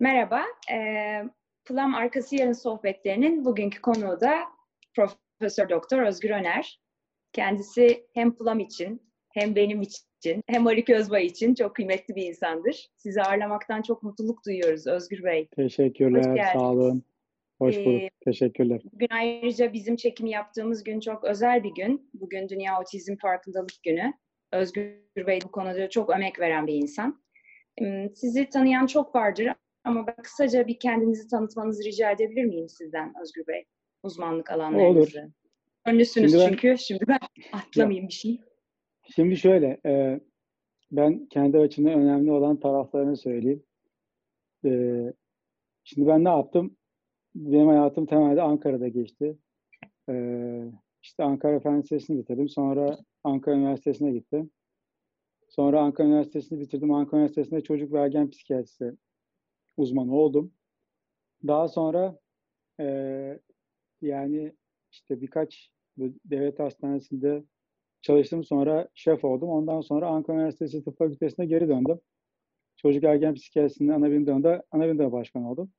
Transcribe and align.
Merhaba, 0.00 0.42
e, 0.72 0.78
Plum 1.64 1.94
Arkası 1.94 2.36
Yarın 2.36 2.52
sohbetlerinin 2.52 3.44
bugünkü 3.44 3.80
konuğu 3.80 4.20
da 4.20 4.38
Profesör 4.94 5.68
Doktor 5.68 6.02
Özgür 6.02 6.30
Öner. 6.30 6.80
Kendisi 7.32 8.06
hem 8.14 8.36
Plum 8.36 8.60
için, 8.60 9.02
hem 9.32 9.56
benim 9.56 9.82
için, 9.82 10.42
hem 10.46 10.66
Harik 10.66 10.90
Özbay 10.90 11.26
için 11.26 11.54
çok 11.54 11.76
kıymetli 11.76 12.14
bir 12.14 12.26
insandır. 12.26 12.88
Sizi 12.96 13.22
ağırlamaktan 13.22 13.82
çok 13.82 14.02
mutluluk 14.02 14.46
duyuyoruz 14.46 14.86
Özgür 14.86 15.24
Bey. 15.24 15.48
Teşekkürler, 15.56 16.50
sağ 16.52 16.70
olun. 16.70 17.02
Hoş 17.58 17.76
bulduk, 17.76 18.02
Ee, 18.02 18.10
teşekkürler. 18.24 18.80
Bugün 18.92 19.08
ayrıca 19.10 19.72
bizim 19.72 19.96
çekimi 19.96 20.30
yaptığımız 20.30 20.84
gün 20.84 21.00
çok 21.00 21.24
özel 21.24 21.64
bir 21.64 21.74
gün. 21.74 22.10
Bugün 22.14 22.48
Dünya 22.48 22.80
Otizm 22.80 23.16
Farkındalık 23.16 23.82
Günü. 23.82 24.12
Özgür 24.52 25.26
Bey 25.26 25.38
bu 25.44 25.50
konuda 25.50 25.90
çok 25.90 26.14
emek 26.14 26.40
veren 26.40 26.66
bir 26.66 26.74
insan. 26.74 27.22
Sizi 28.14 28.48
tanıyan 28.50 28.86
çok 28.86 29.14
vardır 29.14 29.48
ama 29.86 30.06
ben 30.06 30.16
kısaca 30.22 30.66
bir 30.66 30.78
kendinizi 30.78 31.28
tanıtmanızı 31.28 31.84
rica 31.84 32.10
edebilir 32.10 32.44
miyim 32.44 32.68
sizden 32.68 33.14
Özgür 33.22 33.46
Bey? 33.46 33.64
Uzmanlık 34.02 34.50
alanlarınızı. 34.50 35.32
Ünlüsünüz 35.88 36.30
Şimdi 36.30 36.44
ben- 36.44 36.48
çünkü. 36.48 36.78
Şimdi 36.78 37.04
ben 37.08 37.18
atlamayayım 37.52 38.08
bir 38.08 38.12
şey. 38.12 38.40
Şimdi 39.14 39.36
şöyle, 39.36 39.80
e, 39.86 40.20
ben 40.92 41.26
kendi 41.26 41.58
açımdan 41.58 41.92
önemli 41.92 42.32
olan 42.32 42.60
taraflarını 42.60 43.16
söyleyeyim. 43.16 43.62
E, 44.64 44.70
şimdi 45.84 46.08
ben 46.08 46.24
ne 46.24 46.28
yaptım? 46.28 46.76
Benim 47.34 47.68
hayatım 47.68 48.06
temelde 48.06 48.42
Ankara'da 48.42 48.88
geçti. 48.88 49.38
E, 50.10 50.14
işte 51.02 51.24
Ankara 51.24 51.60
Fen 51.60 51.82
Lisesi'ni 51.82 52.18
bitirdim. 52.18 52.48
Sonra 52.48 52.98
Ankara 53.24 53.56
Üniversitesi'ne 53.56 54.12
gittim. 54.12 54.50
Sonra 55.48 55.80
Ankara 55.80 56.08
Üniversitesi'ni 56.08 56.60
bitirdim. 56.60 56.92
Ankara 56.92 57.20
Üniversitesi'nde 57.20 57.60
çocuk 57.60 57.92
ve 57.92 57.98
ergen 57.98 58.30
psikiyatrisi 58.30 58.96
uzmanı 59.76 60.16
oldum. 60.16 60.52
Daha 61.46 61.68
sonra 61.68 62.18
e, 62.80 63.40
yani 64.02 64.52
işte 64.92 65.20
birkaç 65.20 65.70
devlet 66.24 66.58
hastanesinde 66.58 67.44
çalıştım. 68.02 68.44
Sonra 68.44 68.88
şef 68.94 69.24
oldum. 69.24 69.48
Ondan 69.48 69.80
sonra 69.80 70.08
Ankara 70.08 70.36
Üniversitesi 70.36 70.84
Tıp 70.84 70.98
Fakültesi'ne 70.98 71.46
geri 71.46 71.68
döndüm. 71.68 72.00
Çocuk 72.76 73.04
ergen 73.04 73.34
psikiyatrisinin 73.34 73.88
ana 73.88 74.10
bilim 74.10 74.26
dalında 74.26 74.62
ana 74.70 74.84
bilim 74.84 74.98
dalı 74.98 75.12
başkanı 75.12 75.50
oldum. 75.50 75.72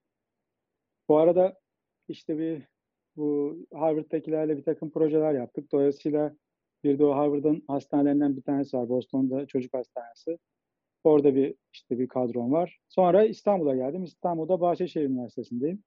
Bu 1.10 1.18
arada 1.18 1.60
işte 2.08 2.38
bir 2.38 2.64
bu 3.16 3.58
Harvard'dakilerle 3.74 4.58
bir 4.58 4.64
takım 4.64 4.92
projeler 4.92 5.34
yaptık. 5.34 5.72
Dolayısıyla 5.72 6.36
bir 6.84 7.00
de 7.00 7.06
o 7.06 7.16
Harvard'ın 7.16 7.64
hastanelerinden 7.68 8.38
bir 8.38 8.42
tanesi 8.42 8.78
var. 8.78 8.90
Boston'da 8.90 9.46
çocuk 9.48 9.74
hastanesi. 9.74 10.40
Orada 11.08 11.36
bir 11.36 11.56
işte 11.74 12.00
bir 12.00 12.08
kadrom 12.08 12.52
var. 12.52 12.80
Sonra 12.88 13.26
İstanbul'a 13.26 13.76
geldim. 13.76 14.04
İstanbul'da 14.04 14.62
Bahçeşehir 14.62 15.06
Üniversitesi'ndeyim. 15.06 15.84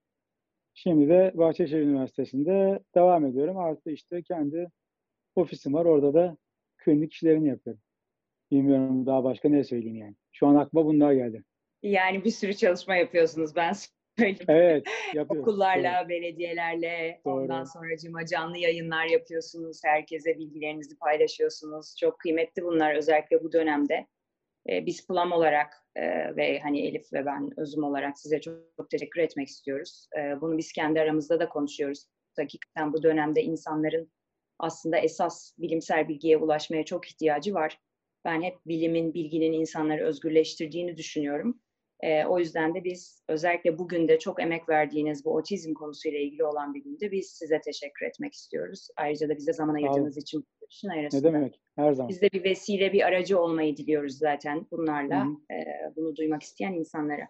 Şimdi 0.75 1.09
de 1.09 1.33
Bahçeşehir 1.35 1.83
Üniversitesi'nde 1.83 2.81
devam 2.95 3.27
ediyorum. 3.27 3.59
Artı 3.59 3.91
işte 3.91 4.23
kendi 4.23 4.71
ofisim 5.37 5.75
var. 5.75 5.85
Orada 5.85 6.15
da 6.15 6.37
klinik 6.77 7.13
işlerini 7.13 7.49
yapıyorum. 7.49 7.83
Bilmiyorum 8.51 9.07
daha 9.07 9.25
başka 9.25 9.49
ne 9.49 9.65
söyleyeyim 9.65 9.97
yani. 9.97 10.15
Şu 10.33 10.47
an 10.47 10.55
aklıma 10.55 10.87
bunlar 10.87 11.13
geldi. 11.13 11.43
Yani 11.83 12.25
bir 12.25 12.31
sürü 12.31 12.55
çalışma 12.55 12.97
yapıyorsunuz 12.97 13.57
ben 13.57 13.73
söyleyeyim. 14.19 14.39
Evet, 14.49 14.87
yapıyoruz. 15.15 15.49
Okullarla, 15.49 16.09
belediyelerle, 16.09 17.21
ondan 17.25 17.65
Doğru. 17.65 17.97
sonra 18.07 18.27
canlı 18.27 18.59
yayınlar 18.59 19.07
yapıyorsunuz. 19.07 19.81
Herkese 19.85 20.39
bilgilerinizi 20.39 20.99
paylaşıyorsunuz. 20.99 21.97
Çok 22.01 22.19
kıymetli 22.19 22.65
bunlar 22.65 22.95
özellikle 22.95 23.43
bu 23.43 23.53
dönemde. 23.53 24.07
Ee, 24.69 24.87
biz 24.87 25.07
Plum 25.07 25.33
olarak 25.33 25.75
e, 25.97 26.37
ve 26.37 26.61
hani 26.61 26.87
Elif 26.87 27.13
ve 27.13 27.27
ben 27.27 27.51
özüm 27.57 27.85
olarak 27.85 28.19
size 28.19 28.41
çok, 28.41 28.55
çok 28.77 28.91
teşekkür 28.91 29.21
etmek 29.21 29.49
istiyoruz. 29.49 30.09
Ee, 30.19 30.41
bunu 30.41 30.59
biz 30.59 30.73
kendi 30.73 31.01
aramızda 31.01 31.41
da 31.41 31.49
konuşuyoruz. 31.49 32.07
Hakikaten 32.37 32.93
bu 32.93 33.03
dönemde 33.03 33.43
insanların 33.43 34.13
aslında 34.59 34.99
esas 34.99 35.53
bilimsel 35.59 36.09
bilgiye 36.09 36.37
ulaşmaya 36.37 36.85
çok 36.85 37.07
ihtiyacı 37.09 37.55
var. 37.55 37.79
Ben 38.25 38.43
hep 38.43 38.55
bilimin, 38.67 39.15
bilginin 39.15 39.53
insanları 39.53 40.05
özgürleştirdiğini 40.05 40.97
düşünüyorum. 40.97 41.61
Ee, 42.03 42.25
o 42.25 42.39
yüzden 42.39 42.75
de 42.75 42.85
biz 42.85 43.23
özellikle 43.29 43.79
bugün 43.79 44.09
de 44.09 44.19
çok 44.19 44.43
emek 44.43 44.69
verdiğiniz 44.69 45.25
bu 45.25 45.35
otizm 45.35 45.75
konusuyla 45.75 46.19
ilgili 46.19 46.45
olan 46.45 46.75
bir 46.75 46.85
günde 46.85 47.11
biz 47.11 47.31
size 47.31 47.61
teşekkür 47.61 48.07
etmek 48.07 48.35
istiyoruz. 48.35 48.89
Ayrıca 48.97 49.29
da 49.29 49.37
bize 49.37 49.53
zaman 49.53 49.75
ayırdığınız 49.75 50.17
için 50.17 50.45
bu 50.61 50.67
işin 50.71 50.89
Ne 50.89 50.93
arasında. 50.93 51.23
demek? 51.23 51.61
Her 51.77 51.93
zaman. 51.93 52.09
Biz 52.09 52.23
de 52.23 52.31
bir 52.33 52.45
vesile, 52.45 52.93
bir 52.93 53.03
aracı 53.03 53.41
olmayı 53.41 53.77
diliyoruz 53.77 54.19
zaten 54.19 54.67
bunlarla, 54.71 55.25
hı. 55.25 55.55
e, 55.55 55.57
bunu 55.97 56.17
duymak 56.17 56.43
isteyen 56.43 56.73
insanlara. 56.73 57.29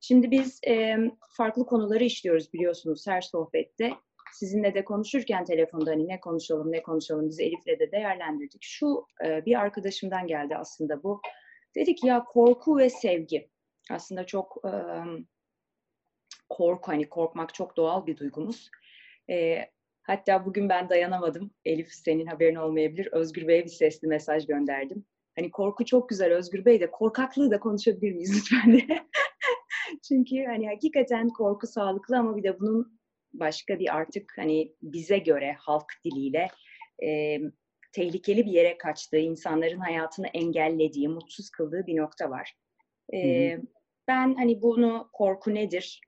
Şimdi 0.00 0.30
biz 0.30 0.60
e, 0.68 0.96
farklı 1.36 1.66
konuları 1.66 2.04
işliyoruz 2.04 2.52
biliyorsunuz 2.52 3.06
her 3.06 3.20
sohbette. 3.20 3.90
Sizinle 4.32 4.74
de 4.74 4.84
konuşurken 4.84 5.44
telefonda 5.44 5.90
hani 5.90 6.08
ne 6.08 6.20
konuşalım, 6.20 6.72
ne 6.72 6.82
konuşalım 6.82 7.28
biz 7.28 7.40
Elif'le 7.40 7.80
de 7.80 7.92
değerlendirdik. 7.92 8.62
Şu 8.62 9.06
e, 9.26 9.44
bir 9.44 9.60
arkadaşımdan 9.60 10.26
geldi 10.26 10.56
aslında 10.56 11.02
bu. 11.02 11.20
Dedik 11.76 12.04
ya 12.04 12.24
korku 12.24 12.78
ve 12.78 12.90
sevgi. 12.90 13.51
Aslında 13.90 14.26
çok 14.26 14.62
e, 14.64 14.72
korku, 16.48 16.92
hani 16.92 17.08
korkmak 17.08 17.54
çok 17.54 17.76
doğal 17.76 18.06
bir 18.06 18.16
duygumuz. 18.16 18.70
E, 19.30 19.66
Hatta 20.02 20.46
bugün 20.46 20.68
ben 20.68 20.88
dayanamadım. 20.88 21.50
Elif 21.64 21.92
senin 21.92 22.26
haberin 22.26 22.54
olmayabilir. 22.54 23.08
Özgür 23.12 23.48
Bey'e 23.48 23.64
bir 23.64 23.70
sesli 23.70 24.08
mesaj 24.08 24.46
gönderdim. 24.46 25.04
Hani 25.36 25.50
korku 25.50 25.84
çok 25.84 26.08
güzel 26.08 26.32
Özgür 26.32 26.64
Bey 26.64 26.80
de 26.80 26.90
korkaklığı 26.90 27.50
da 27.50 27.60
konuşabilir 27.60 28.12
miyiz 28.12 28.36
lütfen 28.36 28.72
diye. 28.72 29.06
Çünkü 30.08 30.44
hani 30.44 30.68
hakikaten 30.68 31.28
korku 31.28 31.66
sağlıklı 31.66 32.18
ama 32.18 32.36
bir 32.36 32.42
de 32.42 32.60
bunun 32.60 33.00
başka 33.32 33.78
bir 33.78 33.96
artık 33.96 34.32
hani 34.36 34.74
bize 34.82 35.18
göre 35.18 35.56
halk 35.58 35.92
diliyle 36.04 36.48
e, 37.04 37.38
tehlikeli 37.92 38.46
bir 38.46 38.52
yere 38.52 38.78
kaçtığı, 38.78 39.18
insanların 39.18 39.80
hayatını 39.80 40.26
engellediği, 40.26 41.08
mutsuz 41.08 41.50
kıldığı 41.50 41.86
bir 41.86 41.96
nokta 41.96 42.30
var. 42.30 42.54
E, 43.14 43.58
Ben 44.08 44.34
hani 44.34 44.62
bunu 44.62 45.08
korku 45.12 45.54
nedir? 45.54 46.00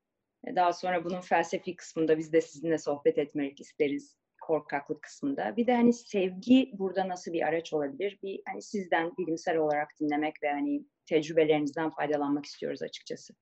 Daha 0.56 0.72
sonra 0.72 1.05
bunun 1.05 1.21
felsefi 1.21 1.77
kısmında 1.77 2.19
biz 2.19 2.32
de 2.32 2.41
sizinle 2.41 2.78
sohbet 2.78 3.19
etmek 3.19 3.60
isteriz 3.60 4.16
korkaklık 4.41 5.03
kısmında. 5.03 5.56
Bir 5.56 5.66
de 5.66 5.75
hani 5.75 5.93
sevgi 5.93 6.71
burada 6.72 7.09
nasıl 7.09 7.32
bir 7.32 7.43
araç 7.43 7.72
olabilir? 7.72 8.19
Bir 8.22 8.43
hani 8.49 8.62
sizden 8.62 9.12
bilimsel 9.19 9.56
olarak 9.56 9.88
dinlemek 10.00 10.43
ve 10.43 10.50
hani 10.50 10.84
tecrübelerinizden 11.06 11.91
faydalanmak 11.91 12.47
istiyoruz 12.47 12.82
açıkçası. 12.82 13.34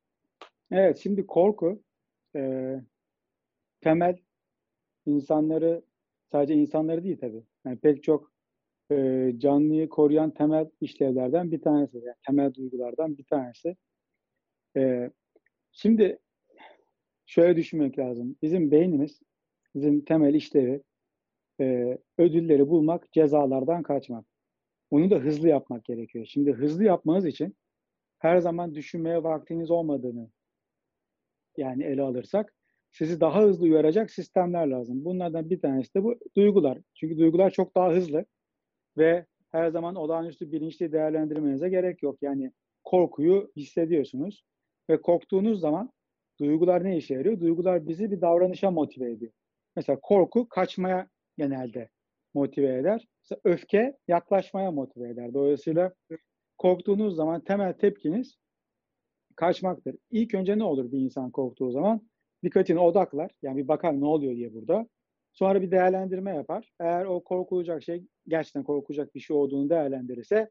Evet, 0.71 0.99
şimdi 0.99 1.27
korku 1.27 1.83
e, 2.37 2.75
temel 3.81 4.17
insanları 5.07 5.85
sadece 6.33 6.55
insanları 6.55 7.05
değil 7.05 7.19
tabii. 7.21 7.43
Yani 7.67 7.79
pek 7.79 8.03
çok 8.03 8.32
e, 8.93 9.33
canlıyı 9.39 9.89
koruyan 9.89 10.31
temel 10.31 10.71
işlevlerden 10.81 11.53
bir 11.53 11.63
tanesi. 11.63 11.97
Yani 11.99 12.17
temel 12.27 12.55
duygulardan 12.55 13.19
bir 13.19 13.25
tanesi. 13.25 13.77
E, 14.77 15.11
şimdi 15.73 16.19
şöyle 17.27 17.57
düşünmek 17.57 17.99
lazım. 17.99 18.37
Bizim 18.43 18.71
beynimiz, 18.71 19.21
bizim 19.75 20.05
temel 20.05 20.35
işlevi 20.35 20.83
e, 21.61 21.99
ödülleri 22.19 22.69
bulmak, 22.69 23.13
cezalardan 23.13 23.83
kaçmak. 23.83 24.27
Onu 24.91 25.11
da 25.11 25.17
hızlı 25.17 25.49
yapmak 25.49 25.85
gerekiyor. 25.85 26.27
Şimdi 26.29 26.53
hızlı 26.53 26.85
yapmanız 26.85 27.27
için 27.27 27.57
her 28.19 28.39
zaman 28.39 28.75
düşünmeye 28.75 29.23
vaktiniz 29.23 29.71
olmadığını 29.71 30.31
yani 31.57 31.85
ele 31.85 32.03
alırsak 32.03 32.55
sizi 32.91 33.21
daha 33.21 33.43
hızlı 33.43 33.65
uyaracak 33.65 34.11
sistemler 34.11 34.67
lazım. 34.67 35.05
Bunlardan 35.05 35.51
bir 35.51 35.61
tanesi 35.61 35.95
de 35.95 36.05
bu 36.05 36.19
duygular. 36.37 36.79
Çünkü 36.95 37.19
duygular 37.19 37.51
çok 37.51 37.75
daha 37.75 37.91
hızlı 37.91 38.25
ve 38.99 39.27
her 39.51 39.71
zaman 39.71 39.95
olağanüstü 39.95 40.53
bilinçli 40.53 40.93
değerlendirmenize 40.93 41.69
gerek 41.69 42.03
yok. 42.03 42.19
Yani 42.23 42.53
korkuyu 42.85 43.53
hissediyorsunuz 43.57 44.45
ve 44.91 45.03
korktuğunuz 45.03 45.61
zaman 45.61 45.93
duygular 46.41 46.85
ne 46.85 46.97
işe 46.97 47.15
yarıyor? 47.15 47.41
Duygular 47.41 47.89
bizi 47.89 48.11
bir 48.11 48.21
davranışa 48.21 48.71
motive 48.71 49.13
ediyor. 49.13 49.33
Mesela 49.77 49.99
korku 50.03 50.49
kaçmaya 50.49 51.09
genelde 51.39 51.89
motive 52.35 52.79
eder. 52.79 53.07
Mesela 53.23 53.41
öfke 53.45 53.97
yaklaşmaya 54.09 54.71
motive 54.71 55.09
eder. 55.09 55.35
Dolayısıyla 55.35 55.93
korktuğunuz 56.59 57.17
zaman 57.17 57.41
temel 57.41 57.73
tepkiniz 57.73 58.37
kaçmaktır. 59.37 59.97
İlk 60.11 60.35
önce 60.35 60.59
ne 60.59 60.65
olur 60.65 60.93
bir 60.93 60.99
insan 60.99 61.31
korktuğu 61.31 61.71
zaman? 61.71 62.01
Dikkatini 62.45 62.79
odaklar. 62.79 63.31
Yani 63.43 63.57
bir 63.57 63.69
bakar 63.69 64.01
ne 64.01 64.05
oluyor 64.05 64.37
diye 64.37 64.55
burada. 64.55 64.87
Sonra 65.33 65.63
bir 65.63 65.71
değerlendirme 65.71 66.35
yapar. 66.35 66.73
Eğer 66.81 67.05
o 67.05 67.25
korkulacak 67.25 67.83
şey 67.83 68.07
gerçekten 68.29 68.65
korkulacak 68.65 69.15
bir 69.15 69.21
şey 69.21 69.37
olduğunu 69.37 69.71
değerlendirirse 69.71 70.51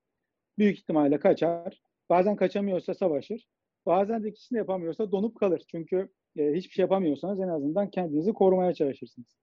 büyük 0.57 0.77
ihtimalle 0.77 1.19
kaçar. 1.19 1.81
Bazen 2.09 2.35
kaçamıyorsa 2.35 2.93
savaşır. 2.93 3.47
Bazen 3.85 4.23
de 4.23 4.29
ikisini 4.29 4.57
yapamıyorsa 4.57 5.11
donup 5.11 5.35
kalır. 5.35 5.63
Çünkü 5.71 6.09
e, 6.37 6.53
hiçbir 6.53 6.73
şey 6.73 6.83
yapamıyorsanız 6.83 7.39
en 7.39 7.47
azından 7.47 7.89
kendinizi 7.89 8.33
korumaya 8.33 8.73
çalışırsınız. 8.73 9.37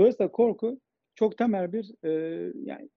Dolayısıyla 0.00 0.32
korku 0.32 0.80
çok 1.14 1.38
temel 1.38 1.72
bir 1.72 1.94
e, 2.04 2.10
yani 2.64 2.88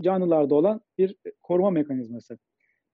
canlılarda 0.00 0.54
olan 0.54 0.80
bir 0.98 1.16
koruma 1.42 1.70
mekanizması. 1.70 2.38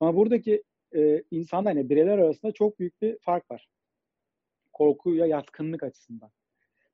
Ama 0.01 0.17
buradaki 0.17 0.63
e, 0.97 1.23
insanlar 1.31 1.77
yani 1.77 1.91
bireyler 1.91 2.19
arasında 2.19 2.53
çok 2.53 2.79
büyük 2.79 3.03
bir 3.03 3.19
fark 3.21 3.51
var. 3.51 3.69
korkuya 4.73 5.27
yatkınlık 5.27 5.83
açısından. 5.83 6.31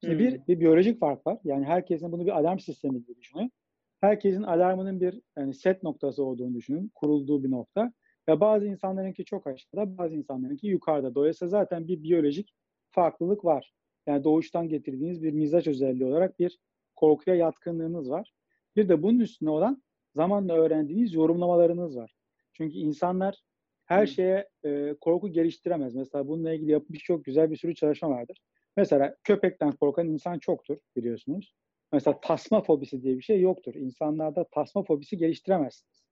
Şimdi 0.05 0.15
Hmm. 0.15 0.19
bir, 0.19 0.47
bir 0.49 0.61
biyolojik 0.61 1.01
fark 1.01 1.27
var. 1.27 1.39
Yani 1.45 1.65
herkesin 1.65 2.13
bunu 2.13 2.27
bir 2.27 2.39
alarm 2.39 2.59
sistemi 2.59 3.03
gibi 3.03 3.17
düşünün. 3.17 3.53
Herkesin 4.01 4.43
alarmının 4.43 5.01
bir 5.01 5.21
yani 5.39 5.55
set 5.55 5.83
noktası 5.83 6.25
olduğunu 6.25 6.55
düşünün. 6.55 6.91
Kurulduğu 6.95 7.45
bir 7.45 7.51
nokta. 7.51 7.93
Ve 8.29 8.41
bazı 8.41 8.67
insanlarınki 8.67 9.25
çok 9.25 9.47
aşağıda, 9.47 9.99
bazı 9.99 10.15
insanlarınki 10.17 10.67
yukarıda. 10.67 11.15
Dolayısıyla 11.15 11.51
zaten 11.51 11.89
bir 11.89 12.03
biyolojik 12.03 12.55
farklılık 12.91 13.45
var. 13.45 13.73
Yani 14.07 14.25
doğuştan 14.25 14.69
getirdiğiniz 14.69 15.23
bir 15.23 15.33
mizaç 15.33 15.67
özelliği 15.67 16.09
olarak 16.09 16.39
bir 16.39 16.59
korkuya 16.97 17.37
yatkınlığınız 17.37 18.11
var. 18.11 18.33
Bir 18.77 18.89
de 18.89 19.03
bunun 19.03 19.19
üstüne 19.19 19.51
olan 19.51 19.83
zamanla 20.15 20.55
öğrendiğiniz 20.55 21.15
yorumlamalarınız 21.15 21.97
var. 21.97 22.15
Çünkü 22.53 22.77
insanlar 22.79 23.43
her 23.85 24.03
Hı. 24.03 24.07
şeye 24.07 24.49
e, 24.65 24.95
korku 25.01 25.29
geliştiremez. 25.29 25.95
Mesela 25.95 26.29
bununla 26.29 26.53
ilgili 26.53 26.71
yapılmış 26.71 27.03
çok 27.03 27.25
güzel 27.25 27.51
bir 27.51 27.57
sürü 27.57 27.75
çalışma 27.75 28.11
vardır. 28.11 28.39
Mesela 28.77 29.17
köpekten 29.25 29.73
korkan 29.73 30.09
insan 30.09 30.39
çoktur 30.39 30.77
biliyorsunuz. 30.97 31.55
Mesela 31.93 32.21
tasma 32.21 32.63
fobisi 32.63 33.03
diye 33.03 33.17
bir 33.17 33.23
şey 33.23 33.41
yoktur. 33.41 33.75
İnsanlarda 33.75 34.45
tasma 34.45 34.83
fobisi 34.83 35.17
geliştiremezsiniz. 35.17 36.05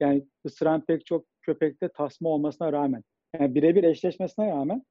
Yani 0.00 0.26
ısıran 0.46 0.84
pek 0.84 1.06
çok 1.06 1.26
köpekte 1.42 1.88
tasma 1.88 2.28
olmasına 2.28 2.72
rağmen, 2.72 3.04
yani 3.40 3.54
birebir 3.54 3.84
eşleşmesine 3.84 4.50
rağmen 4.50 4.82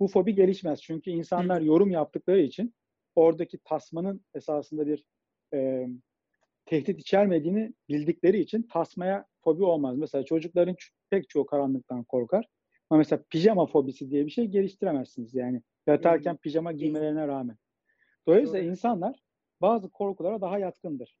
bu 0.00 0.08
fobi 0.08 0.34
gelişmez. 0.34 0.82
Çünkü 0.82 1.10
insanlar 1.10 1.60
yorum 1.60 1.90
yaptıkları 1.90 2.40
için 2.40 2.74
oradaki 3.14 3.58
tasmanın 3.58 4.24
esasında 4.34 4.86
bir 4.86 5.04
e, 5.54 5.86
tehdit 6.66 7.00
içermediğini 7.00 7.74
bildikleri 7.88 8.40
için 8.40 8.62
tasmaya 8.62 9.26
fobi 9.44 9.64
olmaz. 9.64 9.98
Mesela 9.98 10.24
çocukların 10.24 10.76
pek 11.10 11.28
çoğu 11.28 11.46
karanlıktan 11.46 12.04
korkar. 12.04 12.48
Ama 12.90 12.98
mesela 12.98 13.22
pijama 13.30 13.66
fobisi 13.66 14.10
diye 14.10 14.26
bir 14.26 14.30
şey 14.30 14.46
geliştiremezsiniz 14.46 15.34
yani. 15.34 15.62
Yatarken 15.86 16.36
pijama 16.36 16.72
giymelerine 16.72 17.28
rağmen. 17.28 17.56
Dolayısıyla 18.26 18.62
Doğru. 18.62 18.70
insanlar 18.70 19.22
bazı 19.60 19.90
korkulara 19.90 20.40
daha 20.40 20.58
yatkındır. 20.58 21.18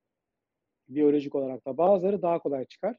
Biyolojik 0.88 1.34
olarak 1.34 1.66
da. 1.66 1.78
Bazıları 1.78 2.22
daha 2.22 2.38
kolay 2.38 2.64
çıkar. 2.64 2.96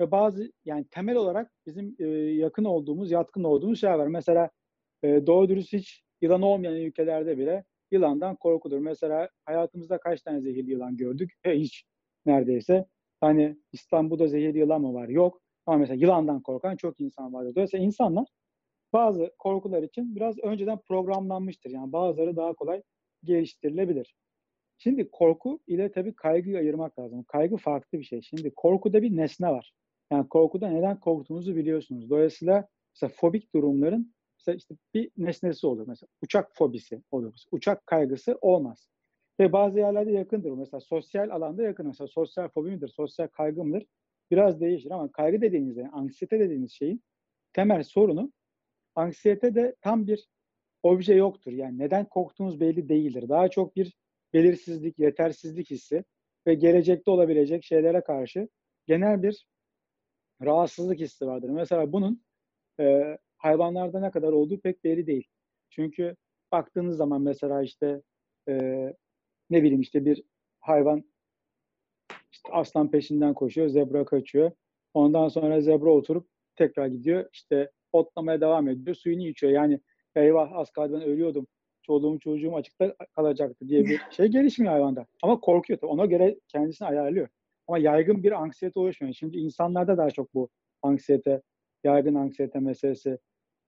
Ve 0.00 0.10
bazı 0.10 0.52
yani 0.64 0.86
temel 0.90 1.16
olarak 1.16 1.52
bizim 1.66 1.96
e, 1.98 2.04
yakın 2.32 2.64
olduğumuz, 2.64 3.10
yatkın 3.10 3.44
olduğumuz 3.44 3.80
şeyler 3.80 3.94
var. 3.94 4.06
Mesela 4.06 4.50
e, 5.02 5.26
doğru 5.26 5.48
dürüst 5.48 5.72
hiç 5.72 6.02
yılan 6.20 6.42
olmayan 6.42 6.76
ülkelerde 6.76 7.38
bile 7.38 7.64
yılandan 7.90 8.36
korkulur. 8.36 8.78
Mesela 8.78 9.28
hayatımızda 9.44 9.98
kaç 9.98 10.22
tane 10.22 10.40
zehirli 10.40 10.70
yılan 10.70 10.96
gördük? 10.96 11.32
E, 11.44 11.52
hiç 11.52 11.84
neredeyse. 12.26 12.86
Hani 13.20 13.56
İstanbul'da 13.72 14.26
zehirli 14.26 14.58
yılan 14.58 14.80
mı 14.80 14.94
var? 14.94 15.08
Yok. 15.08 15.42
Ama 15.66 15.78
mesela 15.78 15.94
yılandan 16.00 16.42
korkan 16.42 16.76
çok 16.76 17.00
insan 17.00 17.32
var. 17.32 17.46
Dolayısıyla 17.54 17.86
insanlar 17.86 18.26
bazı 18.92 19.30
korkular 19.38 19.82
için 19.82 20.16
biraz 20.16 20.38
önceden 20.38 20.78
programlanmıştır. 20.78 21.70
Yani 21.70 21.92
bazıları 21.92 22.36
daha 22.36 22.52
kolay 22.52 22.82
geliştirilebilir. 23.24 24.14
Şimdi 24.78 25.10
korku 25.10 25.60
ile 25.66 25.92
tabii 25.92 26.14
kaygıyı 26.14 26.58
ayırmak 26.58 26.98
lazım. 26.98 27.24
Kaygı 27.24 27.56
farklı 27.56 27.98
bir 27.98 28.04
şey. 28.04 28.22
Şimdi 28.22 28.52
korkuda 28.56 29.02
bir 29.02 29.16
nesne 29.16 29.48
var. 29.48 29.72
Yani 30.12 30.28
korkuda 30.28 30.68
neden 30.68 31.00
korktuğunuzu 31.00 31.56
biliyorsunuz. 31.56 32.10
Dolayısıyla 32.10 32.68
mesela 32.94 33.12
fobik 33.16 33.54
durumların 33.54 34.14
mesela 34.38 34.56
işte 34.56 34.74
bir 34.94 35.10
nesnesi 35.16 35.66
olur. 35.66 35.84
Mesela 35.88 36.08
uçak 36.22 36.50
fobisi 36.54 37.02
olur. 37.10 37.34
Uçak 37.50 37.86
kaygısı 37.86 38.38
olmaz. 38.40 38.88
Ve 39.40 39.52
bazı 39.52 39.78
yerlerde 39.78 40.12
yakındır. 40.12 40.50
Mesela 40.50 40.80
sosyal 40.80 41.30
alanda 41.30 41.62
yakın. 41.62 41.86
Mesela 41.86 42.08
sosyal 42.08 42.48
fobi 42.48 42.70
midir, 42.70 42.88
sosyal 42.88 43.26
kaygı 43.26 43.64
mıdır? 43.64 43.86
Biraz 44.30 44.60
değişir 44.60 44.90
ama 44.90 45.12
kaygı 45.12 45.40
dediğiniz, 45.40 45.76
yani 45.76 45.88
anksiyete 45.88 46.40
dediğiniz 46.40 46.72
şeyin 46.72 47.02
temel 47.52 47.82
sorunu 47.82 48.32
anksiyete 48.94 49.54
de 49.54 49.76
tam 49.80 50.06
bir 50.06 50.28
obje 50.82 51.14
yoktur. 51.14 51.52
Yani 51.52 51.78
neden 51.78 52.04
korktuğunuz 52.04 52.60
belli 52.60 52.88
değildir. 52.88 53.28
Daha 53.28 53.48
çok 53.48 53.76
bir 53.76 53.94
belirsizlik, 54.34 54.98
yetersizlik 54.98 55.70
hissi 55.70 56.04
ve 56.46 56.54
gelecekte 56.54 57.10
olabilecek 57.10 57.64
şeylere 57.64 58.00
karşı 58.00 58.48
genel 58.86 59.22
bir 59.22 59.46
rahatsızlık 60.42 61.00
hissi 61.00 61.26
vardır. 61.26 61.48
Mesela 61.48 61.92
bunun 61.92 62.24
e, 62.80 63.18
hayvanlarda 63.36 64.00
ne 64.00 64.10
kadar 64.10 64.32
olduğu 64.32 64.60
pek 64.60 64.84
belli 64.84 65.06
değil. 65.06 65.28
Çünkü 65.70 66.16
baktığınız 66.52 66.96
zaman 66.96 67.22
mesela 67.22 67.62
işte 67.62 68.02
e, 68.48 68.54
ne 69.50 69.62
bileyim 69.62 69.80
işte 69.80 70.04
bir 70.04 70.22
hayvan 70.60 71.04
aslan 72.52 72.90
peşinden 72.90 73.34
koşuyor, 73.34 73.68
zebra 73.68 74.04
kaçıyor. 74.04 74.50
Ondan 74.94 75.28
sonra 75.28 75.60
zebra 75.60 75.90
oturup 75.90 76.28
tekrar 76.56 76.86
gidiyor. 76.86 77.28
İşte 77.32 77.70
otlamaya 77.92 78.40
devam 78.40 78.68
ediyor. 78.68 78.96
Suyunu 78.96 79.26
içiyor. 79.26 79.52
Yani 79.52 79.80
eyvah 80.16 80.52
az 80.52 80.70
kaldı 80.70 80.92
ben 80.92 81.02
ölüyordum. 81.02 81.46
Çoluğum 81.82 82.18
çocuğum 82.18 82.56
açıkta 82.56 82.94
kalacaktı 83.16 83.68
diye 83.68 83.84
bir 83.84 84.00
şey 84.10 84.26
gelişmiyor 84.26 84.72
hayvanda. 84.72 85.06
Ama 85.22 85.40
korkuyor. 85.40 85.78
tabii. 85.80 85.90
Ona 85.90 86.06
göre 86.06 86.40
kendisini 86.48 86.88
ayarlıyor. 86.88 87.28
Ama 87.68 87.78
yaygın 87.78 88.22
bir 88.22 88.32
anksiyete 88.32 88.80
oluşmuyor. 88.80 89.14
Şimdi 89.14 89.38
insanlarda 89.38 89.96
daha 89.96 90.10
çok 90.10 90.34
bu 90.34 90.48
anksiyete, 90.82 91.42
yaygın 91.84 92.14
anksiyete 92.14 92.58
meselesi 92.58 93.18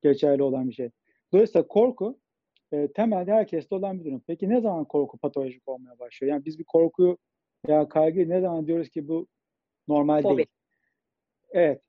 geçerli 0.03 0.43
olan 0.43 0.69
bir 0.69 0.75
şey. 0.75 0.91
Dolayısıyla 1.33 1.69
korku 1.69 2.19
e, 2.73 2.93
temelde 2.93 3.33
herkeste 3.33 3.75
olan 3.75 4.01
bir 4.01 4.05
durum. 4.05 4.23
Peki 4.27 4.49
ne 4.49 4.61
zaman 4.61 4.85
korku 4.85 5.19
patolojik 5.19 5.69
olmaya 5.69 5.99
başlıyor? 5.99 6.33
Yani 6.33 6.45
biz 6.45 6.59
bir 6.59 6.65
korkuyu 6.65 7.19
veya 7.69 7.89
kaygıyı 7.89 8.29
ne 8.29 8.41
zaman 8.41 8.67
diyoruz 8.67 8.89
ki 8.89 9.09
bu 9.09 9.27
normal 9.89 10.23
Fobi. 10.23 10.37
değil? 10.37 10.49
Evet. 11.51 11.83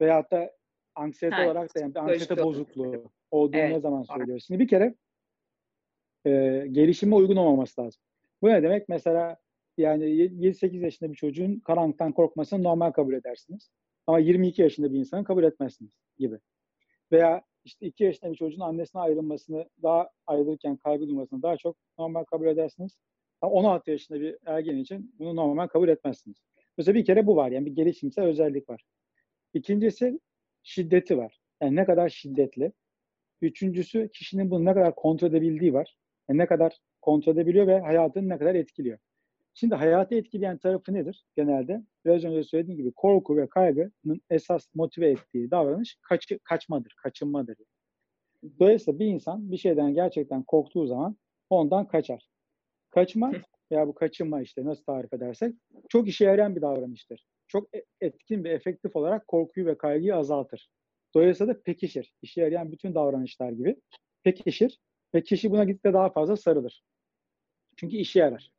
Veyahut 0.00 0.30
da 0.30 0.52
anksiyete 0.94 1.36
Ha, 1.36 1.46
olarak 1.46 1.74
da 1.76 1.80
yani 1.80 1.98
anksiyete 1.98 2.42
bozukluğu 2.42 3.10
olduğunu 3.30 3.60
Evet, 3.60 3.70
ne 3.72 3.80
zaman 3.80 4.02
söylüyoruz? 4.02 4.44
Şimdi 4.46 4.60
bir 4.60 4.68
kere 4.68 4.94
e, 6.26 6.30
gelişime 6.72 7.14
uygun 7.14 7.36
olmaması 7.36 7.80
lazım. 7.80 8.02
Bu 8.42 8.48
ne 8.48 8.62
demek? 8.62 8.88
Mesela 8.88 9.36
yani 9.78 10.04
7-8 10.04 10.76
yaşında 10.76 11.10
bir 11.10 11.16
çocuğun 11.16 11.60
karanlıktan 11.60 12.12
korkmasını 12.12 12.62
normal 12.62 12.90
kabul 12.90 13.14
edersiniz. 13.14 13.70
Ama 14.06 14.18
22 14.18 14.62
yaşında 14.62 14.92
bir 14.92 14.98
insanın 14.98 15.24
kabul 15.24 15.44
etmezsiniz 15.44 15.90
gibi. 16.18 16.38
Veya 17.12 17.42
işte 17.64 17.86
2 17.86 18.04
yaşında 18.04 18.30
bir 18.30 18.36
çocuğun 18.36 18.60
annesine 18.60 19.02
ayrılmasını 19.02 19.68
daha 19.82 20.10
ayrılırken 20.26 20.76
kaygı 20.76 21.08
duymasını 21.08 21.42
daha 21.42 21.56
çok 21.56 21.76
normal 21.98 22.24
kabul 22.24 22.46
edersiniz. 22.46 22.98
Ama 23.40 23.52
16 23.52 23.90
yaşında 23.90 24.20
bir 24.20 24.36
ergen 24.46 24.76
için 24.76 25.14
bunu 25.18 25.36
normal 25.36 25.66
kabul 25.66 25.88
etmezsiniz. 25.88 26.36
Mesela 26.78 26.94
bir 26.94 27.04
kere 27.04 27.26
bu 27.26 27.36
var. 27.36 27.50
Yani 27.50 27.66
bir 27.66 27.74
gelişimsel 27.74 28.24
özellik 28.24 28.68
var. 28.68 28.84
İkincisi 29.54 30.20
şiddeti 30.62 31.18
var. 31.18 31.40
Yani 31.62 31.76
ne 31.76 31.84
kadar 31.84 32.08
şiddetli. 32.08 32.72
Üçüncüsü 33.42 34.08
kişinin 34.12 34.50
bunu 34.50 34.64
ne 34.64 34.74
kadar 34.74 34.94
kontrol 34.94 35.28
edebildiği 35.28 35.72
var. 35.72 35.96
Yani 36.28 36.38
ne 36.38 36.46
kadar 36.46 36.78
kontrol 37.02 37.32
edebiliyor 37.32 37.66
ve 37.66 37.80
hayatını 37.80 38.28
ne 38.28 38.38
kadar 38.38 38.54
etkiliyor. 38.54 38.98
Şimdi 39.54 39.74
hayatı 39.74 40.14
etkileyen 40.14 40.58
tarafı 40.58 40.94
nedir 40.94 41.24
genelde? 41.36 41.82
Biraz 42.04 42.24
önce 42.24 42.44
söylediğim 42.44 42.78
gibi 42.78 42.92
korku 42.92 43.36
ve 43.36 43.48
kaygının 43.48 44.20
esas 44.30 44.68
motive 44.74 45.10
ettiği 45.10 45.50
davranış 45.50 45.98
kaçı, 46.02 46.38
kaçmadır, 46.38 46.94
kaçınmadır. 47.02 47.56
Dolayısıyla 48.60 48.98
bir 48.98 49.06
insan 49.06 49.52
bir 49.52 49.56
şeyden 49.56 49.94
gerçekten 49.94 50.42
korktuğu 50.42 50.86
zaman 50.86 51.16
ondan 51.50 51.88
kaçar. 51.88 52.28
Kaçma 52.96 53.32
veya 53.72 53.88
bu 53.88 53.94
kaçınma 53.94 54.42
işte 54.42 54.64
nasıl 54.64 54.84
tarif 54.84 55.12
edersek 55.12 55.54
çok 55.88 56.08
işe 56.08 56.24
yarayan 56.24 56.56
bir 56.56 56.62
davranıştır. 56.62 57.26
Çok 57.48 57.74
e- 57.74 57.84
etkin 58.00 58.44
ve 58.44 58.50
efektif 58.50 58.96
olarak 58.96 59.28
korkuyu 59.28 59.66
ve 59.66 59.78
kaygıyı 59.78 60.16
azaltır. 60.16 60.68
Dolayısıyla 61.14 61.54
da 61.54 61.62
pekişir. 61.62 62.14
İşe 62.22 62.40
yarayan 62.40 62.72
bütün 62.72 62.94
davranışlar 62.94 63.50
gibi 63.50 63.76
pekişir 64.22 64.78
ve 65.14 65.22
kişi 65.22 65.50
buna 65.50 65.64
gittikçe 65.64 65.92
daha 65.92 66.10
fazla 66.10 66.36
sarılır. 66.36 66.82
Çünkü 67.76 67.96
işe 67.96 68.18
yarar. 68.18 68.50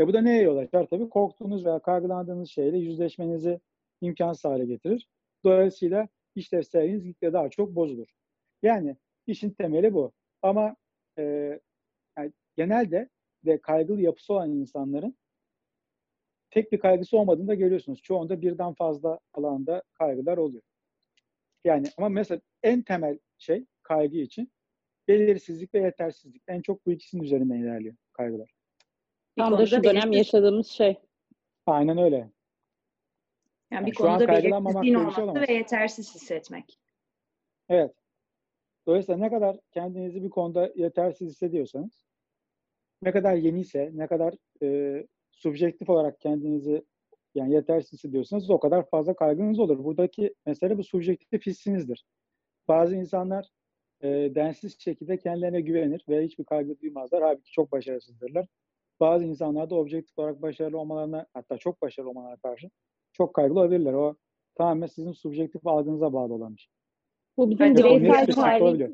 E 0.00 0.06
bu 0.06 0.12
da 0.12 0.20
neye 0.20 0.42
yol 0.42 0.56
açar? 0.56 0.86
Tabii 0.86 1.08
korktuğunuz 1.08 1.66
veya 1.66 1.78
kaygılandığınız 1.78 2.50
şeyle 2.50 2.78
yüzleşmenizi 2.78 3.60
imkansız 4.00 4.44
hale 4.44 4.64
getirir. 4.64 5.08
Dolayısıyla 5.44 6.08
işlevselliğiniz 6.34 7.04
gittikçe 7.04 7.32
daha 7.32 7.48
çok 7.50 7.74
bozulur. 7.74 8.08
Yani 8.62 8.96
işin 9.26 9.50
temeli 9.50 9.94
bu. 9.94 10.12
Ama 10.42 10.76
e, 11.18 11.22
yani 12.18 12.32
genelde 12.56 13.08
de 13.46 13.60
kaygılı 13.60 14.00
yapısı 14.00 14.32
olan 14.32 14.50
insanların 14.50 15.16
tek 16.50 16.72
bir 16.72 16.78
kaygısı 16.78 17.18
olmadığını 17.18 17.48
da 17.48 17.54
görüyorsunuz. 17.54 18.02
Çoğunda 18.02 18.42
birden 18.42 18.74
fazla 18.74 19.20
alanda 19.34 19.82
kaygılar 19.94 20.36
oluyor. 20.38 20.62
Yani 21.64 21.86
ama 21.98 22.08
mesela 22.08 22.40
en 22.62 22.82
temel 22.82 23.18
şey 23.38 23.66
kaygı 23.82 24.16
için 24.16 24.52
belirsizlik 25.08 25.74
ve 25.74 25.78
yetersizlik. 25.78 26.42
En 26.48 26.62
çok 26.62 26.86
bu 26.86 26.92
ikisinin 26.92 27.22
üzerinden 27.22 27.56
ilerliyor 27.56 27.94
kaygılar. 28.12 28.54
Tam 29.38 29.52
da 29.52 29.56
konuda 29.56 29.66
şu 29.66 29.84
dönem 29.84 30.12
yaşadığımız 30.12 30.66
şey. 30.66 30.98
Aynen 31.66 31.98
öyle. 31.98 32.16
Yani 32.16 32.32
Yani 33.70 33.86
bir 33.86 33.94
konuda 33.94 34.28
belirsizliğin 34.28 34.82
şey 34.82 34.96
olması 34.96 35.22
olamaz. 35.22 35.48
ve 35.48 35.52
yetersiz 35.52 36.14
hissetmek. 36.14 36.78
Evet. 37.68 37.94
Dolayısıyla 38.86 39.18
ne 39.20 39.30
kadar 39.30 39.56
kendinizi 39.72 40.22
bir 40.22 40.30
konuda 40.30 40.72
yetersiz 40.74 41.30
hissediyorsanız, 41.30 42.04
ne 43.02 43.12
kadar 43.12 43.34
yeniyse, 43.34 43.90
ne 43.94 44.06
kadar 44.06 44.34
e, 44.62 45.06
subjektif 45.30 45.90
olarak 45.90 46.20
kendinizi 46.20 46.84
yani 47.34 47.52
yetersiz 47.54 47.92
hissediyorsanız 47.92 48.50
o 48.50 48.60
kadar 48.60 48.88
fazla 48.90 49.16
kaygınız 49.16 49.58
olur. 49.58 49.84
Buradaki 49.84 50.34
mesele 50.46 50.78
bu 50.78 50.84
subjektif 50.84 51.46
hissinizdir. 51.46 52.04
Bazı 52.68 52.96
insanlar 52.96 53.48
e, 54.02 54.08
densiz 54.34 54.80
şekilde 54.80 55.18
kendilerine 55.18 55.60
güvenir 55.60 56.04
ve 56.08 56.24
hiçbir 56.24 56.44
kaygı 56.44 56.80
duymazlar. 56.80 57.22
Halbuki 57.22 57.52
çok 57.52 57.72
başarısızdırlar. 57.72 58.46
Bazı 59.00 59.24
insanlar 59.24 59.70
da 59.70 59.74
objektif 59.74 60.18
olarak 60.18 60.42
başarılı 60.42 60.78
olmalarına 60.78 61.26
hatta 61.34 61.58
çok 61.58 61.82
başarılı 61.82 62.10
olmalarına 62.10 62.36
karşı 62.36 62.70
çok 63.12 63.34
kaygılı 63.34 63.60
olabilirler. 63.60 63.92
O 63.92 64.16
tamamen 64.54 64.86
sizin 64.86 65.12
subjektif 65.12 65.66
algınıza 65.66 66.12
bağlı 66.12 66.34
olan 66.34 66.56
bir 66.56 66.60
şey. 66.60 66.72
Bu 67.36 67.50
bizim 67.50 67.76
bireysel 67.76 68.00
net 68.00 68.28
bir 68.28 68.32
fark 68.32 68.48
tarih, 68.48 68.62
olabiliyor. 68.62 68.90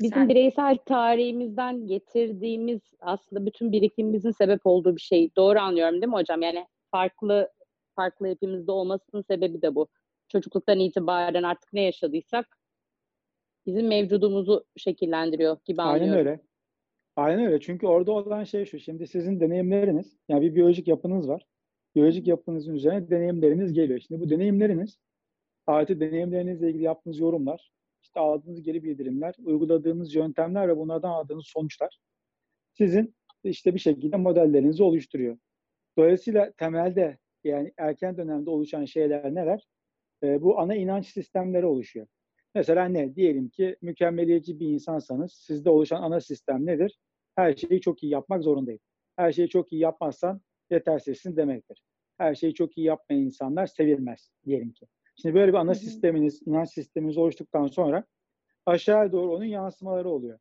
Bizim 0.00 0.14
Sen- 0.18 0.28
bireysel 0.28 0.76
tarihimizden 0.76 1.86
getirdiğimiz 1.86 2.80
aslında 3.00 3.46
bütün 3.46 3.72
birikimimizin 3.72 4.30
sebep 4.30 4.60
olduğu 4.64 4.96
bir 4.96 5.00
şey. 5.00 5.30
Doğru 5.36 5.58
anlıyorum 5.58 5.94
değil 5.94 6.08
mi 6.12 6.16
hocam? 6.16 6.42
Yani 6.42 6.66
farklı 6.90 7.52
farklı 7.96 8.26
hepimizde 8.26 8.72
olmasının 8.72 9.22
sebebi 9.22 9.62
de 9.62 9.74
bu. 9.74 9.88
Çocukluktan 10.28 10.80
itibaren 10.80 11.42
artık 11.42 11.72
ne 11.72 11.82
yaşadıysak 11.82 12.58
bizim 13.66 13.88
mevcudumuzu 13.88 14.64
şekillendiriyor 14.76 15.56
gibi 15.64 15.82
Aynen 15.82 15.94
anlıyorum. 15.94 16.18
öyle. 16.26 16.40
Aynen 17.16 17.46
öyle. 17.46 17.60
Çünkü 17.60 17.86
orada 17.86 18.12
olan 18.12 18.44
şey 18.44 18.64
şu. 18.64 18.78
Şimdi 18.78 19.06
sizin 19.06 19.40
deneyimleriniz, 19.40 20.16
yani 20.28 20.42
bir 20.42 20.54
biyolojik 20.54 20.88
yapınız 20.88 21.28
var. 21.28 21.46
Biyolojik 21.94 22.26
yapınızın 22.26 22.74
üzerine 22.74 23.10
deneyimleriniz 23.10 23.72
geliyor. 23.72 24.00
Şimdi 24.00 24.20
bu 24.20 24.30
deneyimleriniz, 24.30 24.98
artı 25.66 26.00
deneyimlerinizle 26.00 26.68
ilgili 26.68 26.82
yaptığınız 26.82 27.18
yorumlar, 27.18 27.72
işte 28.08 28.20
aldığınız 28.20 28.62
geri 28.62 28.82
bildirimler, 28.84 29.34
uyguladığınız 29.44 30.14
yöntemler 30.14 30.68
ve 30.68 30.76
bunlardan 30.76 31.10
aldığınız 31.10 31.46
sonuçlar 31.46 31.98
sizin 32.72 33.14
işte 33.44 33.74
bir 33.74 33.78
şekilde 33.78 34.16
modellerinizi 34.16 34.82
oluşturuyor. 34.82 35.38
Dolayısıyla 35.98 36.52
temelde 36.52 37.18
yani 37.44 37.72
erken 37.76 38.16
dönemde 38.16 38.50
oluşan 38.50 38.84
şeyler 38.84 39.34
neler? 39.34 39.66
Ee, 40.22 40.42
bu 40.42 40.60
ana 40.60 40.74
inanç 40.74 41.06
sistemleri 41.06 41.66
oluşuyor. 41.66 42.06
Mesela 42.54 42.84
ne? 42.84 43.14
Diyelim 43.14 43.48
ki 43.48 43.76
mükemmeliyetçi 43.82 44.60
bir 44.60 44.68
insansanız 44.68 45.32
sizde 45.32 45.70
oluşan 45.70 46.02
ana 46.02 46.20
sistem 46.20 46.66
nedir? 46.66 46.98
Her 47.36 47.54
şeyi 47.54 47.80
çok 47.80 48.02
iyi 48.02 48.12
yapmak 48.12 48.42
zorundayım. 48.42 48.80
Her 49.16 49.32
şeyi 49.32 49.48
çok 49.48 49.72
iyi 49.72 49.80
yapmazsan 49.80 50.40
yetersizsin 50.70 51.36
demektir. 51.36 51.82
Her 52.18 52.34
şeyi 52.34 52.54
çok 52.54 52.78
iyi 52.78 52.86
yapmayan 52.86 53.22
insanlar 53.22 53.66
sevilmez 53.66 54.30
diyelim 54.46 54.72
ki. 54.72 54.86
Şimdi 55.22 55.34
böyle 55.34 55.52
bir 55.52 55.58
ana 55.58 55.74
sisteminiz, 55.74 56.42
inanç 56.46 56.70
sisteminiz 56.70 57.18
oluştuktan 57.18 57.66
sonra 57.66 58.04
aşağıya 58.66 59.12
doğru 59.12 59.34
onun 59.34 59.44
yansımaları 59.44 60.08
oluyor. 60.08 60.38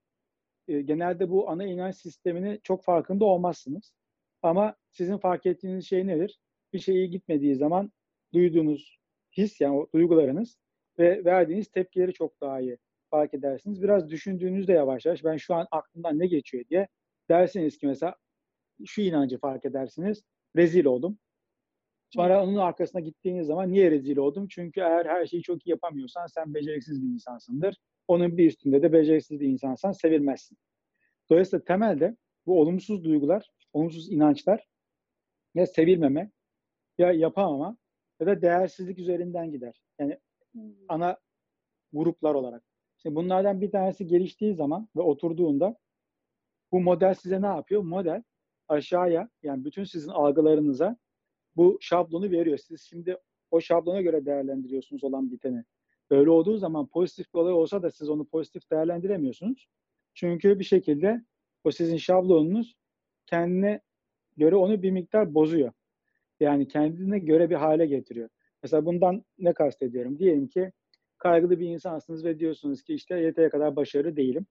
Ee, 0.67 0.81
genelde 0.81 1.29
bu 1.29 1.49
ana 1.49 1.65
inanç 1.65 1.95
sistemini 1.95 2.59
çok 2.63 2.83
farkında 2.83 3.25
olmazsınız. 3.25 3.93
Ama 4.41 4.75
sizin 4.91 5.17
fark 5.17 5.45
ettiğiniz 5.45 5.87
şey 5.87 6.07
nedir? 6.07 6.39
Bir 6.73 6.79
şey 6.79 6.95
iyi 6.95 7.09
gitmediği 7.09 7.55
zaman 7.55 7.91
duyduğunuz 8.33 8.99
his 9.37 9.61
yani 9.61 9.77
o 9.77 9.87
duygularınız 9.93 10.57
ve 10.99 11.25
verdiğiniz 11.25 11.67
tepkileri 11.67 12.13
çok 12.13 12.41
daha 12.41 12.59
iyi 12.61 12.77
fark 13.09 13.33
edersiniz. 13.33 13.81
Biraz 13.81 14.09
düşündüğünüzde 14.09 14.73
yavaş 14.73 15.05
yavaş 15.05 15.23
ben 15.23 15.37
şu 15.37 15.55
an 15.55 15.67
aklımdan 15.71 16.19
ne 16.19 16.27
geçiyor 16.27 16.65
diye 16.69 16.87
dersiniz 17.29 17.77
ki 17.77 17.87
mesela 17.87 18.15
şu 18.85 19.01
inancı 19.01 19.39
fark 19.39 19.65
edersiniz. 19.65 20.23
Rezil 20.55 20.85
oldum. 20.85 21.19
Sonra 22.09 22.43
onun 22.43 22.55
arkasına 22.55 23.01
gittiğiniz 23.01 23.47
zaman 23.47 23.71
niye 23.71 23.91
rezil 23.91 24.17
oldum? 24.17 24.47
Çünkü 24.47 24.79
eğer 24.79 25.05
her 25.05 25.25
şeyi 25.25 25.43
çok 25.43 25.67
iyi 25.67 25.69
yapamıyorsan 25.69 26.27
sen 26.27 26.53
beceriksiz 26.53 27.01
bir 27.01 27.07
insansındır. 27.07 27.77
Onun 28.07 28.37
bir 28.37 28.47
üstünde 28.47 28.81
de 28.81 28.93
beceriksiz 28.93 29.39
bir 29.39 29.47
insansan 29.47 29.91
sevilmezsin. 29.91 30.57
Dolayısıyla 31.29 31.63
temelde 31.63 32.17
bu 32.45 32.61
olumsuz 32.61 33.03
duygular, 33.03 33.51
olumsuz 33.73 34.11
inançlar 34.11 34.67
ya 35.55 35.67
sevilmeme 35.67 36.31
ya 36.97 37.11
yapamama 37.11 37.77
ya 38.19 38.27
da 38.27 38.41
değersizlik 38.41 38.99
üzerinden 38.99 39.51
gider. 39.51 39.81
Yani 39.99 40.19
ana 40.89 41.17
gruplar 41.93 42.35
olarak. 42.35 42.63
Şimdi 42.97 43.15
bunlardan 43.15 43.61
bir 43.61 43.71
tanesi 43.71 44.07
geliştiği 44.07 44.55
zaman 44.55 44.89
ve 44.95 45.01
oturduğunda 45.01 45.75
bu 46.71 46.79
model 46.79 47.13
size 47.13 47.41
ne 47.41 47.47
yapıyor? 47.47 47.81
Model 47.81 48.23
aşağıya 48.67 49.29
yani 49.43 49.65
bütün 49.65 49.83
sizin 49.83 50.09
algılarınıza 50.09 50.97
bu 51.57 51.77
şablonu 51.81 52.31
veriyor. 52.31 52.57
Siz 52.57 52.81
şimdi 52.81 53.17
o 53.51 53.61
şablona 53.61 54.01
göre 54.01 54.25
değerlendiriyorsunuz 54.25 55.03
olan 55.03 55.31
biteni. 55.31 55.63
Böyle 56.09 56.29
olduğu 56.29 56.57
zaman 56.57 56.87
pozitif 56.87 57.33
bir 57.33 57.39
olay 57.39 57.53
olsa 57.53 57.83
da 57.83 57.91
siz 57.91 58.09
onu 58.09 58.25
pozitif 58.25 58.71
değerlendiremiyorsunuz. 58.71 59.67
Çünkü 60.13 60.59
bir 60.59 60.63
şekilde 60.63 61.21
o 61.63 61.71
sizin 61.71 61.97
şablonunuz 61.97 62.75
kendine 63.25 63.81
göre 64.37 64.55
onu 64.55 64.81
bir 64.81 64.91
miktar 64.91 65.33
bozuyor. 65.33 65.71
Yani 66.39 66.67
kendine 66.67 67.19
göre 67.19 67.49
bir 67.49 67.55
hale 67.55 67.85
getiriyor. 67.85 68.29
Mesela 68.63 68.85
bundan 68.85 69.25
ne 69.37 69.53
kastediyorum? 69.53 70.19
Diyelim 70.19 70.47
ki 70.47 70.71
kaygılı 71.17 71.59
bir 71.59 71.69
insansınız 71.69 72.25
ve 72.25 72.39
diyorsunuz 72.39 72.83
ki 72.83 72.93
işte 72.93 73.19
yeteri 73.19 73.49
kadar 73.49 73.75
başarılı 73.75 74.15
değilim. 74.15 74.45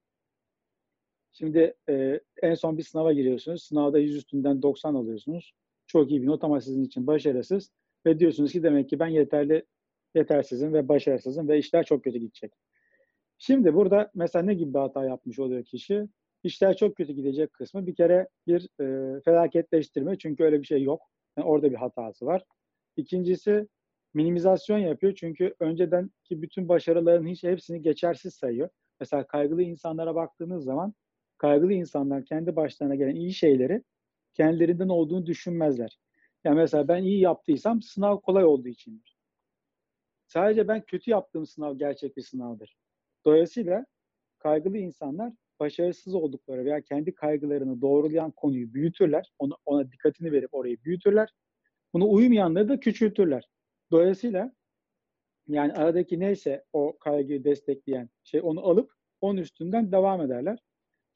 Şimdi 1.33 1.75
e, 1.89 2.21
en 2.43 2.55
son 2.55 2.79
bir 2.79 2.83
sınava 2.83 3.13
giriyorsunuz. 3.13 3.63
Sınavda 3.63 3.99
100 3.99 4.17
üstünden 4.17 4.63
90 4.63 4.95
alıyorsunuz. 4.95 5.53
Çok 5.97 6.11
iyi 6.11 6.23
bir 6.23 6.27
not 6.27 6.45
ama 6.45 6.61
sizin 6.61 6.85
için 6.85 7.07
başarısız. 7.07 7.71
Ve 8.07 8.19
diyorsunuz 8.19 8.53
ki 8.53 8.63
demek 8.63 8.89
ki 8.89 8.99
ben 8.99 9.07
yeterli, 9.07 9.65
yetersizim 10.15 10.73
ve 10.73 10.89
başarısızım 10.89 11.49
ve 11.49 11.59
işler 11.59 11.85
çok 11.85 12.05
kötü 12.05 12.19
gidecek. 12.19 12.53
Şimdi 13.39 13.75
burada 13.75 14.11
mesela 14.15 14.45
ne 14.45 14.55
gibi 14.55 14.75
bir 14.75 14.79
hata 14.79 15.05
yapmış 15.05 15.39
oluyor 15.39 15.65
kişi? 15.65 16.09
İşler 16.43 16.77
çok 16.77 16.97
kötü 16.97 17.13
gidecek 17.13 17.53
kısmı 17.53 17.87
bir 17.87 17.95
kere 17.95 18.29
bir 18.47 18.69
e, 18.81 19.21
felaketleştirme. 19.21 20.19
Çünkü 20.19 20.45
öyle 20.45 20.61
bir 20.61 20.67
şey 20.67 20.83
yok. 20.83 21.03
Yani 21.37 21.49
orada 21.49 21.71
bir 21.71 21.77
hatası 21.77 22.27
var. 22.27 22.45
İkincisi 22.97 23.69
minimizasyon 24.15 24.79
yapıyor. 24.79 25.15
Çünkü 25.15 25.55
önceden 25.61 26.11
ki 26.25 26.43
bütün 26.43 26.69
başarıların 26.69 27.27
hiç 27.27 27.45
hepsini 27.45 27.83
geçersiz 27.83 28.35
sayıyor. 28.35 28.69
Mesela 29.01 29.27
kaygılı 29.27 29.63
insanlara 29.63 30.15
baktığınız 30.15 30.65
zaman 30.65 30.95
kaygılı 31.39 31.73
insanlar 31.73 32.25
kendi 32.25 32.57
başlarına 32.57 32.95
gelen 32.95 33.15
iyi 33.15 33.33
şeyleri 33.33 33.83
kendilerinden 34.37 34.89
olduğunu 34.89 35.27
düşünmezler. 35.27 35.99
Yani 36.45 36.57
mesela 36.57 36.89
ben 36.89 37.03
iyi 37.03 37.21
yaptıysam 37.21 37.83
sınav 37.83 38.21
kolay 38.21 38.45
olduğu 38.45 38.69
içindir. 38.69 39.17
Sadece 40.27 40.69
ben 40.69 40.81
kötü 40.81 41.11
yaptığım 41.11 41.47
sınav 41.47 41.79
gerçek 41.79 42.17
bir 42.17 42.23
sınavdır. 42.23 42.77
Dolayısıyla 43.25 43.87
kaygılı 44.39 44.79
insanlar 44.79 45.33
başarısız 45.61 46.15
oldukları 46.15 46.65
veya 46.65 46.81
kendi 46.81 47.15
kaygılarını 47.15 47.81
doğrulayan 47.81 48.31
konuyu 48.31 48.75
büyütürler. 48.75 49.33
Ona, 49.39 49.55
ona 49.67 49.93
dikkatini 49.93 50.33
verip 50.33 50.55
orayı 50.55 50.83
büyütürler. 50.85 51.29
Bunu 51.93 52.13
uymayanları 52.13 52.69
da 52.69 52.81
küçültürler. 52.81 53.49
Dolayısıyla 53.91 54.53
yani 55.49 55.73
aradaki 55.73 56.21
neyse 56.21 56.65
o 56.73 56.99
kaygıyı 56.99 57.45
destekleyen 57.45 58.09
şey 58.25 58.41
onu 58.45 58.67
alıp 58.67 58.93
onun 59.21 59.41
üstünden 59.41 59.93
devam 59.93 60.21
ederler. 60.21 60.59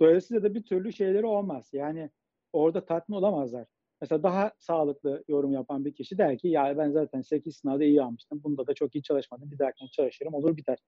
Dolayısıyla 0.00 0.42
da 0.42 0.54
bir 0.54 0.62
türlü 0.62 0.92
şeyleri 0.92 1.26
olmaz. 1.26 1.70
Yani 1.72 2.10
orada 2.52 2.84
tatmin 2.84 3.16
olamazlar. 3.16 3.66
Mesela 4.00 4.22
daha 4.22 4.52
sağlıklı 4.58 5.24
yorum 5.28 5.52
yapan 5.52 5.84
bir 5.84 5.94
kişi 5.94 6.18
der 6.18 6.38
ki 6.38 6.48
ya 6.48 6.78
ben 6.78 6.90
zaten 6.90 7.20
8 7.20 7.56
sınavda 7.56 7.84
iyi 7.84 8.02
almıştım. 8.02 8.40
Bunda 8.44 8.66
da 8.66 8.74
çok 8.74 8.94
iyi 8.94 9.02
çalışmadım. 9.02 9.50
Bir 9.50 9.58
dahakine 9.58 9.88
çalışırım 9.88 10.34
olur 10.34 10.56
biter. 10.56 10.78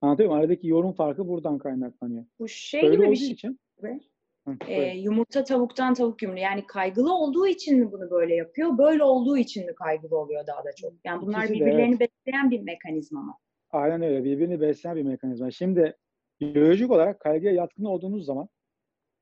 Anlatıyor 0.00 0.28
muyum? 0.28 0.42
Aradaki 0.42 0.66
yorum 0.68 0.92
farkı 0.92 1.28
buradan 1.28 1.58
kaynaklanıyor. 1.58 2.24
Bu 2.38 2.48
şey 2.48 2.82
Böyle 2.82 2.96
gibi 2.96 3.10
bir 3.10 3.16
şey. 3.16 3.30
için 3.30 3.60
gibi. 3.78 4.00
Hı, 4.48 4.56
Ee, 4.68 4.82
yumurta 4.96 5.44
tavuktan 5.44 5.94
tavuk 5.94 6.22
yumru. 6.22 6.38
Yani 6.38 6.66
kaygılı 6.66 7.14
olduğu 7.14 7.46
için 7.46 7.78
mi 7.78 7.92
bunu 7.92 8.10
böyle 8.10 8.34
yapıyor? 8.34 8.78
Böyle 8.78 9.02
olduğu 9.04 9.36
için 9.36 9.66
mi 9.66 9.74
kaygılı 9.74 10.18
oluyor 10.18 10.46
daha 10.46 10.64
da 10.64 10.70
çok? 10.80 10.92
Yani 11.04 11.22
bunlar 11.22 11.38
İkisi 11.44 11.54
de, 11.54 11.60
birbirlerini 11.60 11.96
evet. 12.00 12.10
besleyen 12.26 12.50
bir 12.50 12.60
mekanizma 12.60 13.22
mı? 13.22 13.34
Aynen 13.70 14.02
öyle. 14.02 14.24
Birbirini 14.24 14.60
besleyen 14.60 14.96
bir 14.96 15.02
mekanizma. 15.02 15.50
Şimdi 15.50 15.96
biyolojik 16.40 16.90
olarak 16.90 17.20
kaygıya 17.20 17.52
yatkın 17.52 17.84
olduğunuz 17.84 18.24
zaman 18.26 18.48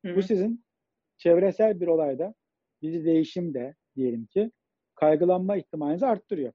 Hı 0.06 0.16
bu 0.16 0.22
sizin 0.22 0.64
çevresel 1.20 1.80
bir 1.80 1.86
olayda 1.86 2.34
bir 2.82 3.04
değişimde 3.04 3.74
diyelim 3.96 4.26
ki 4.26 4.50
kaygılanma 4.94 5.56
ihtimalinizi 5.56 6.06
arttırıyor. 6.06 6.52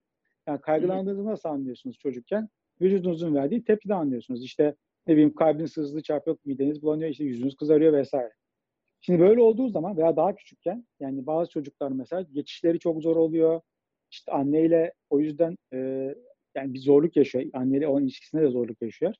Yani 0.47 0.61
kaygılandığınızı 0.61 1.25
nasıl 1.25 1.49
anlıyorsunuz 1.49 1.97
çocukken? 1.97 2.49
Vücudunuzun 2.81 3.35
verdiği 3.35 3.63
tepkiden 3.63 3.95
anlıyorsunuz. 3.95 4.43
İşte 4.43 4.75
ne 5.07 5.13
bileyim 5.13 5.35
kalbiniz 5.35 5.77
hızlı 5.77 6.03
çarpıyor, 6.03 6.37
mideniz 6.45 6.81
bulanıyor, 6.81 7.09
işte 7.09 7.23
yüzünüz 7.23 7.55
kızarıyor 7.55 7.93
vesaire. 7.93 8.31
Şimdi 9.01 9.19
böyle 9.19 9.41
olduğu 9.41 9.69
zaman 9.69 9.97
veya 9.97 10.15
daha 10.15 10.35
küçükken 10.35 10.85
yani 10.99 11.25
bazı 11.25 11.51
çocuklar 11.51 11.91
mesela 11.91 12.21
geçişleri 12.21 12.79
çok 12.79 13.01
zor 13.01 13.15
oluyor. 13.15 13.61
İşte 14.11 14.31
anneyle 14.31 14.93
o 15.09 15.19
yüzden 15.19 15.57
e, 15.73 15.77
yani 16.55 16.73
bir 16.73 16.79
zorluk 16.79 17.15
yaşıyor. 17.15 17.45
Anneyle 17.53 17.87
olan 17.87 18.03
ilişkisinde 18.03 18.41
de 18.41 18.47
zorluk 18.47 18.81
yaşıyor. 18.81 19.13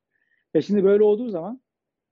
E 0.54 0.62
şimdi 0.62 0.84
böyle 0.84 1.04
olduğu 1.04 1.30
zaman 1.30 1.62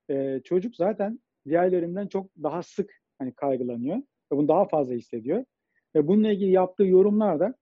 e, 0.10 0.42
çocuk 0.44 0.76
zaten 0.76 1.20
diğerlerinden 1.46 2.08
çok 2.08 2.30
daha 2.44 2.64
sık 2.64 3.03
hani 3.18 3.34
kaygılanıyor 3.34 3.98
ve 3.98 4.38
bunu 4.38 4.48
daha 4.48 4.66
fazla 4.66 4.94
hissediyor. 4.94 5.46
Ve 5.96 6.08
bununla 6.08 6.32
ilgili 6.32 6.52
yaptığı 6.52 6.86
yorumlar 6.86 7.40
da 7.40 7.56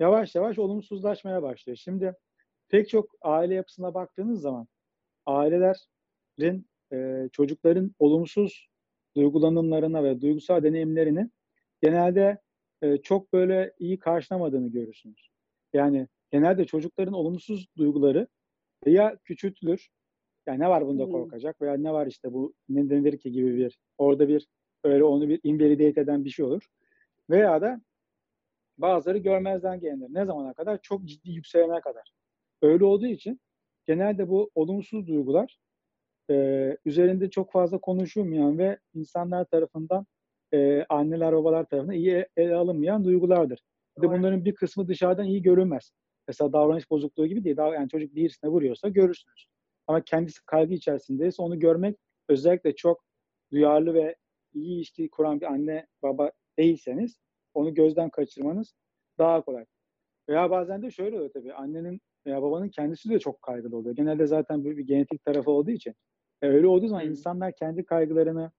yavaş 0.00 0.34
yavaş 0.34 0.58
olumsuzlaşmaya 0.58 1.42
başlıyor. 1.42 1.76
Şimdi 1.76 2.14
pek 2.68 2.88
çok 2.88 3.10
aile 3.22 3.54
yapısına 3.54 3.94
baktığınız 3.94 4.40
zaman 4.40 4.68
ailelerin 5.26 6.66
e, 6.92 7.28
çocukların 7.32 7.94
olumsuz 7.98 8.68
duygulanımlarına 9.16 10.04
ve 10.04 10.20
duygusal 10.20 10.62
deneyimlerini 10.62 11.30
genelde 11.82 12.38
e, 12.82 12.96
çok 12.96 13.32
böyle 13.32 13.72
iyi 13.78 13.98
karşılamadığını 13.98 14.68
görürsünüz. 14.68 15.28
Yani 15.72 16.08
genelde 16.30 16.64
çocukların 16.64 17.14
olumsuz 17.14 17.66
duyguları 17.76 18.28
ya 18.86 19.16
küçültülür 19.24 19.90
Yani 20.46 20.60
ne 20.60 20.68
var 20.68 20.86
bunda 20.86 21.04
korkacak 21.06 21.60
veya 21.60 21.74
ne 21.74 21.92
var 21.92 22.06
işte 22.06 22.32
bu 22.32 22.54
ne 22.68 22.90
denir 22.90 23.18
ki 23.18 23.32
gibi 23.32 23.56
bir 23.56 23.78
orada 23.98 24.28
bir 24.28 24.48
öyle 24.84 25.04
onu 25.04 25.28
bir 25.28 25.40
invalidate 25.42 26.00
eden 26.00 26.24
bir 26.24 26.30
şey 26.30 26.44
olur. 26.44 26.66
Veya 27.30 27.60
da 27.62 27.80
bazıları 28.78 29.18
görmezden 29.18 29.80
gelinir. 29.80 30.08
Ne 30.10 30.24
zamana 30.24 30.54
kadar? 30.54 30.78
Çok 30.82 31.04
ciddi 31.04 31.30
yükselene 31.30 31.80
kadar. 31.80 32.12
Öyle 32.62 32.84
olduğu 32.84 33.06
için 33.06 33.40
genelde 33.86 34.28
bu 34.28 34.50
olumsuz 34.54 35.06
duygular 35.06 35.58
e, 36.30 36.76
üzerinde 36.84 37.30
çok 37.30 37.52
fazla 37.52 37.78
konuşulmayan 37.78 38.58
ve 38.58 38.78
insanlar 38.94 39.44
tarafından 39.44 40.06
e, 40.54 40.84
anneler 40.88 41.32
babalar 41.32 41.64
tarafından 41.64 41.96
iyi 41.96 42.26
ele 42.36 42.54
alınmayan 42.54 43.04
duygulardır. 43.04 43.60
Bir 43.96 44.02
de 44.02 44.10
bunların 44.10 44.44
bir 44.44 44.54
kısmı 44.54 44.88
dışarıdan 44.88 45.26
iyi 45.26 45.42
görünmez. 45.42 45.92
Mesela 46.28 46.52
davranış 46.52 46.90
bozukluğu 46.90 47.26
gibi 47.26 47.44
değil. 47.44 47.56
Daha, 47.56 47.74
yani 47.74 47.88
çocuk 47.88 48.14
birisine 48.14 48.50
vuruyorsa 48.50 48.88
görürsünüz. 48.88 49.46
Ama 49.86 50.04
kendisi 50.04 50.46
kaygı 50.46 50.74
içerisindeyse 50.74 51.42
onu 51.42 51.58
görmek 51.58 51.96
özellikle 52.28 52.74
çok 52.74 53.04
duyarlı 53.52 53.94
ve 53.94 54.16
iyi 54.54 54.76
ilişki 54.76 55.10
kuran 55.10 55.40
bir 55.40 55.46
anne 55.46 55.86
baba 56.02 56.30
değilseniz 56.58 57.18
onu 57.54 57.74
gözden 57.74 58.10
kaçırmanız 58.10 58.74
daha 59.18 59.40
kolay. 59.44 59.64
Veya 60.28 60.50
bazen 60.50 60.82
de 60.82 60.90
şöyle 60.90 61.16
oluyor 61.16 61.30
tabii. 61.32 61.54
Annenin 61.54 62.00
veya 62.26 62.42
babanın 62.42 62.68
kendisi 62.68 63.10
de 63.10 63.18
çok 63.18 63.42
kaygılı 63.42 63.76
oluyor. 63.76 63.96
Genelde 63.96 64.26
zaten 64.26 64.64
böyle 64.64 64.76
bir 64.76 64.86
genetik 64.86 65.24
tarafı 65.24 65.50
olduğu 65.50 65.70
için. 65.70 65.94
E, 66.42 66.48
öyle 66.48 66.66
olduğu 66.66 66.88
zaman 66.88 67.02
Hı. 67.02 67.06
insanlar 67.06 67.52
kendi 67.56 67.84
kaygılarını 67.84 68.50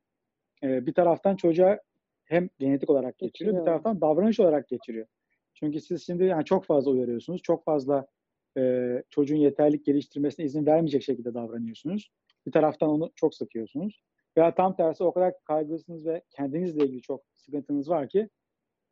e, 0.64 0.86
bir 0.86 0.94
taraftan 0.94 1.36
çocuğa 1.36 1.80
hem 2.26 2.50
genetik 2.60 2.90
olarak 2.90 3.18
geçiriyor, 3.18 3.54
bir 3.54 3.60
Geçiriyor. 3.60 3.66
taraftan 3.66 4.02
davranış 4.02 4.40
olarak 4.40 4.68
geçiriyor. 4.68 5.08
Çünkü 5.54 5.82
siz 5.82 6.06
şimdi 6.06 6.24
yani 6.24 6.46
çok 6.46 6.66
fazla 6.66 6.92
uyarıyorsunuz, 6.92 7.42
çok 7.42 7.64
fazla 7.66 8.08
e, 8.58 9.04
çocuğun 9.10 9.38
yeterlik 9.38 9.86
geliştirmesine 9.86 10.46
izin 10.46 10.66
vermeyecek 10.66 11.04
şekilde 11.04 11.34
davranıyorsunuz. 11.34 12.12
Bir 12.46 12.52
taraftan 12.52 12.90
onu 12.90 13.12
çok 13.16 13.36
sıkıyorsunuz. 13.36 14.04
Veya 14.38 14.56
tam 14.56 14.76
tersi 14.76 15.04
o 15.04 15.14
kadar 15.14 15.34
kaygılısınız 15.44 16.06
ve 16.06 16.22
kendinizle 16.30 16.86
ilgili 16.86 17.02
çok 17.02 17.24
sıkıntınız 17.34 17.90
var 17.90 18.10
ki 18.10 18.30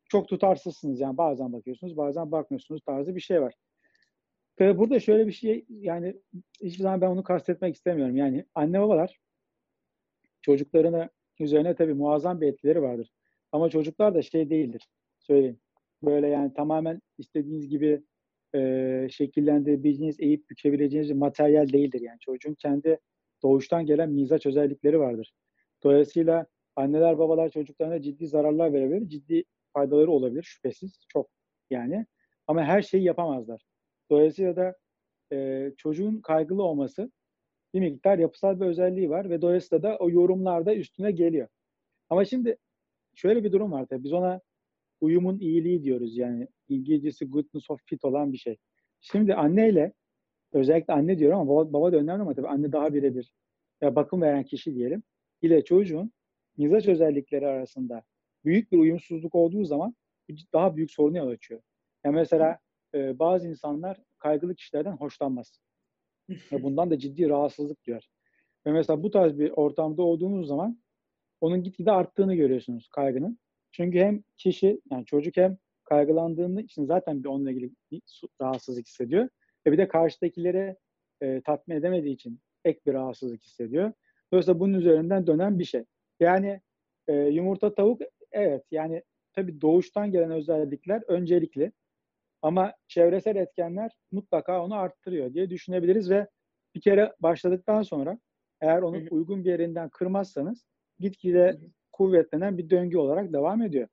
çok 0.09 0.27
tutarsızsınız. 0.27 0.99
Yani 0.99 1.17
bazen 1.17 1.53
bakıyorsunuz, 1.53 1.97
bazen 1.97 2.31
bakmıyorsunuz 2.31 2.81
tarzı 2.85 3.15
bir 3.15 3.21
şey 3.21 3.41
var. 3.41 3.53
Tabii 4.57 4.77
burada 4.77 4.99
şöyle 4.99 5.27
bir 5.27 5.31
şey 5.31 5.65
yani 5.69 6.15
hiçbir 6.61 6.83
zaman 6.83 7.01
ben 7.01 7.07
onu 7.07 7.23
kastetmek 7.23 7.75
istemiyorum. 7.75 8.17
Yani 8.17 8.45
anne 8.55 8.81
babalar 8.81 9.19
çocuklarını 10.41 11.09
üzerine 11.39 11.75
tabii 11.75 11.93
muazzam 11.93 12.41
bir 12.41 12.47
etkileri 12.47 12.81
vardır. 12.81 13.11
Ama 13.51 13.69
çocuklar 13.69 14.15
da 14.15 14.21
şey 14.21 14.49
değildir. 14.49 14.87
Söyleyeyim. 15.19 15.59
Böyle 16.03 16.27
yani 16.27 16.53
tamamen 16.53 17.01
istediğiniz 17.17 17.69
gibi 17.69 18.01
e, 18.55 19.07
şekillendirebileceğiniz, 19.11 20.19
eğip 20.19 20.49
bükebileceğiniz 20.49 21.09
bir 21.09 21.15
materyal 21.15 21.69
değildir. 21.69 22.01
Yani 22.01 22.19
çocuğun 22.19 22.53
kendi 22.53 22.99
doğuştan 23.43 23.85
gelen 23.85 24.09
mizaç 24.09 24.45
özellikleri 24.45 24.99
vardır. 24.99 25.33
Dolayısıyla 25.83 26.45
anneler 26.75 27.19
babalar 27.19 27.49
çocuklarına 27.49 28.01
ciddi 28.01 28.27
zararlar 28.27 28.73
verebilir. 28.73 29.09
Ciddi 29.09 29.43
faydaları 29.73 30.11
olabilir 30.11 30.43
şüphesiz. 30.43 31.05
Çok 31.09 31.29
yani. 31.69 32.05
Ama 32.47 32.63
her 32.63 32.81
şeyi 32.81 33.03
yapamazlar. 33.03 33.61
Dolayısıyla 34.09 34.55
da 34.55 34.75
e, 35.33 35.69
çocuğun 35.77 36.21
kaygılı 36.21 36.63
olması 36.63 37.11
bir 37.73 37.79
miktar 37.79 38.17
yapısal 38.17 38.59
bir 38.59 38.65
özelliği 38.65 39.09
var 39.09 39.29
ve 39.29 39.41
dolayısıyla 39.41 39.83
da 39.83 39.97
o 39.97 40.09
yorumlarda 40.09 40.75
üstüne 40.75 41.11
geliyor. 41.11 41.47
Ama 42.09 42.25
şimdi 42.25 42.57
şöyle 43.15 43.43
bir 43.43 43.51
durum 43.51 43.71
var 43.71 43.85
tabii. 43.85 44.03
Biz 44.03 44.13
ona 44.13 44.41
uyumun 45.01 45.39
iyiliği 45.39 45.83
diyoruz 45.83 46.17
yani. 46.17 46.47
İngilizcesi 46.69 47.25
goodness 47.25 47.71
of 47.71 47.81
fit 47.85 48.05
olan 48.05 48.33
bir 48.33 48.37
şey. 48.37 48.57
Şimdi 49.01 49.35
anneyle 49.35 49.93
özellikle 50.53 50.93
anne 50.93 51.19
diyorum 51.19 51.39
ama 51.39 51.51
baba, 51.51 51.73
baba 51.73 51.91
da 51.91 51.97
önemli 51.97 52.21
ama 52.21 52.33
tabii 52.33 52.47
anne 52.47 52.71
daha 52.71 52.93
birebir. 52.93 53.33
Ya 53.81 53.95
bakım 53.95 54.21
veren 54.21 54.43
kişi 54.43 54.75
diyelim. 54.75 55.03
ile 55.41 55.63
çocuğun 55.63 56.11
mizaç 56.57 56.87
özellikleri 56.87 57.47
arasında 57.47 58.03
büyük 58.45 58.71
bir 58.71 58.77
uyumsuzluk 58.77 59.35
olduğu 59.35 59.65
zaman 59.65 59.95
daha 60.53 60.75
büyük 60.75 60.91
sorunu 60.91 61.17
yol 61.17 61.27
açıyor. 61.27 61.61
Yani 62.03 62.15
mesela 62.15 62.59
e, 62.93 63.19
bazı 63.19 63.47
insanlar 63.47 64.01
kaygılı 64.17 64.55
kişilerden 64.55 64.97
hoşlanmaz. 64.97 65.59
Ve 66.29 66.35
bundan 66.63 66.91
da 66.91 66.99
ciddi 66.99 67.29
rahatsızlık 67.29 67.85
duyar. 67.87 68.09
Ve 68.65 68.71
mesela 68.71 69.03
bu 69.03 69.11
tarz 69.11 69.39
bir 69.39 69.51
ortamda 69.51 70.03
olduğunuz 70.03 70.47
zaman 70.47 70.81
onun 71.41 71.63
gitgide 71.63 71.91
arttığını 71.91 72.35
görüyorsunuz 72.35 72.87
kaygının. 72.87 73.39
Çünkü 73.71 73.99
hem 73.99 74.23
kişi 74.37 74.81
yani 74.91 75.05
çocuk 75.05 75.37
hem 75.37 75.57
kaygılandığında 75.83 76.61
için 76.61 76.85
zaten 76.85 77.23
bir 77.23 77.29
onunla 77.29 77.51
ilgili 77.51 77.71
bir 77.91 78.01
rahatsızlık 78.41 78.87
hissediyor. 78.87 79.29
Ve 79.67 79.71
bir 79.71 79.77
de 79.77 79.87
karşıdakileri 79.87 80.75
e, 81.21 81.41
tatmin 81.41 81.75
edemediği 81.75 82.15
için 82.15 82.39
ek 82.65 82.79
bir 82.85 82.93
rahatsızlık 82.93 83.43
hissediyor. 83.43 83.91
Dolayısıyla 84.33 84.59
bunun 84.59 84.73
üzerinden 84.73 85.27
dönen 85.27 85.59
bir 85.59 85.65
şey. 85.65 85.85
Yani 86.19 86.61
e, 87.07 87.13
yumurta 87.13 87.75
tavuk 87.75 88.01
evet 88.31 88.63
yani 88.71 89.03
tabii 89.33 89.61
doğuştan 89.61 90.11
gelen 90.11 90.31
özellikler 90.31 91.03
öncelikli. 91.07 91.71
Ama 92.41 92.73
çevresel 92.87 93.35
etkenler 93.35 93.91
mutlaka 94.11 94.65
onu 94.65 94.75
arttırıyor 94.75 95.33
diye 95.33 95.49
düşünebiliriz 95.49 96.09
ve 96.09 96.27
bir 96.75 96.81
kere 96.81 97.13
başladıktan 97.19 97.81
sonra 97.81 98.19
eğer 98.61 98.81
onu 98.81 98.97
uygun 99.11 99.43
bir 99.43 99.49
yerinden 99.49 99.89
kırmazsanız 99.89 100.65
gitgide 100.99 101.57
kuvvetlenen 101.91 102.57
bir 102.57 102.69
döngü 102.69 102.97
olarak 102.97 103.33
devam 103.33 103.61
ediyor. 103.61 103.87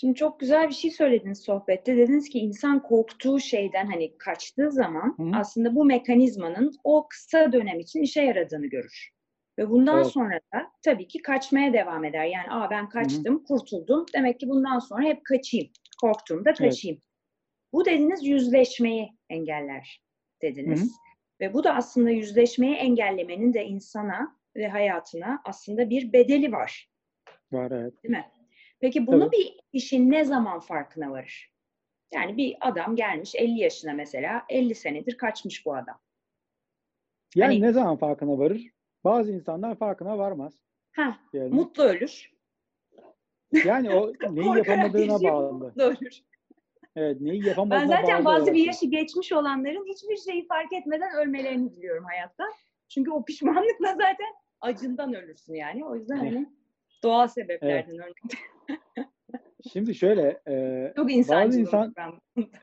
Şimdi 0.00 0.14
çok 0.14 0.40
güzel 0.40 0.68
bir 0.68 0.74
şey 0.74 0.90
söylediniz 0.90 1.40
sohbette. 1.40 1.96
Dediniz 1.96 2.28
ki 2.28 2.38
insan 2.38 2.82
korktuğu 2.82 3.40
şeyden 3.40 3.86
hani 3.86 4.18
kaçtığı 4.18 4.70
zaman 4.70 5.14
Hı 5.16 5.22
hı. 5.22 5.30
aslında 5.34 5.74
bu 5.74 5.84
mekanizmanın 5.84 6.74
o 6.84 7.08
kısa 7.08 7.52
dönem 7.52 7.80
için 7.80 8.02
işe 8.02 8.22
yaradığını 8.22 8.66
görür. 8.66 9.10
Ve 9.58 9.70
bundan 9.70 9.96
Evet. 9.96 10.06
sonra 10.06 10.40
da 10.54 10.70
tabii 10.84 11.08
ki 11.08 11.22
kaçmaya 11.22 11.72
devam 11.72 12.04
eder. 12.04 12.24
Yani 12.24 12.50
Aa, 12.50 12.70
ben 12.70 12.88
kaçtım, 12.88 13.44
kurtuldum. 13.44 14.06
Demek 14.14 14.40
ki 14.40 14.48
bundan 14.48 14.78
sonra 14.78 15.02
hep 15.02 15.24
kaçayım. 15.24 15.68
Korktuğumda 16.00 16.52
kaçayım. 16.54 16.98
Bu 17.72 17.84
dediniz 17.84 18.26
yüzleşmeyi 18.26 19.08
engeller 19.30 20.02
dediniz. 20.42 20.80
Hı 20.80 20.84
hı. 20.84 20.88
Ve 21.40 21.54
bu 21.54 21.64
da 21.64 21.74
aslında 21.74 22.10
yüzleşmeyi 22.10 22.74
engellemenin 22.74 23.54
de 23.54 23.64
insana 23.64 24.36
ve 24.56 24.68
hayatına 24.68 25.42
aslında 25.44 25.90
bir 25.90 26.12
bedeli 26.12 26.52
var. 26.52 26.90
Var 27.52 27.70
evet. 27.70 28.02
Değil 28.02 28.16
mi? 28.16 28.24
Peki 28.80 29.06
bunu 29.06 29.20
Tabii. 29.24 29.36
bir 29.36 29.60
kişi 29.72 30.10
ne 30.10 30.24
zaman 30.24 30.60
farkına 30.60 31.10
varır? 31.10 31.52
Yani 32.12 32.36
bir 32.36 32.56
adam 32.60 32.96
gelmiş 32.96 33.34
50 33.34 33.58
yaşına 33.60 33.92
mesela 33.92 34.42
50 34.48 34.74
senedir 34.74 35.16
kaçmış 35.16 35.66
bu 35.66 35.74
adam. 35.74 35.98
Yani 37.34 37.52
Hani- 37.54 37.62
ne 37.62 37.72
zaman 37.72 37.96
farkına 37.96 38.38
varır? 38.38 38.62
Bazı 39.04 39.32
insanlar 39.32 39.74
farkına 39.76 40.18
varmaz. 40.18 40.54
Heh, 40.92 41.18
Yani, 41.32 41.54
mutlu 41.54 41.82
ölür. 41.82 42.32
yani 43.64 43.90
o 43.90 44.12
neyi 44.30 44.56
yapamadığına 44.58 45.22
bağlı. 45.22 45.52
mutlu 45.52 45.82
ölür. 45.82 46.22
Evet, 46.96 47.20
neyi 47.20 47.42
Ben 47.42 47.46
yapamadığına 47.48 47.86
zaten 47.86 48.24
bağlı 48.24 48.34
bazı 48.34 48.46
bir 48.46 48.50
olarak- 48.52 48.66
yaşı 48.66 48.86
geçmiş 48.86 49.32
olanların 49.32 49.84
hiçbir 49.86 50.16
şeyi 50.32 50.46
fark 50.46 50.72
etmeden 50.72 51.10
ölmelerini 51.16 51.76
diliyorum 51.76 52.04
hayatta. 52.04 52.44
Çünkü 52.88 53.10
o 53.10 53.24
pişmanlıkla 53.24 53.88
zaten 53.92 54.34
acından 54.60 55.14
ölürsün 55.14 55.54
yani. 55.54 55.84
O 55.84 55.94
yüzden 55.96 56.16
hani 56.16 56.46
doğal 57.02 57.28
sebeplerden 57.28 57.94
ölmek. 57.98 58.14
Şimdi 59.72 59.94
şöyle, 59.94 60.40
e, 60.48 60.92
Çok 60.96 61.12
insancıl 61.12 61.58
insan- 61.58 61.82
olmuş 61.82 61.94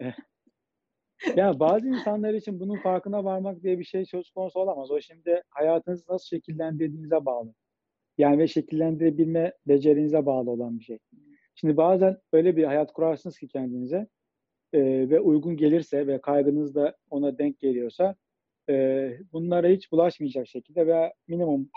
ben. 0.02 0.13
ya 1.36 1.60
bazı 1.60 1.88
insanlar 1.88 2.34
için 2.34 2.60
bunun 2.60 2.78
farkına 2.78 3.24
varmak 3.24 3.63
diye 3.63 3.80
bir 3.80 3.84
şey 3.84 4.06
söz 4.06 4.32
konusu 4.32 4.60
olamaz. 4.60 4.91
O 4.91 5.02
şimdi 5.02 5.44
hayatınızı 5.50 6.04
nasıl 6.10 6.26
şekillendirdiğinize 6.26 7.26
bağlı. 7.26 7.54
Yani 8.18 8.39
ve 8.39 8.48
şekillendirebilme 8.48 9.54
becerinize 9.68 10.26
bağlı 10.26 10.52
olan 10.52 10.80
bir 10.80 10.84
şey. 10.84 11.00
Şimdi 11.56 11.78
bazen 11.78 12.18
öyle 12.34 12.58
bir 12.58 12.63
hayat 12.63 12.94
kurarsınız 12.94 13.39
ki 13.39 13.48
kendinize 13.48 14.08
e, 14.74 14.80
ve 15.10 15.20
uygun 15.20 15.58
gelirse 15.58 16.08
ve 16.08 16.22
kaygınız 16.22 16.76
da 16.76 16.98
ona 17.10 17.38
denk 17.38 17.60
geliyorsa 17.60 18.15
e, 18.70 19.10
bunlara 19.34 19.68
hiç 19.68 19.91
bulaşmayacak 19.91 20.48
şekilde 20.48 20.88
veya 20.88 21.13
minimum 21.28 21.70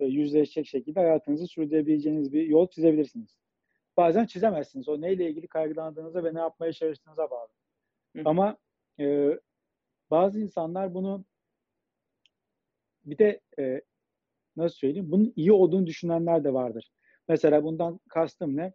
e, 0.00 0.06
yüzleşecek 0.06 0.66
şekilde 0.66 1.00
hayatınızı 1.00 1.46
sürdürebileceğiniz 1.46 2.32
bir 2.32 2.46
yol 2.46 2.68
çizebilirsiniz. 2.68 3.43
Bazen 3.96 4.26
çizemezsiniz. 4.26 4.88
O 4.88 5.00
neyle 5.00 5.30
ilgili 5.30 5.46
kaygılandığınıza 5.46 6.24
ve 6.24 6.34
ne 6.34 6.38
yapmaya 6.38 6.72
çalıştığınıza 6.72 7.30
bağlı. 7.30 7.48
Hı. 8.16 8.22
Ama 8.24 8.56
e, 9.00 9.38
bazı 10.10 10.40
insanlar 10.40 10.94
bunu 10.94 11.24
bir 13.04 13.18
de 13.18 13.40
e, 13.58 13.80
nasıl 14.56 14.76
söyleyeyim 14.76 15.10
bunun 15.12 15.32
iyi 15.36 15.52
olduğunu 15.52 15.86
düşünenler 15.86 16.44
de 16.44 16.52
vardır. 16.52 16.90
Mesela 17.28 17.64
bundan 17.64 18.00
kastım 18.08 18.56
ne? 18.56 18.72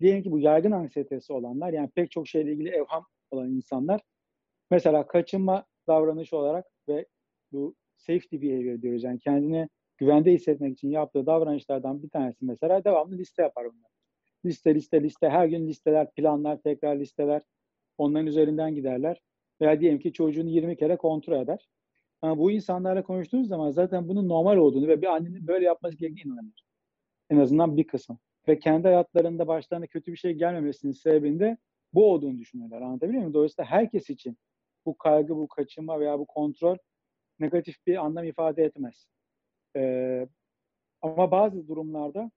Diyelim 0.00 0.22
ki 0.22 0.30
bu 0.30 0.38
yaygın 0.38 0.70
anksiyetesi 0.70 1.32
olanlar 1.32 1.72
yani 1.72 1.90
pek 1.94 2.10
çok 2.10 2.28
şeyle 2.28 2.52
ilgili 2.52 2.68
evham 2.68 3.06
olan 3.30 3.50
insanlar 3.50 4.00
mesela 4.70 5.06
kaçınma 5.06 5.66
davranışı 5.86 6.36
olarak 6.36 6.66
ve 6.88 7.06
bu 7.52 7.74
safety 7.96 8.36
behavior 8.36 8.82
diyoruz 8.82 9.04
yani 9.04 9.18
kendini 9.18 9.68
güvende 9.96 10.32
hissetmek 10.32 10.72
için 10.72 10.90
yaptığı 10.90 11.26
davranışlardan 11.26 12.02
bir 12.02 12.08
tanesi 12.08 12.44
mesela 12.44 12.84
devamlı 12.84 13.18
liste 13.18 13.42
yapar 13.42 13.64
bunlar. 13.64 13.97
Liste 14.44 14.74
liste 14.74 15.02
liste 15.02 15.28
her 15.28 15.46
gün 15.46 15.66
listeler, 15.66 16.10
planlar, 16.10 16.62
tekrar 16.62 16.96
listeler 16.96 17.42
onların 17.98 18.26
üzerinden 18.26 18.74
giderler. 18.74 19.22
Veya 19.60 19.80
diyelim 19.80 19.98
ki 19.98 20.12
çocuğunu 20.12 20.48
20 20.48 20.76
kere 20.76 20.96
kontrol 20.96 21.42
eder. 21.42 21.68
Ama 22.22 22.38
bu 22.38 22.50
insanlarla 22.50 23.02
konuştuğunuz 23.02 23.48
zaman 23.48 23.70
zaten 23.70 24.08
bunun 24.08 24.28
normal 24.28 24.56
olduğunu 24.56 24.88
ve 24.88 25.02
bir 25.02 25.06
annenin 25.06 25.46
böyle 25.46 25.64
yapması 25.64 25.96
gerektiğini 25.96 26.32
inanır. 26.32 26.64
En 27.30 27.38
azından 27.38 27.76
bir 27.76 27.86
kısmı. 27.86 28.18
Ve 28.48 28.58
kendi 28.58 28.88
hayatlarında 28.88 29.48
başlarına 29.48 29.86
kötü 29.86 30.12
bir 30.12 30.16
şey 30.16 30.32
gelmemesinin 30.32 30.92
sebebinde 30.92 31.56
bu 31.92 32.12
olduğunu 32.12 32.38
düşünüyorlar. 32.38 32.80
Anlatabiliyor 32.80 33.20
muyum? 33.20 33.34
Dolayısıyla 33.34 33.70
herkes 33.70 34.10
için 34.10 34.38
bu 34.86 34.98
kaygı, 34.98 35.36
bu 35.36 35.48
kaçınma 35.48 36.00
veya 36.00 36.18
bu 36.18 36.26
kontrol 36.26 36.76
negatif 37.38 37.86
bir 37.86 38.04
anlam 38.04 38.24
ifade 38.24 38.64
etmez. 38.64 39.06
Ee, 39.76 40.28
ama 41.02 41.30
bazı 41.30 41.68
durumlarda 41.68 42.30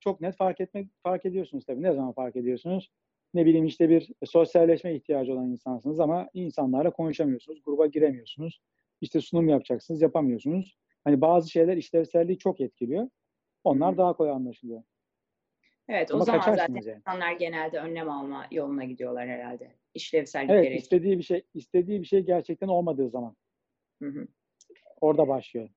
çok 0.00 0.20
net 0.20 0.36
fark 0.36 0.60
etmek 0.60 0.88
fark 1.02 1.26
ediyorsunuz 1.26 1.64
tabii. 1.64 1.82
Ne 1.82 1.92
zaman 1.92 2.12
fark 2.12 2.36
ediyorsunuz? 2.36 2.90
Ne 3.34 3.46
bileyim 3.46 3.66
işte 3.66 3.88
bir 3.88 4.12
sosyalleşme 4.24 4.94
ihtiyacı 4.94 5.32
olan 5.32 5.50
insansınız 5.50 6.00
ama 6.00 6.28
insanlarla 6.34 6.90
konuşamıyorsunuz, 6.90 7.62
gruba 7.64 7.86
giremiyorsunuz. 7.86 8.60
İşte 9.00 9.20
sunum 9.20 9.48
yapacaksınız, 9.48 10.02
yapamıyorsunuz. 10.02 10.78
Hani 11.04 11.20
bazı 11.20 11.50
şeyler 11.50 11.76
işlevselliği 11.76 12.38
çok 12.38 12.60
etkiliyor. 12.60 13.08
Onlar 13.64 13.96
daha 13.98 14.12
kolay 14.12 14.30
anlaşılıyor. 14.30 14.82
Evet, 15.88 16.10
Ama 16.10 16.22
o 16.22 16.24
zaman 16.24 16.40
zaten 16.40 16.74
yani. 16.74 16.96
insanlar 16.96 17.32
genelde 17.32 17.78
önlem 17.78 18.10
alma 18.10 18.46
yoluna 18.50 18.84
gidiyorlar 18.84 19.28
herhalde. 19.28 19.74
İşlevsellik 19.94 20.50
Evet, 20.50 20.80
istediği 20.82 21.18
bir 21.18 21.22
şey 21.22 21.42
istediği 21.54 22.00
bir 22.00 22.06
şey 22.06 22.20
gerçekten 22.20 22.68
olmadığı 22.68 23.10
zaman 23.10 23.36
Hı 24.02 24.08
hı. 24.08 24.28
orada 25.00 25.28
başlıyor. 25.28 25.68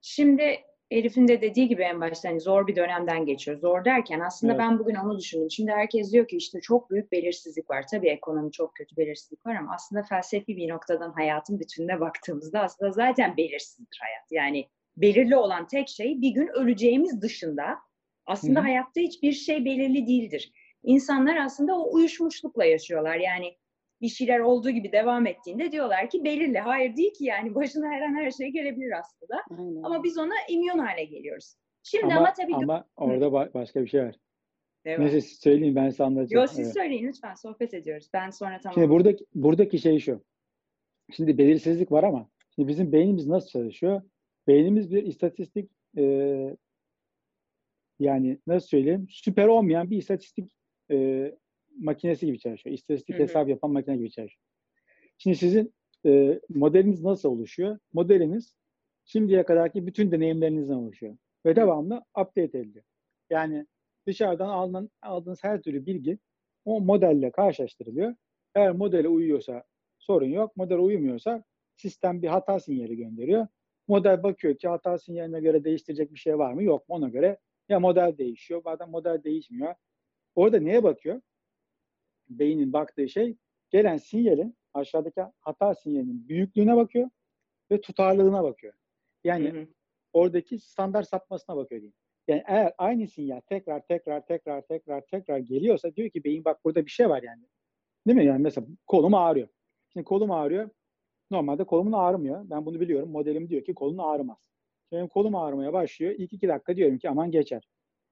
Şimdi 0.00 0.42
Elif'in 0.90 1.28
de 1.28 1.40
dediği 1.40 1.68
gibi 1.68 1.82
en 1.82 2.00
başta 2.00 2.28
hani 2.28 2.40
zor 2.40 2.66
bir 2.66 2.76
dönemden 2.76 3.26
geçiyor. 3.26 3.58
Zor 3.58 3.84
derken 3.84 4.20
aslında 4.20 4.52
Evet. 4.52 4.60
ben 4.60 4.78
bugün 4.78 4.94
onu 4.94 5.18
düşündüm. 5.18 5.50
Şimdi 5.50 5.70
herkes 5.70 6.12
diyor 6.12 6.28
ki 6.28 6.36
işte 6.36 6.60
çok 6.60 6.90
büyük 6.90 7.12
belirsizlik 7.12 7.70
var. 7.70 7.84
Tabii 7.90 8.08
ekonomi 8.08 8.52
çok 8.52 8.74
kötü 8.74 8.96
belirsizlik 8.96 9.46
var 9.46 9.54
ama 9.54 9.74
aslında 9.74 10.02
felsefi 10.02 10.56
bir 10.56 10.68
noktadan 10.68 11.12
hayatın 11.12 11.60
bütününe 11.60 12.00
baktığımızda 12.00 12.60
aslında 12.60 12.92
zaten 12.92 13.36
belirsizdir 13.36 13.98
hayat. 14.00 14.32
Yani 14.32 14.68
belirli 14.96 15.36
olan 15.36 15.66
tek 15.66 15.88
şey 15.88 16.20
bir 16.20 16.30
gün 16.30 16.48
öleceğimiz 16.54 17.22
dışında 17.22 17.78
aslında 18.26 18.60
Hı 18.60 18.62
hı. 18.62 18.66
hayatta 18.66 19.00
hiçbir 19.00 19.32
şey 19.32 19.64
belirli 19.64 20.06
değildir. 20.06 20.52
İnsanlar 20.82 21.36
aslında 21.36 21.78
o 21.78 21.94
uyuşmuşlukla 21.94 22.64
yaşıyorlar. 22.64 23.16
Yani 23.16 23.56
bir 24.00 24.08
şeyler 24.08 24.38
olduğu 24.38 24.70
gibi 24.70 24.92
devam 24.92 25.26
ettiğinde 25.26 25.72
diyorlar 25.72 26.10
ki 26.10 26.24
belirli. 26.24 26.58
Hayır 26.58 26.96
değil 26.96 27.14
ki 27.14 27.24
yani 27.24 27.54
başına 27.54 27.86
her 27.90 28.02
an 28.02 28.14
her 28.14 28.30
şey 28.30 28.48
gelebilir 28.48 28.92
aslında. 28.98 29.42
Aynen. 29.58 29.82
Ama 29.82 30.04
biz 30.04 30.18
ona 30.18 30.34
immün 30.48 30.78
hale 30.78 31.04
geliyoruz. 31.04 31.54
Şimdi 31.82 32.04
ama, 32.04 32.16
Ama 32.16 32.32
tabii 32.32 32.54
ama 32.54 32.84
orada 32.96 33.24
ba- 33.26 33.54
başka 33.54 33.82
bir 33.82 33.88
şey 33.88 34.02
var. 34.02 34.14
Devam. 34.84 35.04
Neyse 35.04 35.20
siz 35.20 35.38
söyleyin 35.38 35.76
ben 35.76 35.90
size 35.90 36.04
anlatacağım. 36.04 36.42
Yo 36.42 36.46
siz 36.46 36.58
Evet. 36.58 36.72
söyleyin 36.72 37.08
lütfen 37.08 37.34
sohbet 37.34 37.74
ediyoruz. 37.74 38.08
Ben 38.14 38.30
sonra 38.30 38.60
tamam. 38.62 38.74
Şimdi 38.74 38.88
buradaki 38.90 39.24
buradaki 39.34 39.78
şey 39.78 39.98
şu. 39.98 40.24
Şimdi 41.12 41.38
belirsizlik 41.38 41.92
var 41.92 42.04
ama 42.04 42.28
şimdi 42.54 42.68
bizim 42.68 42.92
beynimiz 42.92 43.26
nasıl 43.26 43.48
çalışıyor? 43.48 44.02
Beynimiz 44.46 44.90
bir 44.90 45.02
istatistik 45.02 45.70
e, 45.98 46.04
yani 47.98 48.38
nasıl 48.46 48.68
söyleyeyim? 48.68 49.06
Süper 49.10 49.46
olmayan 49.46 49.90
bir 49.90 49.96
istatistik 49.96 50.52
e, 50.90 50.96
makinesi 51.78 52.26
gibi 52.26 52.38
çalışıyor. 52.38 52.74
İstatistik 52.74 53.18
hesap 53.18 53.48
yapan 53.48 53.70
makine 53.70 53.96
gibi 53.96 54.10
çalışıyor. 54.10 54.44
Şimdi 55.18 55.36
sizin 55.36 55.74
e, 56.06 56.40
modeliniz 56.48 57.02
nasıl 57.02 57.28
oluşuyor? 57.28 57.78
Modeliniz 57.92 58.54
şimdiye 59.04 59.42
kadarki 59.42 59.86
bütün 59.86 60.12
deneyimlerinizden 60.12 60.74
oluşuyor. 60.74 61.16
Ve 61.46 61.56
devamlı 61.56 61.96
update 61.96 62.58
ediliyor. 62.58 62.84
Yani 63.30 63.66
dışarıdan 64.06 64.48
alınan, 64.48 64.90
aldığınız 65.02 65.44
her 65.44 65.62
türlü 65.62 65.86
bilgi 65.86 66.18
o 66.64 66.80
modelle 66.80 67.30
karşılaştırılıyor. 67.30 68.14
Eğer 68.54 68.72
modele 68.72 69.08
uyuyorsa 69.08 69.64
sorun 69.98 70.26
yok. 70.26 70.56
Model 70.56 70.78
uymuyorsa 70.78 71.44
sistem 71.76 72.22
bir 72.22 72.28
hata 72.28 72.60
sinyali 72.60 72.96
gönderiyor. 72.96 73.46
Model 73.88 74.22
bakıyor 74.22 74.56
ki 74.56 74.68
hata 74.68 74.98
sinyaline 74.98 75.40
göre 75.40 75.64
değiştirecek 75.64 76.12
bir 76.12 76.18
şey 76.18 76.38
var 76.38 76.52
mı? 76.52 76.62
Yok 76.62 76.88
mu? 76.88 76.94
Ona 76.94 77.08
göre 77.08 77.38
ya 77.68 77.80
model 77.80 78.18
değişiyor, 78.18 78.64
bazen 78.64 78.90
model 78.90 79.24
değişmiyor. 79.24 79.74
Orada 80.34 80.60
neye 80.60 80.82
bakıyor? 80.82 81.20
Beynin 82.30 82.72
baktığı 82.72 83.08
şey 83.08 83.36
gelen 83.70 83.96
sinyalin 83.96 84.56
aşağıdaki 84.74 85.22
hata 85.40 85.74
sinyalinin 85.74 86.28
büyüklüğüne 86.28 86.76
bakıyor 86.76 87.10
ve 87.70 87.80
tutarlılığına 87.80 88.44
bakıyor. 88.44 88.74
Yani 89.24 89.52
Hı 89.52 89.60
hı. 89.60 89.66
oradaki 90.12 90.58
standart 90.58 91.08
sapmasına 91.08 91.56
bakıyor 91.56 91.80
diyeyim. 91.80 91.94
Yani 92.28 92.42
eğer 92.46 92.72
aynı 92.78 93.06
sinyal 93.06 93.40
tekrar 93.40 93.86
tekrar 93.86 94.26
tekrar 94.26 94.62
tekrar 94.62 95.00
tekrar 95.00 95.38
geliyorsa 95.38 95.94
diyor 95.94 96.10
ki 96.10 96.24
beyin 96.24 96.44
bak 96.44 96.64
burada 96.64 96.86
bir 96.86 96.90
şey 96.90 97.08
var 97.08 97.22
yani. 97.22 97.42
Değil 98.06 98.16
mi? 98.18 98.24
Yani 98.24 98.42
mesela 98.42 98.66
kolum 98.86 99.14
ağrıyor. 99.14 99.48
Şimdi 99.92 100.04
kolum 100.04 100.30
ağrıyor. 100.30 100.70
Normalde 101.30 101.64
kolumun 101.64 101.92
ağrımıyor. 101.92 102.50
Ben 102.50 102.66
bunu 102.66 102.80
biliyorum. 102.80 103.10
Modelim 103.10 103.48
diyor 103.48 103.64
ki 103.64 103.74
kolun 103.74 103.98
ağrımaz. 103.98 104.38
Benim 104.92 105.08
kolum 105.08 105.34
ağrımaya 105.34 105.72
başlıyor. 105.72 106.14
İlk 106.18 106.32
iki 106.32 106.48
dakika 106.48 106.76
diyorum 106.76 106.98
ki 106.98 107.10
aman 107.10 107.30
geçer. 107.30 107.68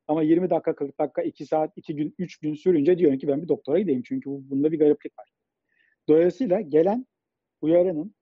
Ama 0.09 0.23
20 0.23 0.51
dakika, 0.51 0.75
40 0.75 0.99
dakika, 0.99 1.23
2 1.23 1.47
saat, 1.47 1.73
2 1.77 1.97
gün, 1.97 2.14
3 2.18 2.38
gün 2.38 2.55
sürünce 2.55 2.99
diyorum 2.99 3.18
ki 3.18 3.29
ben 3.29 3.42
bir 3.42 3.49
doktora 3.49 3.79
gideyim. 3.79 4.03
Çünkü 4.03 4.31
bu- 4.31 4.51
bunda 4.51 4.73
bir 4.73 4.79
gariplik 4.79 5.18
var. 5.18 5.29
Dolayısıyla 6.09 6.61
gelen 6.61 7.07
uyarının 7.61 8.14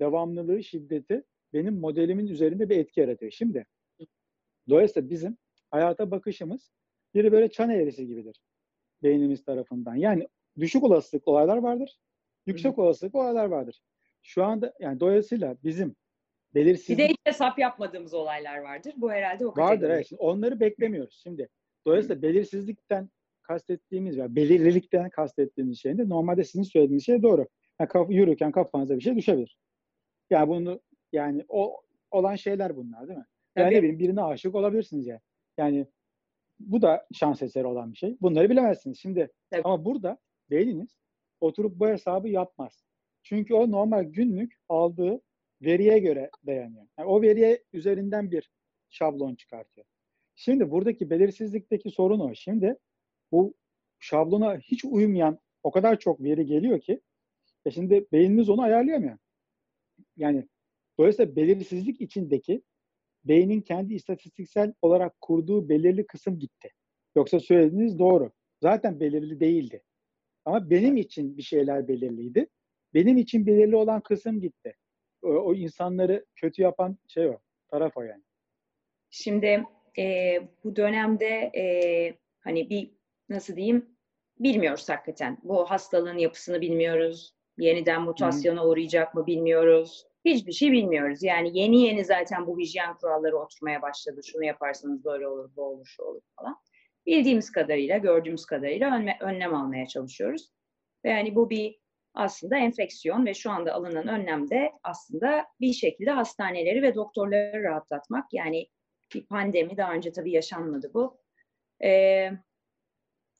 devamlılığı, 0.00 0.62
şiddeti 0.64 1.24
benim 1.52 1.74
modelimin 1.80 2.26
üzerinde 2.26 2.68
bir 2.70 2.76
etki 2.78 3.00
yaratıyor. 3.00 3.32
Şimdi 3.32 3.66
dolayısıyla 4.68 5.10
bizim 5.10 5.36
hayata 5.70 6.10
bakışımız 6.10 6.70
biri 7.14 7.32
böyle 7.32 7.50
çan 7.50 7.70
eğrisi 7.70 8.06
gibidir 8.06 8.40
beynimiz 9.02 9.44
tarafından. 9.44 9.94
Yani 9.94 10.28
düşük 10.58 10.82
olasılık 10.84 11.28
olaylar 11.28 11.56
vardır, 11.56 11.98
yüksek 12.46 12.78
olasılık 12.78 13.14
olaylar 13.14 13.44
vardır. 13.44 13.82
Şu 14.22 14.44
anda 14.44 14.74
yani 14.80 15.00
dolayısıyla 15.00 15.56
bizim 15.64 15.96
Bir 16.54 16.60
belirsizlik 16.60 16.98
de 16.98 17.08
hiç 17.08 17.16
hesap 17.24 17.58
yapmadığımız 17.58 18.14
olaylar 18.14 18.58
vardır. 18.58 18.94
Bu 18.96 19.12
herhalde 19.12 19.46
o 19.46 19.48
vardır. 19.48 19.62
kategori. 19.64 19.92
Evet. 19.92 20.06
Şimdi 20.06 20.22
onları 20.22 20.60
beklemiyoruz. 20.60 21.20
Şimdi 21.22 21.48
dolayısıyla 21.86 22.22
belirsizlikten 22.22 23.10
kastettiğimiz 23.42 24.16
veya 24.18 24.34
belirlilikten 24.36 25.10
kastettiğimiz 25.10 25.78
şey 25.80 25.98
de 25.98 26.08
normalde 26.08 26.44
sizin 26.44 26.62
söylediğiniz 26.62 27.06
şey 27.06 27.22
doğru. 27.22 27.46
Yani 27.80 27.88
kaf- 27.88 28.10
yürürken 28.10 28.52
kafanıza 28.52 28.96
bir 28.96 29.00
şey 29.00 29.16
düşebilir. 29.16 29.58
Yani 30.30 30.48
bunu 30.48 30.80
yani 31.12 31.44
o 31.48 31.80
olan 32.10 32.34
şeyler 32.36 32.76
bunlar 32.76 33.08
değil 33.08 33.18
mi? 33.18 33.26
Yani 33.56 33.66
Tabii. 33.66 33.74
ne 33.74 33.78
bileyim 33.82 33.98
birine 33.98 34.22
aşık 34.22 34.54
olabilirsiniz 34.54 35.06
ya. 35.06 35.20
Yani 35.58 35.86
bu 36.60 36.82
da 36.82 37.06
şans 37.14 37.42
eseri 37.42 37.66
olan 37.66 37.92
bir 37.92 37.96
şey. 37.98 38.16
Bunları 38.20 38.50
bilemezsiniz. 38.50 38.98
Şimdi 38.98 39.30
Tabii. 39.50 39.62
ama 39.64 39.84
burada 39.84 40.18
beyniniz 40.50 40.98
oturup 41.40 41.80
bu 41.80 41.88
hesabı 41.88 42.28
yapmaz. 42.28 42.84
Çünkü 43.22 43.54
o 43.54 43.70
normal 43.70 44.02
günlük 44.02 44.54
aldığı 44.68 45.20
veriye 45.62 45.98
göre 45.98 46.30
dayanıyor. 46.46 46.86
Yani 46.98 47.08
o 47.08 47.22
veriye 47.22 47.64
üzerinden 47.72 48.30
bir 48.30 48.50
şablon 48.90 49.34
çıkartıyor. 49.34 49.86
Şimdi 50.34 50.70
buradaki 50.70 51.10
belirsizlikteki 51.10 51.90
sorun 51.90 52.20
o. 52.20 52.34
Şimdi 52.34 52.76
bu 53.32 53.54
şablona 54.00 54.58
hiç 54.58 54.84
uymayan 54.84 55.38
o 55.62 55.70
kadar 55.70 55.98
çok 55.98 56.22
veri 56.22 56.46
geliyor 56.46 56.80
ki 56.80 57.00
e 57.66 57.70
şimdi 57.70 58.06
beyniniz 58.12 58.48
onu 58.48 58.62
ayarlayamıyor. 58.62 59.18
Yani 60.16 60.48
dolayısıyla 60.98 61.36
belirsizlik 61.36 62.00
içindeki 62.00 62.62
beynin 63.24 63.60
kendi 63.60 63.94
istatistiksel 63.94 64.74
olarak 64.82 65.20
kurduğu 65.20 65.68
belirli 65.68 66.06
kısım 66.06 66.38
gitti. 66.38 66.70
Yoksa 67.16 67.40
söylediğiniz 67.40 67.98
doğru. 67.98 68.32
Zaten 68.62 69.00
belirli 69.00 69.40
değildi. 69.40 69.82
Ama 70.44 70.70
benim 70.70 70.96
için 70.96 71.36
bir 71.36 71.42
şeyler 71.42 71.88
belirliydi. 71.88 72.46
Benim 72.94 73.16
için 73.16 73.46
belirli 73.46 73.76
olan 73.76 74.00
kısım 74.00 74.40
gitti. 74.40 74.74
O, 75.22 75.54
insanları 75.54 76.26
kötü 76.36 76.62
yapan 76.62 76.98
şey 77.08 77.28
o. 77.28 77.38
Taraf 77.68 77.96
o 77.96 78.02
yani. 78.02 78.22
Şimdi 79.10 79.64
e, 79.98 80.38
bu 80.64 80.76
dönemde 80.76 81.50
e, 81.56 81.64
hani 82.40 82.70
bir 82.70 82.90
nasıl 83.28 83.56
diyeyim 83.56 83.96
bilmiyoruz 84.38 84.88
hakikaten. 84.88 85.38
Bu 85.42 85.70
hastalığın 85.70 86.18
yapısını 86.18 86.60
bilmiyoruz. 86.60 87.34
Yeniden 87.58 88.02
mutasyona 88.02 88.66
uğrayacak 88.66 89.14
mı 89.14 89.26
bilmiyoruz. 89.26 90.06
Hiçbir 90.24 90.52
şey 90.52 90.72
bilmiyoruz. 90.72 91.22
Yani 91.22 91.58
yeni 91.58 91.82
yeni 91.82 92.04
zaten 92.04 92.46
bu 92.46 92.58
hijyen 92.58 92.96
kuralları 92.96 93.38
oturmaya 93.38 93.82
başladı. 93.82 94.20
Şunu 94.24 94.44
yaparsanız 94.44 95.04
böyle 95.04 95.28
olur, 95.28 95.50
bu 95.56 95.62
olur, 95.62 95.86
şu 95.86 96.02
olur 96.02 96.20
falan. 96.36 96.56
Bildiğimiz 97.06 97.52
kadarıyla, 97.52 97.98
gördüğümüz 97.98 98.46
kadarıyla 98.46 98.96
önme, 98.96 99.18
önlem 99.20 99.54
almaya 99.54 99.86
çalışıyoruz. 99.86 100.52
Ve 101.04 101.10
yani 101.10 101.34
bu 101.34 101.50
bir 101.50 101.81
aslında 102.14 102.56
enfeksiyon 102.56 103.26
ve 103.26 103.34
şu 103.34 103.50
anda 103.50 103.72
alınan 103.72 104.08
önlem 104.08 104.50
de 104.50 104.72
aslında 104.82 105.44
bir 105.60 105.72
şekilde 105.72 106.10
hastaneleri 106.10 106.82
ve 106.82 106.94
doktorları 106.94 107.62
rahatlatmak. 107.62 108.32
Yani 108.32 108.66
bir 109.14 109.26
pandemi 109.26 109.76
daha 109.76 109.92
önce 109.92 110.12
tabii 110.12 110.32
yaşanmadı 110.32 110.90
bu. 110.94 111.20
Ee, 111.84 112.30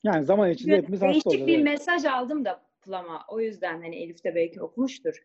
Yani 0.03 0.23
zaman 0.23 0.49
içinde 0.49 0.77
hepimiz 0.77 1.01
hasta 1.01 1.29
olacağız. 1.29 1.47
bir 1.47 1.55
evet. 1.55 1.63
mesaj 1.63 2.05
aldım 2.05 2.45
da 2.45 2.63
Plama. 2.81 3.25
O 3.29 3.39
yüzden 3.39 3.81
hani 3.81 3.95
Elif 3.95 4.23
de 4.23 4.35
belki 4.35 4.61
okumuştur. 4.61 5.23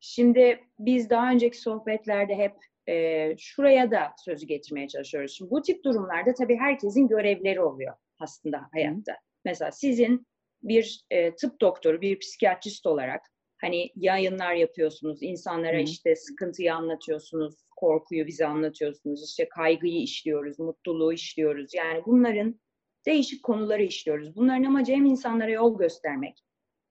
Şimdi 0.00 0.60
biz 0.78 1.10
daha 1.10 1.30
önceki 1.30 1.58
sohbetlerde 1.58 2.34
hep 2.34 2.54
e, 2.88 3.34
şuraya 3.38 3.90
da 3.90 4.12
sözü 4.24 4.46
getirmeye 4.46 4.88
çalışıyoruz. 4.88 5.32
Şimdi 5.32 5.50
bu 5.50 5.62
tip 5.62 5.84
durumlarda 5.84 6.34
tabii 6.34 6.56
herkesin 6.56 7.08
görevleri 7.08 7.60
oluyor 7.60 7.94
aslında 8.18 8.68
hayatta. 8.72 9.16
Mesela 9.44 9.72
sizin 9.72 10.26
bir 10.62 11.04
e, 11.10 11.34
tıp 11.34 11.60
doktoru, 11.60 12.00
bir 12.00 12.18
psikiyatrist 12.18 12.86
olarak 12.86 13.20
Hani 13.60 13.90
yayınlar 13.96 14.54
yapıyorsunuz, 14.54 15.22
insanlara 15.22 15.76
Hı 15.76 15.80
hı. 15.80 15.84
işte 15.84 16.16
sıkıntıyı 16.16 16.74
anlatıyorsunuz, 16.74 17.54
korkuyu 17.76 18.26
bize 18.26 18.46
anlatıyorsunuz, 18.46 19.28
işte 19.28 19.48
kaygıyı 19.48 20.02
işliyoruz, 20.02 20.58
mutluluğu 20.58 21.12
işliyoruz. 21.12 21.74
Yani 21.74 22.02
bunların 22.06 22.60
değişik 23.06 23.42
konuları 23.42 23.82
işliyoruz. 23.82 24.36
Bunların 24.36 24.64
amacı 24.64 24.92
hem 24.92 25.04
insanlara 25.04 25.50
yol 25.50 25.78
göstermek, 25.78 26.38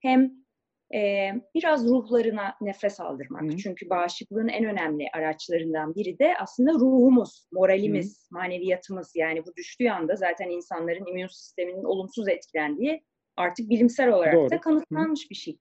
hem 0.01 0.31
e, 0.95 1.31
biraz 1.55 1.87
ruhlarına 1.87 2.55
nefes 2.61 2.99
aldırmak. 2.99 3.41
Hı 3.41 3.47
hı. 3.47 3.57
Çünkü 3.57 3.89
bağışıklığın 3.89 4.47
en 4.47 4.65
önemli 4.65 5.05
araçlarından 5.13 5.95
biri 5.95 6.19
de 6.19 6.33
aslında 6.39 6.73
ruhumuz, 6.73 7.47
moralimiz, 7.51 8.27
maneviyatımız. 8.31 9.11
Yani 9.15 9.45
bu 9.45 9.55
düştüğü 9.55 9.89
anda 9.89 10.15
zaten 10.15 10.49
insanların 10.49 11.05
immün 11.05 11.27
sisteminin 11.27 11.83
olumsuz 11.83 12.27
etkilendiği 12.27 13.03
artık 13.37 13.69
bilimsel 13.69 14.09
olarak 14.09 14.33
Doğru. 14.33 14.49
da 14.49 14.61
kanıtlanmış 14.61 15.31
bir 15.31 15.35
şey. 15.35 15.57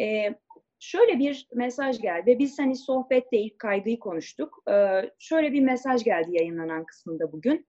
Ee, 0.00 0.34
şöyle 0.80 1.18
bir 1.18 1.48
mesaj 1.54 2.00
geldi 2.00 2.26
ve 2.26 2.38
biz 2.38 2.58
hani 2.58 2.76
sohbette 2.76 3.36
ilk 3.36 3.58
kaygıyı 3.58 3.98
konuştuk. 3.98 4.62
Ee, 4.70 5.10
şöyle 5.18 5.52
bir 5.52 5.60
mesaj 5.60 6.04
geldi 6.04 6.28
yayınlanan 6.30 6.86
kısmında 6.86 7.32
bugün. 7.32 7.66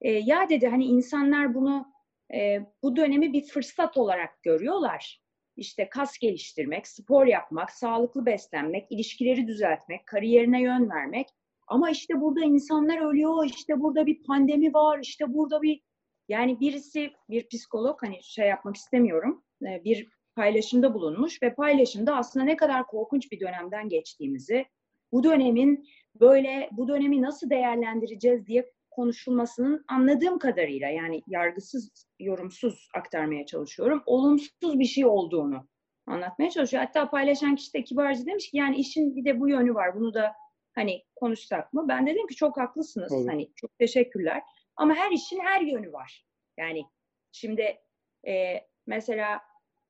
Ee, 0.00 0.10
ya 0.10 0.48
dedi 0.48 0.68
hani 0.68 0.84
insanlar 0.84 1.54
bunu 1.54 1.86
e, 2.34 2.60
bu 2.82 2.96
dönemi 2.96 3.32
bir 3.32 3.44
fırsat 3.44 3.96
olarak 3.96 4.42
görüyorlar. 4.42 5.22
İşte 5.56 5.88
kas 5.88 6.18
geliştirmek, 6.18 6.88
spor 6.88 7.26
yapmak, 7.26 7.70
sağlıklı 7.70 8.26
beslenmek, 8.26 8.86
ilişkileri 8.90 9.46
düzeltmek, 9.46 10.06
kariyerine 10.06 10.62
yön 10.62 10.90
vermek. 10.90 11.28
Ama 11.66 11.90
işte 11.90 12.20
burada 12.20 12.44
insanlar 12.44 13.10
ölüyor, 13.10 13.46
işte 13.46 13.80
burada 13.80 14.06
bir 14.06 14.22
pandemi 14.22 14.74
var, 14.74 14.98
işte 15.02 15.34
burada 15.34 15.62
bir 15.62 15.80
yani 16.28 16.60
birisi 16.60 17.12
bir 17.30 17.48
psikolog 17.48 18.02
hani 18.02 18.22
şey 18.22 18.48
yapmak 18.48 18.76
istemiyorum 18.76 19.44
e, 19.62 19.84
bir 19.84 20.08
paylaşımda 20.36 20.94
bulunmuş 20.94 21.42
ve 21.42 21.54
paylaşımda 21.54 22.16
aslında 22.16 22.44
ne 22.46 22.56
kadar 22.56 22.86
korkunç 22.86 23.32
bir 23.32 23.40
dönemden 23.40 23.88
geçtiğimizi, 23.88 24.66
bu 25.12 25.24
dönemin 25.24 25.88
böyle 26.20 26.68
bu 26.72 26.88
dönemi 26.88 27.22
nasıl 27.22 27.50
değerlendireceğiz 27.50 28.46
diye 28.46 28.72
konuşulmasının 28.90 29.84
anladığım 29.88 30.38
kadarıyla 30.38 30.88
yani 30.88 31.22
yargısız, 31.26 32.06
yorumsuz 32.20 32.88
aktarmaya 32.94 33.46
çalışıyorum. 33.46 34.02
Olumsuz 34.06 34.78
bir 34.78 34.84
şey 34.84 35.06
olduğunu 35.06 35.68
anlatmaya 36.06 36.50
çalışıyor. 36.50 36.82
Hatta 36.82 37.10
paylaşan 37.10 37.56
kişi 37.56 37.74
de 37.74 37.84
kibarca 37.84 38.26
demiş 38.26 38.50
ki 38.50 38.56
yani 38.56 38.76
işin 38.76 39.16
bir 39.16 39.24
de 39.24 39.40
bu 39.40 39.48
yönü 39.48 39.74
var. 39.74 39.94
Bunu 39.94 40.14
da 40.14 40.32
hani 40.74 41.02
konuşsak 41.16 41.72
mı? 41.72 41.84
Ben 41.88 42.06
dedim 42.06 42.26
ki 42.26 42.34
çok 42.34 42.56
haklısınız. 42.56 43.12
Olur. 43.12 43.28
Hani 43.28 43.50
çok 43.56 43.78
teşekkürler. 43.78 44.42
Ama 44.76 44.94
her 44.94 45.10
işin 45.10 45.40
her 45.40 45.60
yönü 45.60 45.92
var. 45.92 46.26
Yani 46.56 46.84
şimdi 47.32 47.78
e, 48.26 48.60
mesela 48.86 49.40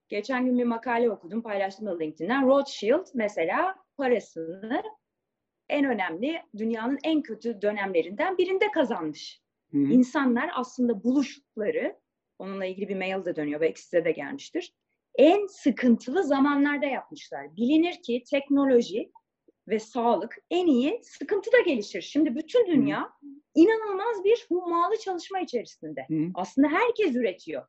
geçen 0.09 0.47
gün 0.47 0.59
bir 0.59 0.65
makale 0.65 1.11
okudum, 1.11 1.43
paylaştım 1.43 1.87
da 1.87 1.99
LinkedIn'den. 1.99 2.47
Rothschild 2.47 3.07
mesela 3.15 3.75
parasını 3.97 4.83
en 5.69 5.85
önemli, 5.85 6.43
dünyanın 6.57 6.99
en 7.05 7.23
kötü 7.23 7.63
dönemlerinden 7.63 8.39
birinde 8.39 8.71
kazanmış. 8.71 9.43
Hı 9.71 9.79
hı. 9.79 9.83
İnsanlar 9.83 10.51
aslında 10.55 11.05
buluşları, 11.05 11.97
onunla 12.39 12.65
ilgili 12.65 12.89
bir 12.89 12.97
mail 12.97 13.25
de 13.25 13.37
dönüyor, 13.37 13.61
belki 13.61 13.83
size 13.83 14.05
de 14.05 14.13
gelmiştir. 14.13 14.75
En 15.15 15.47
sıkıntılı 15.47 16.25
zamanlarda 16.25 16.87
yapmışlar. 16.87 17.57
Bilinir 17.57 18.03
ki 18.03 18.25
teknoloji 18.31 19.13
ve 19.69 19.79
sağlık 19.79 20.37
en 20.51 20.67
iyi 20.67 21.01
sıkıntıda 21.05 21.61
gelişir. 21.61 22.03
Şimdi 22.03 22.35
bütün 22.35 22.67
dünya 22.67 23.13
inanılmaz 23.55 24.25
bir 24.25 24.47
hummalı 24.49 24.97
çalışma 24.99 25.41
içerisinde. 25.41 26.07
Hı 26.09 26.15
hı. 26.15 26.31
Aslında 26.35 26.69
herkes 26.69 27.17
üretiyor. 27.17 27.67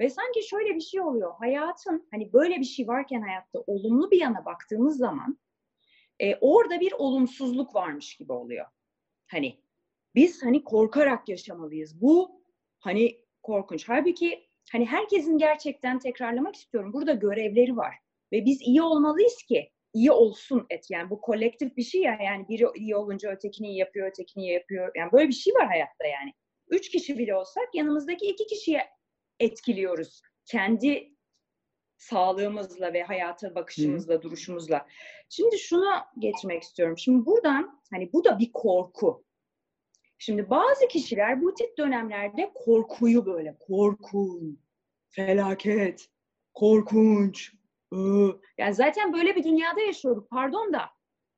Ve 0.00 0.10
sanki 0.10 0.48
şöyle 0.48 0.74
bir 0.74 0.80
şey 0.80 1.00
oluyor. 1.00 1.34
Hayatın 1.38 2.08
hani 2.10 2.32
böyle 2.32 2.56
bir 2.60 2.64
şey 2.64 2.88
varken 2.88 3.22
hayatta 3.22 3.60
olumlu 3.66 4.10
bir 4.10 4.20
yana 4.20 4.44
baktığımız 4.44 4.96
zaman 4.96 5.38
e, 6.20 6.36
orada 6.40 6.80
bir 6.80 6.92
olumsuzluk 6.92 7.74
varmış 7.74 8.16
gibi 8.16 8.32
oluyor. 8.32 8.66
Hani 9.26 9.60
biz 10.14 10.42
hani 10.42 10.64
korkarak 10.64 11.28
yaşamalıyız. 11.28 12.00
Bu 12.00 12.42
hani 12.78 13.24
korkunç. 13.42 13.88
Halbuki 13.88 14.48
hani 14.72 14.86
herkesin 14.86 15.38
gerçekten 15.38 15.98
tekrarlamak 15.98 16.56
istiyorum. 16.56 16.92
Burada 16.92 17.12
görevleri 17.12 17.76
var. 17.76 17.94
Ve 18.32 18.44
biz 18.44 18.60
iyi 18.60 18.82
olmalıyız 18.82 19.36
ki 19.48 19.72
iyi 19.94 20.12
olsun 20.12 20.66
et. 20.70 20.86
Yani 20.90 21.10
bu 21.10 21.20
kolektif 21.20 21.76
bir 21.76 21.82
şey 21.82 22.00
ya. 22.00 22.18
Yani 22.24 22.48
biri 22.48 22.66
iyi 22.74 22.96
olunca 22.96 23.30
ötekini 23.30 23.68
iyi 23.68 23.78
yapıyor, 23.78 24.08
ötekini 24.08 24.42
iyi 24.42 24.52
yapıyor. 24.52 24.92
Yani 24.96 25.12
böyle 25.12 25.28
bir 25.28 25.34
şey 25.34 25.54
var 25.54 25.66
hayatta 25.66 26.06
yani. 26.06 26.32
Üç 26.68 26.88
kişi 26.90 27.18
bile 27.18 27.34
olsak 27.34 27.74
yanımızdaki 27.74 28.26
iki 28.26 28.46
kişiye 28.46 28.88
etkiliyoruz. 29.40 30.22
Kendi 30.46 31.14
sağlığımızla 31.96 32.92
ve 32.92 33.02
hayata 33.02 33.54
bakışımızla, 33.54 34.22
duruşumuzla. 34.22 34.86
Şimdi 35.28 35.58
şunu 35.58 35.90
getirmek 36.18 36.62
istiyorum. 36.62 36.98
Şimdi 36.98 37.26
buradan 37.26 37.80
hani 37.90 38.12
bu 38.12 38.24
da 38.24 38.38
bir 38.38 38.52
korku. 38.52 39.24
Şimdi 40.18 40.50
bazı 40.50 40.88
kişiler 40.88 41.42
bu 41.42 41.54
tip 41.54 41.78
dönemlerde 41.78 42.52
korkuyu 42.54 43.26
böyle 43.26 43.56
korkun, 43.60 44.60
felaket, 45.08 46.08
korkunç. 46.54 47.52
Iı. 47.92 48.40
Yani 48.58 48.74
zaten 48.74 49.12
böyle 49.12 49.36
bir 49.36 49.44
dünyada 49.44 49.80
yaşıyoruz. 49.80 50.24
Pardon 50.30 50.72
da. 50.72 50.80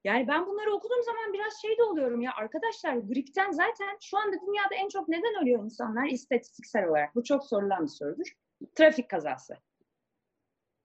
Yani 0.04 0.28
ben 0.28 0.46
bunları 0.46 0.72
okuduğum 0.72 1.02
zaman 1.02 1.32
biraz 1.32 1.62
şey 1.62 1.78
de 1.78 1.82
oluyorum 1.82 2.20
ya 2.20 2.32
arkadaşlar 2.36 2.94
gripten 2.94 3.50
zaten 3.50 3.96
şu 4.00 4.18
anda 4.18 4.36
dünyada 4.46 4.74
en 4.74 4.88
çok 4.88 5.08
neden 5.08 5.42
ölüyor 5.42 5.64
insanlar 5.64 6.06
istatistiksel 6.06 6.88
olarak? 6.88 7.14
Bu 7.14 7.24
çok 7.24 7.44
sorulan 7.44 7.82
bir 7.82 7.88
sorudur. 7.88 8.36
Trafik 8.74 9.10
kazası. 9.10 9.56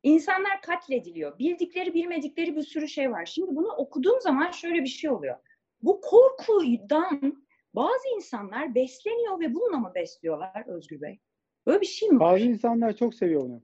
İnsanlar 0.04 0.62
katlediliyor. 0.62 1.40
Bildikleri 1.40 1.94
bilmedikleri 1.94 2.56
bir 2.56 2.62
sürü 2.62 2.88
şey 2.88 3.12
var. 3.12 3.26
Şimdi 3.26 3.56
bunu 3.56 3.68
okuduğum 3.68 4.22
zaman 4.22 4.52
şöyle 4.52 4.82
bir 4.82 4.90
şey 4.90 5.10
oluyor. 5.10 5.38
Bu 5.82 6.02
korkudan 6.02 7.46
bazı 7.74 8.08
insanlar 8.16 8.76
besleniyor 8.76 9.40
ve 9.40 9.54
bununla 9.54 9.78
mı 9.78 9.92
besliyorlar 9.96 10.68
Özgür 10.68 11.02
Bey? 11.02 11.20
Böyle 11.66 11.82
bir 11.82 11.86
şey 11.86 12.10
mi? 12.10 12.20
Bazı 12.20 12.44
insanlar 12.44 12.96
çok 12.96 13.16
seviyor 13.16 13.44
onu. 13.44 13.64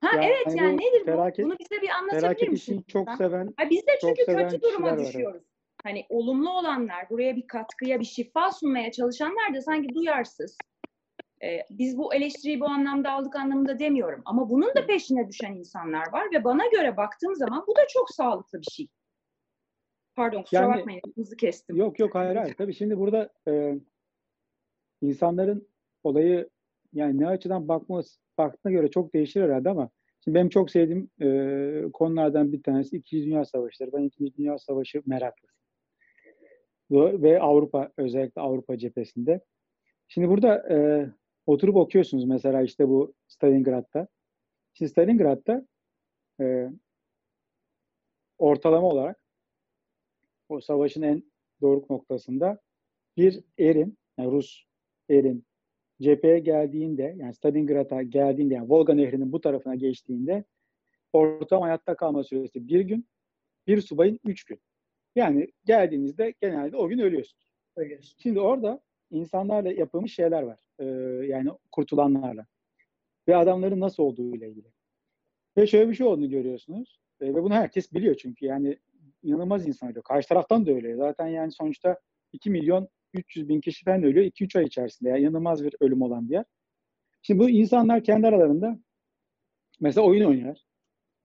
Ha 0.00 0.10
Yani 0.14 0.24
evet 0.24 0.46
bu 0.46 0.56
yani 0.58 0.76
nedir 0.76 1.00
bu? 1.06 1.10
felaket- 1.10 1.44
Bunu 1.44 1.56
bize 1.60 1.82
bir 1.82 1.88
anlatabilir 1.88 2.48
misin? 2.48 2.84
çok 2.88 3.10
seven 3.18 3.54
Ha, 3.56 3.70
biz 3.70 3.86
de 3.86 3.90
çünkü 4.00 4.26
kötü 4.26 4.62
duruma 4.62 4.88
kişiler 4.88 4.92
var, 4.92 4.98
düşüyoruz. 4.98 5.42
Hani 5.82 6.06
olumlu 6.08 6.50
olanlar, 6.50 7.10
buraya 7.10 7.36
bir 7.36 7.46
katkıya, 7.46 8.00
bir 8.00 8.04
şifa 8.04 8.50
sunmaya 8.52 8.92
çalışanlar 8.92 9.54
da 9.54 9.60
sanki 9.62 9.94
duyarsız. 9.94 10.58
Ee, 11.42 11.58
biz 11.70 11.98
bu 11.98 12.14
eleştiriyi 12.14 12.60
bu 12.60 12.66
anlamda 12.66 13.12
aldık 13.12 13.36
anlamında 13.36 13.78
demiyorum. 13.78 14.22
Ama 14.24 14.50
bunun 14.50 14.74
da 14.74 14.86
peşine 14.86 15.28
düşen 15.28 15.52
insanlar 15.54 16.12
var 16.12 16.28
ve 16.34 16.44
bana 16.44 16.66
göre 16.66 16.96
baktığım 16.96 17.34
zaman 17.34 17.64
bu 17.66 17.76
da 17.76 17.80
çok 17.88 18.10
sağlıklı 18.10 18.60
bir 18.60 18.66
şey. 18.72 18.88
Pardon 20.14 20.42
kusura 20.42 20.60
Yani- 20.60 20.74
bakmayın 20.78 21.00
hızlı 21.16 21.36
kestim. 21.36 21.76
Yok 21.76 21.98
yok 21.98 22.14
hayır 22.14 22.36
hayır. 22.36 22.54
Tabii 22.54 22.74
şimdi 22.74 22.98
burada 22.98 23.32
e, 23.48 23.74
insanların 25.02 25.68
olayı 26.04 26.48
yani 26.92 27.20
ne 27.20 27.26
açıdan 27.26 27.68
bakması, 27.68 28.18
baktığına 28.38 28.72
göre 28.72 28.90
çok 28.90 29.14
değişir 29.14 29.42
herhalde 29.42 29.70
ama 29.70 29.90
şimdi 30.24 30.34
benim 30.34 30.48
çok 30.48 30.70
sevdiğim 30.70 31.10
e, 31.20 31.92
konulardan 31.92 32.52
bir 32.52 32.62
tanesi 32.62 32.96
İkinci 32.96 33.26
Dünya 33.26 33.44
Savaşı'dır. 33.44 33.92
Ben 33.92 34.02
İkinci 34.02 34.36
Dünya 34.36 34.58
Savaşı 34.58 35.02
meraklısıyım. 35.06 35.56
Ve 37.22 37.40
Avrupa 37.40 37.92
özellikle 37.96 38.40
Avrupa 38.40 38.78
cephesinde. 38.78 39.40
Şimdi 40.08 40.28
burada 40.28 40.74
e, 40.74 41.06
oturup 41.46 41.76
okuyorsunuz 41.76 42.24
mesela 42.24 42.62
işte 42.62 42.88
bu 42.88 43.14
Stalingrad'da. 43.28 44.08
Şimdi 44.72 44.90
Stalingrad'da 44.90 45.66
e, 46.40 46.70
ortalama 48.38 48.88
olarak 48.88 49.18
o 50.48 50.60
savaşın 50.60 51.02
en 51.02 51.22
doruk 51.60 51.90
noktasında 51.90 52.60
bir 53.16 53.44
erin, 53.58 53.98
yani 54.18 54.30
Rus 54.30 54.64
erin 55.08 55.45
cepheye 56.02 56.38
geldiğinde, 56.38 57.14
yani 57.18 57.34
Stalingrad'a 57.34 58.02
geldiğinde, 58.02 58.54
yani 58.54 58.70
Volga 58.70 58.94
Nehri'nin 58.94 59.32
bu 59.32 59.40
tarafına 59.40 59.74
geçtiğinde 59.74 60.44
ortalama 61.12 61.66
hayatta 61.66 61.96
kalma 61.96 62.24
süresi 62.24 62.68
bir 62.68 62.80
gün, 62.80 63.06
bir 63.66 63.80
subayın 63.80 64.20
üç 64.24 64.44
gün. 64.44 64.60
Yani 65.14 65.52
geldiğinizde 65.64 66.34
genelde 66.40 66.76
o 66.76 66.88
gün 66.88 66.98
ölüyorsunuz. 66.98 67.52
Ölüyorsun. 67.76 68.16
Şimdi 68.22 68.40
orada 68.40 68.80
insanlarla 69.10 69.72
yapılmış 69.72 70.14
şeyler 70.14 70.42
var. 70.42 70.60
Ee, 70.78 70.84
yani 71.26 71.50
kurtulanlarla. 71.72 72.46
Ve 73.28 73.36
adamların 73.36 73.80
nasıl 73.80 74.02
olduğu 74.02 74.36
ile 74.36 74.48
ilgili. 74.48 74.68
Ve 75.56 75.66
şöyle 75.66 75.90
bir 75.90 75.94
şey 75.94 76.06
olduğunu 76.06 76.30
görüyorsunuz. 76.30 77.00
Ee, 77.20 77.26
ve 77.26 77.42
bunu 77.42 77.54
herkes 77.54 77.92
biliyor 77.92 78.14
çünkü. 78.14 78.46
Yani 78.46 78.78
inanılmaz 79.22 79.68
insan 79.68 79.90
ölüyor. 79.90 80.04
Karşı 80.04 80.28
taraftan 80.28 80.66
da 80.66 80.70
öyle. 80.70 80.96
Zaten 80.96 81.26
yani 81.26 81.52
sonuçta 81.52 82.00
2 82.32 82.50
milyon 82.50 82.88
300 83.16 83.48
bin 83.48 83.60
kişi 83.60 83.84
falan 83.84 84.02
ölüyor 84.02 84.26
2-3 84.26 84.58
ay 84.58 84.64
içerisinde. 84.64 85.08
Yani 85.08 85.20
inanılmaz 85.20 85.64
bir 85.64 85.74
ölüm 85.80 86.02
olan 86.02 86.28
bir 86.28 86.34
yer. 86.34 86.44
Şimdi 87.22 87.40
bu 87.40 87.50
insanlar 87.50 88.04
kendi 88.04 88.26
aralarında 88.26 88.78
mesela 89.80 90.06
oyun 90.06 90.24
oynuyor. 90.24 90.56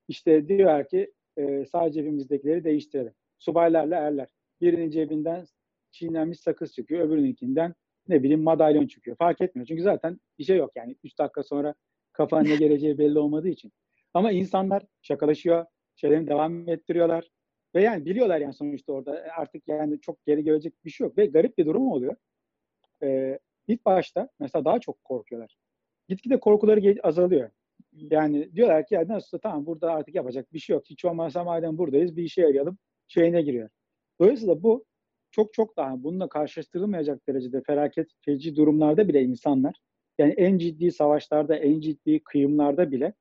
İşte 0.07 0.47
diyorlar 0.47 0.87
ki 0.87 1.13
e, 1.37 1.65
sağ 1.65 1.91
cebimizdekileri 1.91 2.63
değiştirelim. 2.63 3.13
Subaylarla 3.39 3.95
erler. 3.95 4.29
Birinin 4.61 4.89
cebinden 4.89 5.45
çiğnenmiş 5.91 6.39
sakız 6.39 6.73
çıkıyor. 6.73 7.07
Öbürününkinden 7.07 7.73
ne 8.07 8.23
bileyim 8.23 8.43
madalyon 8.43 8.87
çıkıyor. 8.87 9.17
Fark 9.17 9.41
etmiyor. 9.41 9.67
Çünkü 9.67 9.83
zaten 9.83 10.19
bir 10.39 10.43
şey 10.43 10.57
yok 10.57 10.71
yani. 10.75 10.95
3 11.03 11.19
dakika 11.19 11.43
sonra 11.43 11.75
kafanın 12.13 12.49
ne 12.49 12.55
geleceği 12.55 12.97
belli 12.97 13.19
olmadığı 13.19 13.49
için. 13.49 13.71
Ama 14.13 14.31
insanlar 14.31 14.83
şakalaşıyor. 15.01 15.65
şeylerini 15.95 16.27
devam 16.27 16.69
ettiriyorlar. 16.69 17.29
Ve 17.75 17.81
yani 17.83 18.05
biliyorlar 18.05 18.41
yani 18.41 18.53
sonuçta 18.53 18.93
orada 18.93 19.19
e, 19.19 19.31
artık 19.31 19.67
yani 19.67 20.01
çok 20.01 20.25
geri 20.25 20.43
gelecek 20.43 20.85
bir 20.85 20.89
şey 20.89 21.07
yok. 21.07 21.17
Ve 21.17 21.25
garip 21.25 21.57
bir 21.57 21.65
durum 21.65 21.91
oluyor. 21.91 22.15
Ee, 23.03 23.39
ilk 23.67 23.85
başta 23.85 24.29
mesela 24.39 24.65
daha 24.65 24.79
çok 24.79 25.03
korkuyorlar. 25.03 25.57
Gitgide 26.09 26.39
korkuları 26.39 26.99
azalıyor. 27.03 27.49
Yani 27.93 28.55
diyorlar 28.55 28.85
ki 28.87 28.93
ya 28.95 29.07
nasılsa 29.07 29.39
tamam 29.39 29.65
burada 29.65 29.91
artık 29.91 30.15
yapacak 30.15 30.53
bir 30.53 30.59
şey 30.59 30.73
yok. 30.73 30.85
Hiç 30.89 31.05
olmazsa 31.05 31.43
madem 31.43 31.77
buradayız 31.77 32.17
bir 32.17 32.23
işe 32.23 32.41
yarayalım 32.41 32.77
şeyine 33.07 33.41
giriyor. 33.41 33.69
Dolayısıyla 34.19 34.63
bu 34.63 34.85
çok 35.31 35.53
çok 35.53 35.77
daha 35.77 36.03
bununla 36.03 36.29
karşılaştırılmayacak 36.29 37.27
derecede 37.27 37.61
felaket 37.61 38.11
feci 38.21 38.55
durumlarda 38.55 39.07
bile 39.07 39.21
insanlar 39.23 39.75
yani 40.17 40.33
en 40.33 40.57
ciddi 40.57 40.91
savaşlarda, 40.91 41.55
en 41.55 41.79
ciddi 41.81 42.23
kıyımlarda 42.23 42.91
bile 42.91 43.13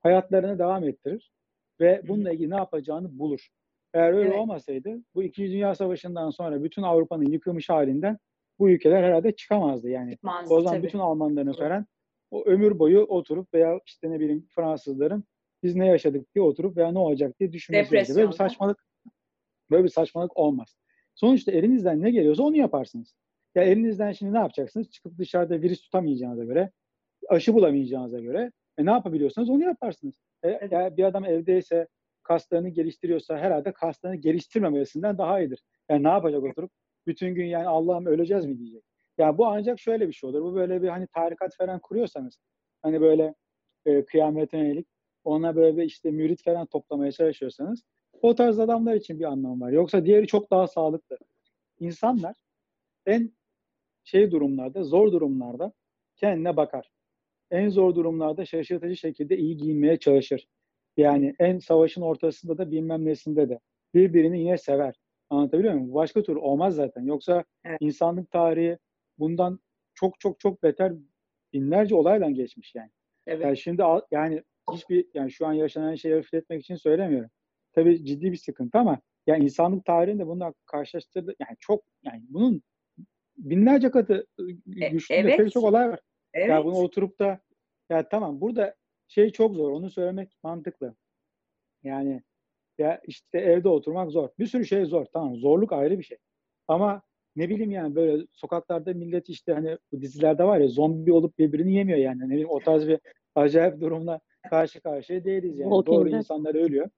hayatlarını 0.00 0.58
devam 0.58 0.88
ettirir 0.88 1.32
ve 1.80 2.02
bununla 2.08 2.32
ilgili 2.32 2.50
ne 2.50 2.56
yapacağını 2.56 3.18
bulur. 3.18 3.48
Eğer 3.94 4.12
öyle 4.12 4.28
evet. 4.28 4.38
olmasaydı 4.38 4.98
bu 5.14 5.22
İkinci 5.22 5.52
Dünya 5.52 5.74
Savaşı'ndan 5.74 6.30
sonra 6.30 6.64
bütün 6.64 6.82
Avrupa'nın 6.82 7.30
yıkılmış 7.30 7.68
halinden 7.68 8.18
bu 8.58 8.70
ülkeler 8.70 9.02
herhalde 9.02 9.36
çıkamazdı 9.36 9.88
yani. 9.88 10.10
Çıkmazdı, 10.12 10.54
o 10.54 10.60
zaman 10.60 10.76
tabii. 10.76 10.86
bütün 10.86 10.98
Almanların 10.98 11.52
falan 11.52 11.86
o 12.30 12.44
ömür 12.44 12.78
boyu 12.78 13.00
oturup 13.00 13.54
veya 13.54 13.80
işte 13.86 14.10
ne 14.10 14.20
bileyim 14.20 14.46
Fransızların 14.54 15.24
biz 15.62 15.76
ne 15.76 15.86
yaşadık 15.86 16.34
diye 16.34 16.44
oturup 16.44 16.76
veya 16.76 16.92
ne 16.92 16.98
olacak 16.98 17.40
diye 17.40 17.52
düşünmesi. 17.52 17.92
Böyle 17.92 18.28
bir 18.28 18.32
saçmalık 18.32 18.84
böyle 19.70 19.84
bir 19.84 19.88
saçmalık 19.88 20.36
olmaz. 20.36 20.76
Sonuçta 21.14 21.52
elinizden 21.52 22.02
ne 22.02 22.10
geliyorsa 22.10 22.42
onu 22.42 22.56
yaparsınız. 22.56 23.14
Ya 23.54 23.62
elinizden 23.62 24.12
şimdi 24.12 24.32
ne 24.32 24.38
yapacaksınız? 24.38 24.90
Çıkıp 24.90 25.18
dışarıda 25.18 25.62
virüs 25.62 25.80
tutamayacağınıza 25.80 26.44
göre, 26.44 26.70
aşı 27.28 27.54
bulamayacağınıza 27.54 28.20
göre 28.20 28.52
e, 28.78 28.86
ne 28.86 28.90
yapabiliyorsanız 28.90 29.50
onu 29.50 29.64
yaparsınız. 29.64 30.14
E, 30.42 30.48
evet. 30.48 30.72
ya 30.72 30.96
bir 30.96 31.04
adam 31.04 31.24
evdeyse 31.24 31.88
kaslarını 32.30 32.68
geliştiriyorsa 32.68 33.38
herhalde 33.38 33.72
kaslarını 33.72 34.16
geliştirmemesinden 34.16 35.18
daha 35.18 35.40
iyidir. 35.40 35.62
Yani 35.88 36.02
ne 36.02 36.08
yapacak 36.08 36.42
oturup? 36.42 36.70
Bütün 37.06 37.34
gün 37.34 37.46
yani 37.46 37.66
Allah'ım 37.66 38.06
öleceğiz 38.06 38.46
mi 38.46 38.58
diyecek. 38.58 38.82
Yani 39.18 39.38
bu 39.38 39.46
ancak 39.46 39.80
şöyle 39.80 40.08
bir 40.08 40.12
şey 40.12 40.30
olur. 40.30 40.42
Bu 40.42 40.54
böyle 40.54 40.82
bir 40.82 40.88
hani 40.88 41.06
tarikat 41.06 41.56
falan 41.56 41.80
kuruyorsanız 41.80 42.38
hani 42.82 43.00
böyle 43.00 43.34
e, 43.86 44.04
kıyamete 44.04 44.58
yönelik 44.58 44.86
ona 45.24 45.56
böyle 45.56 45.76
bir 45.76 45.82
işte 45.82 46.10
mürit 46.10 46.44
falan 46.44 46.66
toplamaya 46.66 47.12
çalışıyorsanız 47.12 47.82
o 48.22 48.34
tarz 48.34 48.58
adamlar 48.58 48.94
için 48.94 49.20
bir 49.20 49.24
anlam 49.24 49.60
var. 49.60 49.70
Yoksa 49.70 50.04
diğeri 50.04 50.26
çok 50.26 50.50
daha 50.50 50.66
sağlıklı. 50.66 51.18
İnsanlar 51.80 52.36
en 53.06 53.32
şey 54.04 54.30
durumlarda, 54.30 54.84
zor 54.84 55.12
durumlarda 55.12 55.72
kendine 56.16 56.56
bakar. 56.56 56.90
En 57.50 57.68
zor 57.68 57.94
durumlarda 57.94 58.44
şaşırtıcı 58.44 58.96
şekilde 58.96 59.36
iyi 59.36 59.56
giyinmeye 59.56 59.96
çalışır. 59.98 60.46
Yani 60.96 61.34
en 61.38 61.58
savaşın 61.58 62.02
ortasında 62.02 62.58
da 62.58 62.70
bilmem 62.70 63.04
nesinde 63.04 63.48
de 63.48 63.60
birbirini 63.94 64.40
yine 64.40 64.58
sever. 64.58 64.94
Anlatabiliyor 65.30 65.74
muyum? 65.74 65.94
Başka 65.94 66.22
tür 66.22 66.36
olmaz 66.36 66.74
zaten. 66.74 67.02
Yoksa 67.02 67.44
evet. 67.64 67.78
insanlık 67.80 68.30
tarihi 68.30 68.78
bundan 69.18 69.60
çok 69.94 70.20
çok 70.20 70.40
çok 70.40 70.62
beter 70.62 70.92
binlerce 71.52 71.94
olayla 71.94 72.30
geçmiş 72.30 72.74
yani. 72.74 72.90
Evet. 73.26 73.44
Yani 73.44 73.56
şimdi 73.56 73.82
yani 74.10 74.42
hiçbir 74.72 75.06
yani 75.14 75.30
şu 75.30 75.46
an 75.46 75.52
yaşanan 75.52 75.94
şeyi 75.94 76.14
hafifletmek 76.14 76.60
için 76.60 76.74
söylemiyorum. 76.74 77.30
Tabii 77.72 78.04
ciddi 78.04 78.32
bir 78.32 78.36
sıkıntı 78.36 78.78
ama 78.78 79.00
yani 79.26 79.44
insanlık 79.44 79.84
tarihinde 79.84 80.26
bununla 80.26 80.54
karşılaştırdı 80.66 81.34
yani 81.40 81.56
çok 81.60 81.84
yani 82.02 82.22
bunun 82.28 82.62
binlerce 83.36 83.90
katı 83.90 84.26
e, 84.38 84.88
güçlü 84.88 85.14
evet. 85.14 85.36
pek 85.36 85.52
çok 85.52 85.64
olay 85.64 85.88
var. 85.88 86.00
Evet. 86.34 86.48
Ya 86.48 86.64
bunu 86.64 86.76
oturup 86.76 87.18
da 87.18 87.40
ya 87.90 88.08
tamam 88.08 88.40
burada 88.40 88.74
şey 89.10 89.30
çok 89.30 89.54
zor 89.54 89.70
onu 89.70 89.90
söylemek 89.90 90.36
mantıklı. 90.42 90.94
Yani 91.82 92.22
ya 92.78 93.00
işte 93.06 93.38
evde 93.38 93.68
oturmak 93.68 94.10
zor. 94.10 94.28
Bir 94.38 94.46
sürü 94.46 94.66
şey 94.66 94.84
zor. 94.84 95.06
Tamam 95.12 95.36
zorluk 95.36 95.72
ayrı 95.72 95.98
bir 95.98 96.04
şey. 96.04 96.18
Ama 96.68 97.02
ne 97.36 97.48
bileyim 97.48 97.70
yani 97.70 97.94
böyle 97.94 98.26
sokaklarda 98.32 98.92
millet 98.94 99.28
işte 99.28 99.52
hani 99.52 99.78
bu 99.92 100.02
dizilerde 100.02 100.44
var 100.44 100.58
ya 100.58 100.68
zombi 100.68 101.12
olup 101.12 101.38
birbirini 101.38 101.74
yemiyor 101.74 101.98
yani. 101.98 102.20
Ne 102.20 102.30
bileyim 102.30 102.50
o 102.50 102.60
tarz 102.60 102.88
bir 102.88 102.98
acayip 103.34 103.80
durumla 103.80 104.20
karşı 104.50 104.80
karşıya 104.80 105.24
değiliz 105.24 105.58
yani. 105.58 105.70
Walking 105.70 105.96
Doğru 105.96 106.10
Dead. 106.10 106.18
insanlar 106.18 106.54
ölüyor. 106.54 106.90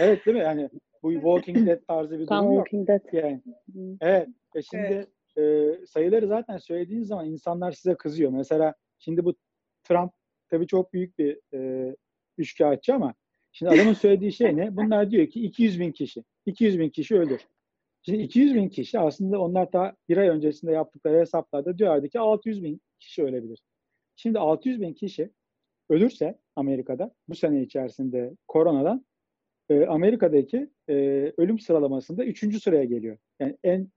Evet 0.00 0.26
değil 0.26 0.36
mi? 0.36 0.42
Yani 0.42 0.70
bu 1.02 1.12
Walking 1.12 1.66
Dead 1.66 1.80
tarzı 1.88 2.18
bir 2.18 2.26
durum 2.26 2.52
yok. 2.52 2.66
Walking 2.66 2.88
Dead. 2.88 3.12
Yani. 3.12 3.42
Evet. 4.00 4.28
E 4.54 4.62
şimdi 4.62 5.08
evet. 5.36 5.82
E, 5.82 5.86
sayıları 5.86 6.26
zaten 6.26 6.58
söylediğiniz 6.58 7.08
zaman 7.08 7.26
insanlar 7.26 7.72
size 7.72 7.94
kızıyor. 7.94 8.30
Mesela 8.30 8.74
şimdi 8.98 9.24
bu 9.24 9.34
Trump 9.84 10.12
tabii 10.50 10.66
çok 10.66 10.92
büyük 10.92 11.18
bir 11.18 11.40
e, 11.54 11.94
üçkağıtçı 12.38 12.94
ama 12.94 13.14
şimdi 13.52 13.72
adamın 13.72 13.92
söylediği 13.92 14.32
şey 14.32 14.56
ne? 14.56 14.76
Bunlar 14.76 15.10
diyor 15.10 15.26
ki 15.26 15.40
200 15.40 15.80
bin 15.80 15.92
kişi. 15.92 16.24
200 16.46 16.78
bin 16.78 16.90
kişi 16.90 17.16
ölür. 17.16 17.46
Şimdi 18.02 18.22
200 18.22 18.54
bin 18.54 18.68
kişi 18.68 18.98
aslında 18.98 19.40
onlar 19.40 19.72
da 19.72 19.96
bir 20.08 20.16
ay 20.16 20.28
öncesinde 20.28 20.72
yaptıkları 20.72 21.20
hesaplarda 21.20 21.78
diyorlardı 21.78 22.08
ki 22.08 22.20
600 22.20 22.62
bin 22.62 22.80
kişi 23.00 23.22
ölebilir. 23.22 23.62
Şimdi 24.16 24.38
600 24.38 24.80
bin 24.80 24.94
kişi 24.94 25.30
ölürse 25.90 26.38
Amerika'da 26.56 27.14
bu 27.28 27.34
sene 27.34 27.62
içerisinde 27.62 28.36
koronadan 28.48 29.06
e, 29.70 29.86
Amerika'daki 29.86 30.70
e, 30.88 30.94
ölüm 31.36 31.58
sıralamasında 31.58 32.24
3. 32.24 32.62
sıraya 32.62 32.84
geliyor. 32.84 33.18
Yani 33.40 33.56
en 33.64 33.88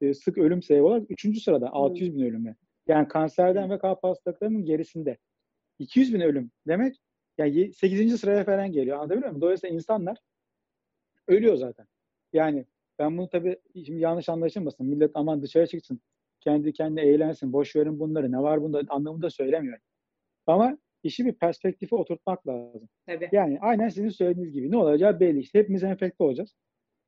e, 0.00 0.14
sık 0.14 0.38
ölüm 0.38 0.62
sayı 0.62 0.84
olarak 0.84 1.10
3. 1.10 1.42
sırada 1.42 1.70
600 1.72 2.16
bin 2.16 2.22
ölümle. 2.22 2.56
Yani 2.88 3.08
kanserden 3.08 3.70
ve 3.70 3.78
kalp 3.78 4.04
hastalıklarının 4.04 4.64
gerisinde. 4.64 5.16
200 5.78 6.14
bin 6.14 6.20
ölüm 6.20 6.50
demek 6.66 6.96
yani 7.38 7.72
8. 7.72 8.20
sıraya 8.20 8.44
falan 8.44 8.72
geliyor. 8.72 8.96
Anlatabiliyor 8.96 9.30
muyum? 9.30 9.42
Dolayısıyla 9.42 9.74
insanlar 9.74 10.18
ölüyor 11.28 11.56
zaten. 11.56 11.86
Yani 12.32 12.64
ben 12.98 13.18
bunu 13.18 13.28
tabii 13.28 13.56
şimdi 13.74 14.00
yanlış 14.00 14.28
anlaşılmasın. 14.28 14.86
Millet 14.86 15.10
aman 15.14 15.42
dışarı 15.42 15.66
çıksın. 15.66 16.00
Kendi 16.40 16.72
kendine 16.72 17.02
eğlensin. 17.02 17.52
Boş 17.52 17.76
verin 17.76 18.00
bunları. 18.00 18.32
Ne 18.32 18.38
var 18.38 18.62
bunda 18.62 18.82
anlamında 18.88 19.30
söylemiyorum. 19.30 19.82
Ama 20.46 20.78
işi 21.02 21.26
bir 21.26 21.32
perspektife 21.32 21.96
oturtmak 21.96 22.48
lazım. 22.48 22.88
Tabii. 23.06 23.28
Yani 23.32 23.58
aynen 23.60 23.88
sizin 23.88 24.08
söylediğiniz 24.08 24.52
gibi 24.52 24.70
ne 24.70 24.76
olacağı 24.76 25.20
belli. 25.20 25.38
İşte 25.38 25.58
hepimiz 25.58 25.82
enfekte 25.82 26.24
olacağız. 26.24 26.56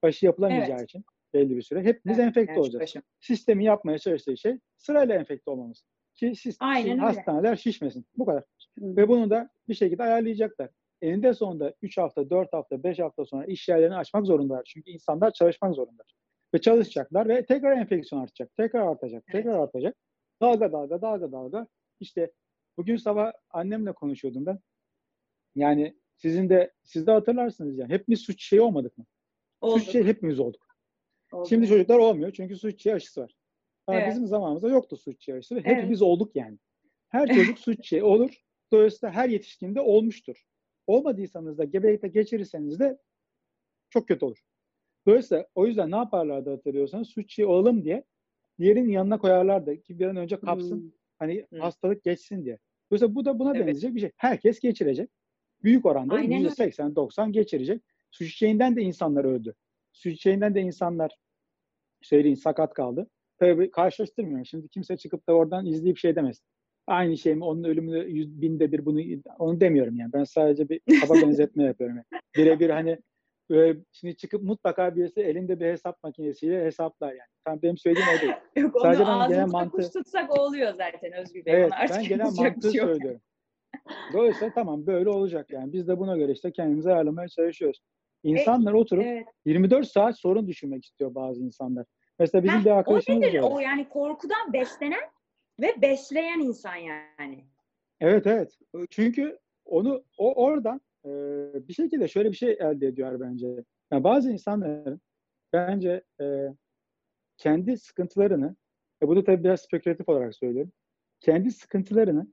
Aşı 0.03 0.27
yapılamayacağı 0.27 0.79
evet. 0.79 0.89
için 0.91 1.05
belli 1.35 1.57
bir 1.57 1.63
süre. 1.63 1.83
Hepimiz 1.85 2.19
evet, 2.19 2.29
enfekte 2.29 2.53
evet, 2.53 2.63
olacağız. 2.63 2.83
Başım. 2.83 3.03
Sistemi 3.21 3.65
yapmaya 3.65 3.99
çalıştığı 3.99 4.37
şey 4.37 4.59
sırayla 4.77 5.15
enfekte 5.15 5.51
olmamız. 5.51 5.85
Ki 6.19 6.35
sistem, 6.37 6.69
aynen 6.69 6.99
hastaneler 6.99 7.57
şişmesin. 7.57 8.07
Bu 8.17 8.27
kadar. 8.27 8.43
Hı. 8.79 8.97
Ve 8.97 9.09
bunu 9.09 9.31
da 9.31 9.51
bir 9.69 9.75
şekilde 9.75 10.03
ayarlayacaklar. 10.03 10.71
Eninde 11.03 11.35
sonunda 11.35 11.75
3 11.83 11.99
hafta, 11.99 12.31
4 12.31 12.53
hafta, 12.53 12.83
5 12.83 12.99
hafta 12.99 13.25
sonra 13.25 13.45
iş 13.45 13.69
yerlerini 13.69 13.97
açmak 13.97 14.27
zorundalar. 14.27 14.63
Çünkü 14.65 14.91
insanlar 14.91 15.31
çalışmak 15.31 15.75
zorundalar. 15.75 16.15
Ve 16.55 16.61
çalışacaklar 16.61 17.29
ve 17.29 17.47
tekrar 17.47 17.77
enfeksiyon 17.77 18.23
artacak. 18.23 18.57
Tekrar 18.57 18.87
artacak. 18.87 19.27
Tekrar 19.27 19.51
evet. 19.51 19.61
artacak. 19.61 19.97
Dalga 20.43 20.73
dalga 20.73 21.03
dalga 21.03 21.33
dalga 21.33 21.67
işte 22.01 22.31
Bugün 22.79 22.97
sabah 22.97 23.33
annemle 23.51 23.93
konuşuyordum 23.93 24.47
ben. 24.47 24.59
Yani 25.55 25.99
sizin 26.17 26.49
de 26.49 26.73
siz 26.85 27.07
de 27.07 27.11
hatırlarsınız 27.11 27.79
yani. 27.79 27.93
Hepimiz 27.93 28.21
suç 28.21 28.45
şeyi 28.45 28.61
olmadık 28.61 28.99
mı? 28.99 29.05
Olduk. 29.61 29.81
Suç 29.81 29.93
şeyi 29.93 30.05
hepimiz 30.05 30.41
olduk. 30.41 30.67
olduk. 31.33 31.49
Şimdi 31.49 31.69
çocuklar 31.69 31.99
olmuyor 31.99 32.33
çünkü 32.33 32.57
suç 32.57 32.83
şeyi 32.83 32.95
aşısı 32.95 33.21
var. 33.21 33.35
Ama 33.89 33.99
evet. 33.99 34.11
bizim 34.11 34.27
zamanımızda 34.27 34.69
yoktu 34.69 34.97
suç 34.97 35.25
şeyi 35.25 35.39
aşısı. 35.39 35.57
Hepimiz 35.57 36.03
evet. 36.03 36.03
olduk 36.03 36.37
yani. 36.37 36.59
Her 37.09 37.29
çocuk 37.35 37.59
suç 37.59 37.89
şeyi 37.89 38.03
olur. 38.03 38.43
Dolayısıyla 38.73 39.15
her 39.15 39.29
yetişkinde 39.29 39.81
olmuştur. 39.81 40.45
Olmadıysanız 40.87 41.59
da 41.59 41.65
gebelikte 41.65 42.09
geçirirseniz 42.09 42.81
de 42.81 42.99
çok 43.91 44.09
kötü 44.09 44.25
olur. 44.25 44.39
Dolayısıyla 45.07 45.47
o 45.55 45.67
yüzden 45.67 45.91
ne 45.91 45.97
yaparlardı 45.97 46.51
hatırlıyorsanız 46.51 47.09
suç 47.09 47.35
şeyi 47.35 47.47
olalım 47.47 47.85
diye 47.85 48.05
diğerinin 48.59 48.89
yanına 48.89 49.19
koyarlardı 49.19 49.83
ki 49.83 49.99
bir 49.99 50.07
an 50.07 50.17
önce 50.17 50.41
kapsın. 50.41 50.81
Hmm. 50.81 50.91
Hani 51.19 51.47
hmm. 51.49 51.61
hastalık 51.61 52.05
geçsin 52.05 52.45
diye. 52.45 52.59
Dolayısıyla 52.91 53.15
bu 53.15 53.25
da 53.25 53.39
buna 53.39 53.57
evet. 53.57 53.67
benzeyecek 53.67 53.95
bir 53.95 54.01
şey. 54.01 54.11
Herkes 54.17 54.61
geçirecek. 54.61 55.11
Büyük 55.65 55.87
oranda 55.87 56.21
%80-90 56.21 57.33
geçirecek. 57.33 57.83
Su 58.11 58.27
çiçeğinden 58.27 58.77
de 58.77 58.83
insanlar 58.83 59.25
öldü. 59.25 59.55
Su 59.93 60.11
çiçeğinden 60.11 60.55
de 60.55 60.61
insanlar 60.61 61.19
söyleyin 62.03 62.35
sakat 62.35 62.75
kaldı. 62.75 63.11
Tabii 63.39 63.71
karşılaştırmıyorum. 63.71 64.47
Şimdi 64.47 64.69
kimse 64.69 64.97
çıkıp 64.97 65.29
da 65.29 65.33
oradan 65.33 65.67
izleyip 65.67 65.99
şey 65.99 66.17
demez. 66.17 66.41
Aynı 66.87 67.17
şey 67.17 67.35
mi? 67.35 67.45
Onun 67.45 67.65
ölümünü 67.65 68.11
yüz 68.11 68.41
binde 68.41 68.73
bir 68.73 68.85
bunu 68.85 69.01
onu 69.39 69.61
demiyorum 69.61 69.97
yani. 69.97 70.13
Ben 70.13 70.25
sadece 70.25 70.69
bir 70.69 70.81
kaba 71.01 71.15
benzetme 71.23 71.65
yapıyorum. 71.65 71.97
Yani. 71.97 72.23
Birebir 72.37 72.71
hani 72.71 72.99
Böyle 73.51 73.79
şimdi 73.93 74.17
çıkıp 74.17 74.43
mutlaka 74.43 74.97
birisi 74.97 75.21
elinde 75.21 75.61
bir 75.61 75.67
hesap 75.67 76.03
makinesiyle 76.03 76.65
hesaplar 76.65 77.09
yani. 77.09 77.29
Tam 77.45 77.63
benim 77.63 77.79
söylediğim 77.79 78.09
o 78.19 78.21
değil. 78.21 78.33
Yok 78.57 78.77
onu 78.77 78.83
Sadece 78.83 79.05
ben 79.07 79.29
genel 79.29 79.47
mantığı... 79.47 79.93
tutsak 79.93 80.39
oluyor 80.39 80.71
zaten 80.71 81.13
Özgür 81.13 81.45
Bey. 81.45 81.55
Evet 81.55 81.73
ben 81.91 82.03
genel 82.03 82.25
mantığı 82.25 82.73
şey 82.73 82.81
söylüyorum. 82.81 83.21
Dolayısıyla 84.13 84.55
tamam 84.55 84.87
böyle 84.87 85.09
olacak 85.09 85.51
yani. 85.51 85.73
Biz 85.73 85.89
de 85.89 85.99
buna 85.99 86.17
göre 86.17 86.33
işte 86.33 86.53
kendimizi 86.53 86.93
ayarlamaya 86.93 87.29
çalışıyoruz. 87.29 87.81
İnsanlar 88.23 88.73
e, 88.73 88.77
oturup 88.77 89.05
evet. 89.05 89.27
24 89.45 89.89
saat 89.89 90.19
sorun 90.19 90.47
düşünmek 90.47 90.85
istiyor 90.85 91.15
bazı 91.15 91.43
insanlar. 91.43 91.87
Mesela 92.19 92.45
bizim 92.45 92.59
Heh, 92.59 92.65
bir 92.65 92.71
arkadaşımız 92.71 93.19
O 93.19 93.27
nedir? 93.27 93.41
Var. 93.41 93.51
O 93.51 93.59
yani 93.59 93.89
korkudan 93.89 94.53
beslenen 94.53 95.11
ve 95.61 95.83
besleyen 95.83 96.41
insan 96.41 96.77
yani. 96.77 97.45
Evet 98.01 98.27
evet. 98.27 98.59
Çünkü 98.91 99.39
onu 99.65 100.05
o 100.19 100.45
oradan 100.45 100.81
e, 101.05 101.09
bir 101.69 101.73
şekilde 101.73 102.09
şöyle 102.09 102.31
bir 102.31 102.37
şey 102.37 102.51
elde 102.51 102.87
ediyor 102.87 103.21
bence. 103.21 103.65
Yani 103.93 104.05
bazı 104.05 104.33
insanların 104.33 105.01
bence 105.53 106.05
e, 106.21 106.49
kendi 107.37 107.79
sıkıntılarını, 107.79 108.57
e, 109.03 109.09
bu 109.09 109.17
da 109.17 109.25
tabii 109.25 109.45
biraz 109.45 109.61
spekülatif 109.61 110.09
olarak 110.09 110.35
söylüyorum, 110.35 110.73
kendi 111.21 111.51
sıkıntılarını 111.51 112.27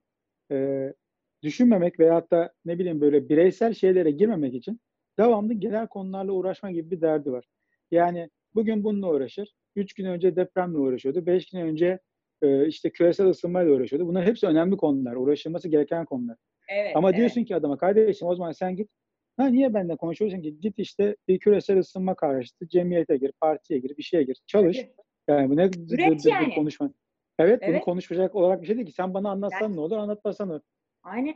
e, 0.51 0.93
düşünmemek 1.43 1.99
veyahut 1.99 2.31
da 2.31 2.53
ne 2.65 2.79
bileyim 2.79 3.01
böyle 3.01 3.29
bireysel 3.29 3.73
şeylere 3.73 4.11
girmemek 4.11 4.53
için 4.53 4.79
devamlı 5.19 5.53
genel 5.53 5.87
konularla 5.87 6.31
uğraşma 6.31 6.71
gibi 6.71 6.91
bir 6.91 7.01
derdi 7.01 7.31
var. 7.31 7.45
Yani 7.91 8.29
bugün 8.55 8.83
bununla 8.83 9.09
uğraşır. 9.09 9.53
Üç 9.75 9.93
gün 9.93 10.05
önce 10.05 10.35
depremle 10.35 10.77
uğraşıyordu. 10.77 11.25
Beş 11.25 11.49
gün 11.49 11.59
önce 11.59 11.99
e, 12.41 12.67
işte 12.67 12.89
küresel 12.91 13.27
ısınmayla 13.27 13.73
uğraşıyordu. 13.73 14.07
Bunlar 14.07 14.25
hepsi 14.25 14.47
önemli 14.47 14.77
konular. 14.77 15.15
Uğraşılması 15.15 15.69
gereken 15.69 16.05
konular. 16.05 16.37
Evet, 16.69 16.95
Ama 16.95 17.09
evet. 17.09 17.17
diyorsun 17.17 17.43
ki 17.43 17.55
adama 17.55 17.77
kardeşim 17.77 18.27
o 18.27 18.35
zaman 18.35 18.51
sen 18.51 18.75
git. 18.75 18.89
Ha 19.37 19.45
niye 19.47 19.73
benimle 19.73 19.95
konuşuyorsun 19.95 20.41
ki? 20.41 20.59
Git 20.59 20.79
işte 20.79 21.15
bir 21.27 21.39
küresel 21.39 21.77
ısınma 21.79 22.15
karşıtı 22.15 22.67
cemiyete 22.67 23.17
gir, 23.17 23.31
partiye 23.41 23.79
gir, 23.79 23.97
bir 23.97 24.03
şeye 24.03 24.23
gir. 24.23 24.37
Çalış. 24.47 24.77
Yani 25.27 25.49
bu 25.49 25.55
ne 25.55 25.69
Üret 25.91 26.25
yani. 26.25 26.55
konuşma. 26.55 26.93
Evet, 27.39 27.61
bunu 27.61 27.69
Evet. 27.69 27.83
konuşacak 27.83 28.35
olarak 28.35 28.61
bir 28.61 28.67
şey 28.67 28.75
değil 28.75 28.87
ki. 28.87 28.93
Sen 28.93 29.13
bana 29.13 29.29
anlatsan 29.29 29.61
Yani- 29.61 29.75
ne 29.75 29.79
olur, 29.79 29.97
anlatmasan 29.97 30.49
ne 30.49 30.53
olur. 30.53 30.61
Aynen. 31.03 31.35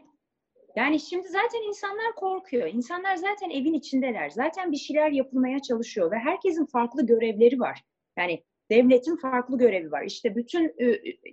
Yani 0.76 1.00
şimdi 1.00 1.28
zaten 1.28 1.68
insanlar 1.68 2.16
korkuyor. 2.16 2.68
İnsanlar 2.68 3.16
zaten 3.16 3.50
evin 3.50 3.74
içindeler. 3.74 4.30
Zaten 4.30 4.72
bir 4.72 4.78
şeyler 4.78 5.12
yapılmaya 5.12 5.60
çalışıyor 5.62 6.12
ve 6.12 6.16
herkesin 6.16 6.66
farklı 6.66 7.06
görevleri 7.06 7.60
var. 7.60 7.82
Yani 8.20 8.44
devletin 8.72 9.16
farklı 9.16 9.58
görevi 9.58 9.92
var. 9.92 10.04
İşte 10.04 10.36
bütün 10.36 10.76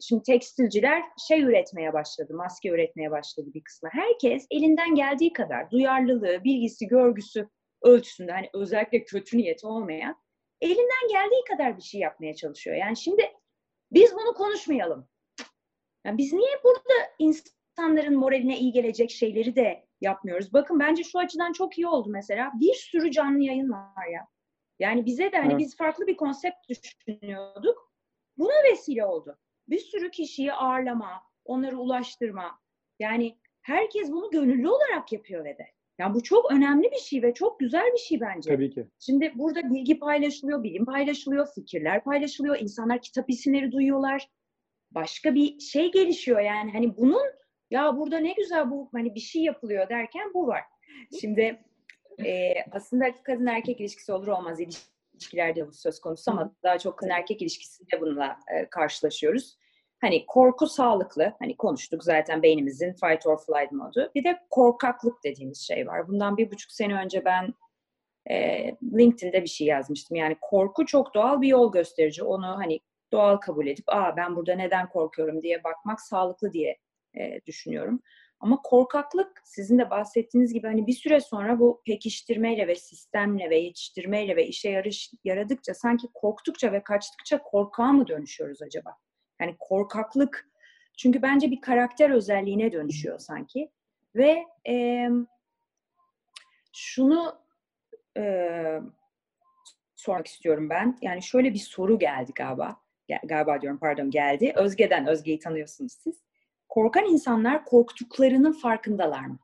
şimdi 0.01 0.23
tekstilciler 0.23 1.03
şey 1.29 1.43
üretmeye 1.43 1.93
başladı, 1.93 2.35
maske 2.35 2.69
üretmeye 2.69 3.11
başladı 3.11 3.51
bir 3.55 3.65
kısmı. 3.65 3.89
Herkes 3.93 4.47
elinden 4.51 4.95
geldiği 4.95 5.33
kadar 5.33 5.71
duyarlılığı, 5.71 6.45
bilgisi, 6.45 6.87
görgüsü 6.87 7.49
ölçüsünde 7.83 8.33
hani 8.33 8.51
özellikle 8.55 9.05
kötü 9.05 9.39
niyeti 9.39 9.67
olmayan 9.67 10.17
elinden 10.61 11.09
geldiği 11.09 11.45
kadar 11.49 11.77
bir 11.77 11.83
şey 11.83 12.01
yapmaya 12.01 12.35
çalışıyor. 12.35 12.77
Yani 12.77 12.97
şimdi 12.97 13.23
biz 13.93 14.15
bunu 14.15 14.35
konuşmayalım. 14.35 15.09
Yani 16.07 16.19
biz 16.19 16.33
niye 16.33 16.61
burada 16.65 16.95
insanların 17.19 18.17
moraline 18.17 18.59
iyi 18.59 18.73
gelecek 18.73 19.11
şeyleri 19.11 19.57
de 19.57 19.87
yapmıyoruz? 20.01 20.53
Bakın 20.53 20.81
bence 20.81 21.05
şu 21.05 21.19
açıdan 21.19 21.53
çok 21.53 21.79
iyi 21.79 21.87
oldu 21.87 22.09
mesela. 22.11 22.53
Bir 22.61 22.75
sürü 22.75 23.11
canlı 23.11 23.43
yayın 23.43 23.71
var 23.71 24.07
ya. 24.13 24.27
Yani 24.79 25.07
bize 25.07 25.33
de 25.33 25.37
hani 25.37 25.53
Evet. 25.53 25.59
biz 25.59 25.77
farklı 25.77 26.07
bir 26.07 26.17
konsept 26.17 26.57
düşünüyorduk. 26.69 27.93
Buna 28.39 28.71
vesile 28.71 29.05
oldu. 29.07 29.39
Bir 29.69 29.79
sürü 29.79 30.11
kişiyi 30.11 30.53
ağırlama, 30.53 31.23
onları 31.45 31.79
ulaştırma. 31.79 32.61
Yani 32.99 33.39
herkes 33.63 34.11
bunu 34.11 34.31
gönüllü 34.31 34.69
olarak 34.69 35.13
yapıyor 35.13 35.45
ve 35.45 35.59
de. 35.59 35.67
Yani 35.99 36.15
bu 36.15 36.23
çok 36.23 36.53
önemli 36.53 36.91
bir 36.91 36.97
şey 36.99 37.23
ve 37.23 37.35
çok 37.35 37.61
güzel 37.61 37.93
bir 37.93 37.99
şey 37.99 38.21
bence. 38.21 38.51
Tabii 38.51 38.71
ki. 38.71 38.87
Şimdi 38.99 39.33
burada 39.35 39.71
bilgi 39.75 39.99
paylaşılıyor, 39.99 40.63
bilim 40.63 40.85
paylaşılıyor, 40.85 41.49
fikirler 41.55 42.05
paylaşılıyor, 42.05 42.59
insanlar 42.61 43.01
kitap 43.01 43.31
isimleri 43.31 43.73
duyuyorlar. 43.73 44.29
Başka 44.91 45.35
bir 45.35 45.61
şey 45.61 45.93
gelişiyor 45.93 46.41
yani 46.41 46.73
hani 46.73 46.97
bunun 46.97 47.23
ya 47.71 47.97
burada 47.97 48.19
ne 48.19 48.33
güzel 48.33 48.71
bu 48.71 48.89
hani 48.93 49.15
bir 49.15 49.21
şey 49.21 49.43
yapılıyor 49.43 49.89
derken 49.89 50.31
bu 50.35 50.47
var. 50.47 50.63
Şimdi 51.21 51.61
e, 52.25 52.55
aslında 52.73 53.23
kadın 53.23 53.47
erkek 53.47 53.81
ilişkisi 53.81 54.13
olur 54.13 54.27
olmaz 54.27 54.59
ilişkilerde 54.61 55.67
bu 55.67 55.73
söz 55.73 56.01
konusu 56.01 56.31
ama 56.31 56.55
daha 56.63 56.79
çok 56.79 56.99
kadın 56.99 57.11
erkek 57.11 57.43
ilişkisinde 57.43 58.01
bununla 58.01 58.37
e, 58.55 58.67
karşılaşıyoruz. 58.71 59.57
Hani 60.01 60.27
korku 60.27 60.67
sağlıklı, 60.67 61.33
hani 61.39 61.57
konuştuk 61.57 62.05
zaten 62.05 62.43
beynimizin 62.43 62.93
fight 62.93 63.27
or 63.27 63.39
flight 63.39 63.73
modu. 63.73 64.11
Bir 64.15 64.25
de 64.25 64.39
korkaklık 64.51 65.25
dediğimiz 65.25 65.61
şey 65.61 65.87
var. 65.87 66.09
Bundan 66.09 66.37
bir 66.37 66.51
buçuk 66.51 66.73
sene 66.73 66.95
önce 66.95 67.25
ben 67.25 67.55
e, 68.31 68.67
LinkedIn'de 68.99 69.43
bir 69.43 69.49
şey 69.49 69.67
yazmıştım. 69.67 70.17
Yani 70.17 70.37
korku 70.41 70.87
çok 70.87 71.15
doğal 71.15 71.41
bir 71.41 71.49
yol 71.49 71.73
gösterici. 71.73 72.25
Onu 72.25 72.47
hani 72.47 72.81
doğal 73.13 73.37
kabul 73.37 73.67
edip, 73.67 73.85
aa 73.89 74.17
ben 74.17 74.37
burada 74.37 74.55
neden 74.55 74.89
korkuyorum 74.89 75.43
diye 75.43 75.65
bakmak 75.65 76.01
sağlıklı 76.01 76.53
diye 76.53 76.79
e, 77.19 77.41
düşünüyorum. 77.47 78.01
Ama 78.41 78.61
korkaklık 78.63 79.43
sizin 79.45 79.79
de 79.79 79.91
bahsettiğiniz 79.91 80.53
gibi 80.53 80.67
hani 80.67 80.87
bir 80.87 80.93
süre 80.93 81.21
sonra 81.21 81.59
bu 81.61 81.83
pekiştirmeyle 81.87 82.67
ve 82.69 82.75
sistemle 82.75 83.51
ve 83.51 83.59
yetiştirmeyle 83.59 84.37
ve 84.37 84.47
işe 84.47 84.71
yarış, 84.71 85.11
yaradıkça 85.25 85.75
sanki 85.75 86.07
korktukça 86.15 86.73
ve 86.73 86.83
kaçtıkça 86.83 87.43
korkağa 87.43 87.93
mı 87.93 88.07
dönüşüyoruz 88.09 88.63
acaba? 88.63 88.97
Yani 89.41 89.57
korkaklık 89.59 90.49
çünkü 90.99 91.23
bence 91.23 91.51
bir 91.51 91.61
karakter 91.61 92.11
özelliğine 92.11 92.73
dönüşüyor 92.73 93.19
sanki. 93.19 93.71
Ve 94.15 94.45
e, 94.69 95.09
şunu 96.73 97.39
e, 98.19 98.23
sormak 99.97 100.27
istiyorum 100.27 100.71
ben. 100.71 100.99
Yani 101.03 101.23
şöyle 101.23 101.55
bir 101.55 101.59
soru 101.59 101.99
geldi 101.99 102.33
galiba. 102.35 102.77
Gel- 103.09 103.21
Galiba 103.25 103.61
diyorum 103.61 103.79
pardon 103.79 104.11
geldi. 104.11 104.53
Özge'den, 104.57 105.07
Özge'yi 105.07 105.39
tanıyorsunuz 105.39 105.93
siz. 105.93 106.26
Korkan 106.77 107.05
insanlar 107.05 107.65
korktuklarının 107.65 108.53
farkındalar 108.53 109.27
mı? 109.27 109.39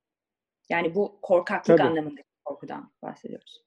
Yani 0.71 0.95
bu 0.95 1.19
korkaklık 1.23 1.79
Tabii. 1.79 1.89
anlamındaki 1.89 2.29
korkudan 2.45 2.93
bahsediyoruz. 3.03 3.65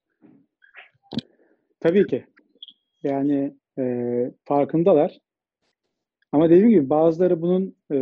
Tabii 1.80 2.08
ki. 2.08 2.26
Yani 3.04 3.58
e, 3.80 3.86
farkındalar. 4.44 5.20
Ama 6.32 6.50
dediğim 6.50 6.70
gibi 6.70 6.90
bazıları 6.90 7.42
bunun 7.42 7.76
e, 7.92 7.98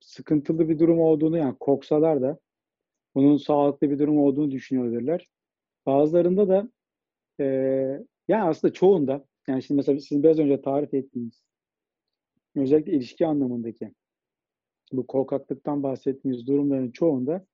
sıkıntılı 0.00 0.68
bir 0.68 0.78
durum 0.78 1.00
olduğunu 1.00 1.38
yani 1.38 1.56
korksalar 1.60 2.22
da 2.22 2.38
bunun 3.14 3.36
sağlıklı 3.36 3.90
bir 3.90 3.98
durum 3.98 4.18
olduğunu 4.18 4.50
düşünüyorlar. 4.50 5.26
Bazılarında 5.86 6.48
da 6.48 6.68
e, 7.40 7.44
yani 8.28 8.42
aslında 8.42 8.72
çoğunda 8.72 9.24
yani 9.48 9.62
şimdi 9.62 9.76
mesela 9.76 10.00
sizin 10.00 10.22
biraz 10.22 10.38
önce 10.38 10.62
tarif 10.62 10.94
ettiğiniz 10.94 11.46
özellikle 12.62 12.92
ilişki 12.92 13.26
anlamındaki 13.26 13.92
bu 14.92 15.06
korkaklıktan 15.06 15.82
bahsettiğiniz 15.82 16.46
durumların 16.46 16.90
çoğunda 16.90 17.46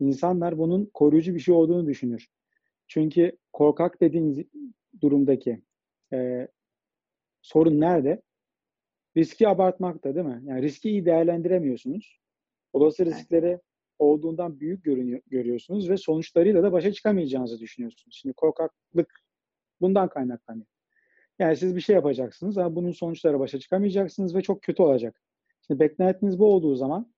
insanlar 0.00 0.58
bunun 0.58 0.90
koruyucu 0.94 1.34
bir 1.34 1.40
şey 1.40 1.54
olduğunu 1.54 1.86
düşünür. 1.86 2.26
Çünkü 2.86 3.36
korkak 3.52 4.00
dediğiniz 4.00 4.46
durumdaki 5.00 5.62
e, 6.12 6.48
sorun 7.42 7.80
nerede? 7.80 8.22
Riski 9.16 9.48
abartmakta 9.48 10.14
değil 10.14 10.26
mi? 10.26 10.42
Yani 10.44 10.62
riski 10.62 10.90
iyi 10.90 11.06
değerlendiremiyorsunuz. 11.06 12.20
Olası 12.72 13.06
riskleri 13.06 13.60
olduğundan 13.98 14.60
büyük 14.60 14.84
görünüyor, 14.84 15.20
görüyorsunuz 15.26 15.90
ve 15.90 15.96
sonuçlarıyla 15.96 16.62
da 16.62 16.72
başa 16.72 16.92
çıkamayacağınızı 16.92 17.60
düşünüyorsunuz. 17.60 18.16
Şimdi 18.20 18.34
korkaklık 18.34 19.20
bundan 19.80 20.08
kaynaklanıyor. 20.08 20.75
Yani 21.38 21.56
siz 21.56 21.76
bir 21.76 21.80
şey 21.80 21.94
yapacaksınız 21.96 22.58
ama 22.58 22.76
bunun 22.76 22.90
sonuçları 22.92 23.40
başa 23.40 23.58
çıkamayacaksınız 23.58 24.34
ve 24.34 24.42
çok 24.42 24.62
kötü 24.62 24.82
olacak. 24.82 25.22
Şimdi 25.66 25.80
beklentiniz 25.80 26.38
bu 26.38 26.46
olduğu 26.54 26.76
zaman 26.76 27.12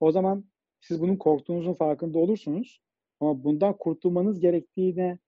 o 0.00 0.12
zaman 0.12 0.44
siz 0.80 1.00
bunun 1.00 1.16
korktuğunuzun 1.16 1.74
farkında 1.74 2.18
olursunuz. 2.18 2.80
Ama 3.20 3.44
bundan 3.44 3.76
kurtulmanız 3.78 4.40
gerektiğine 4.40 5.18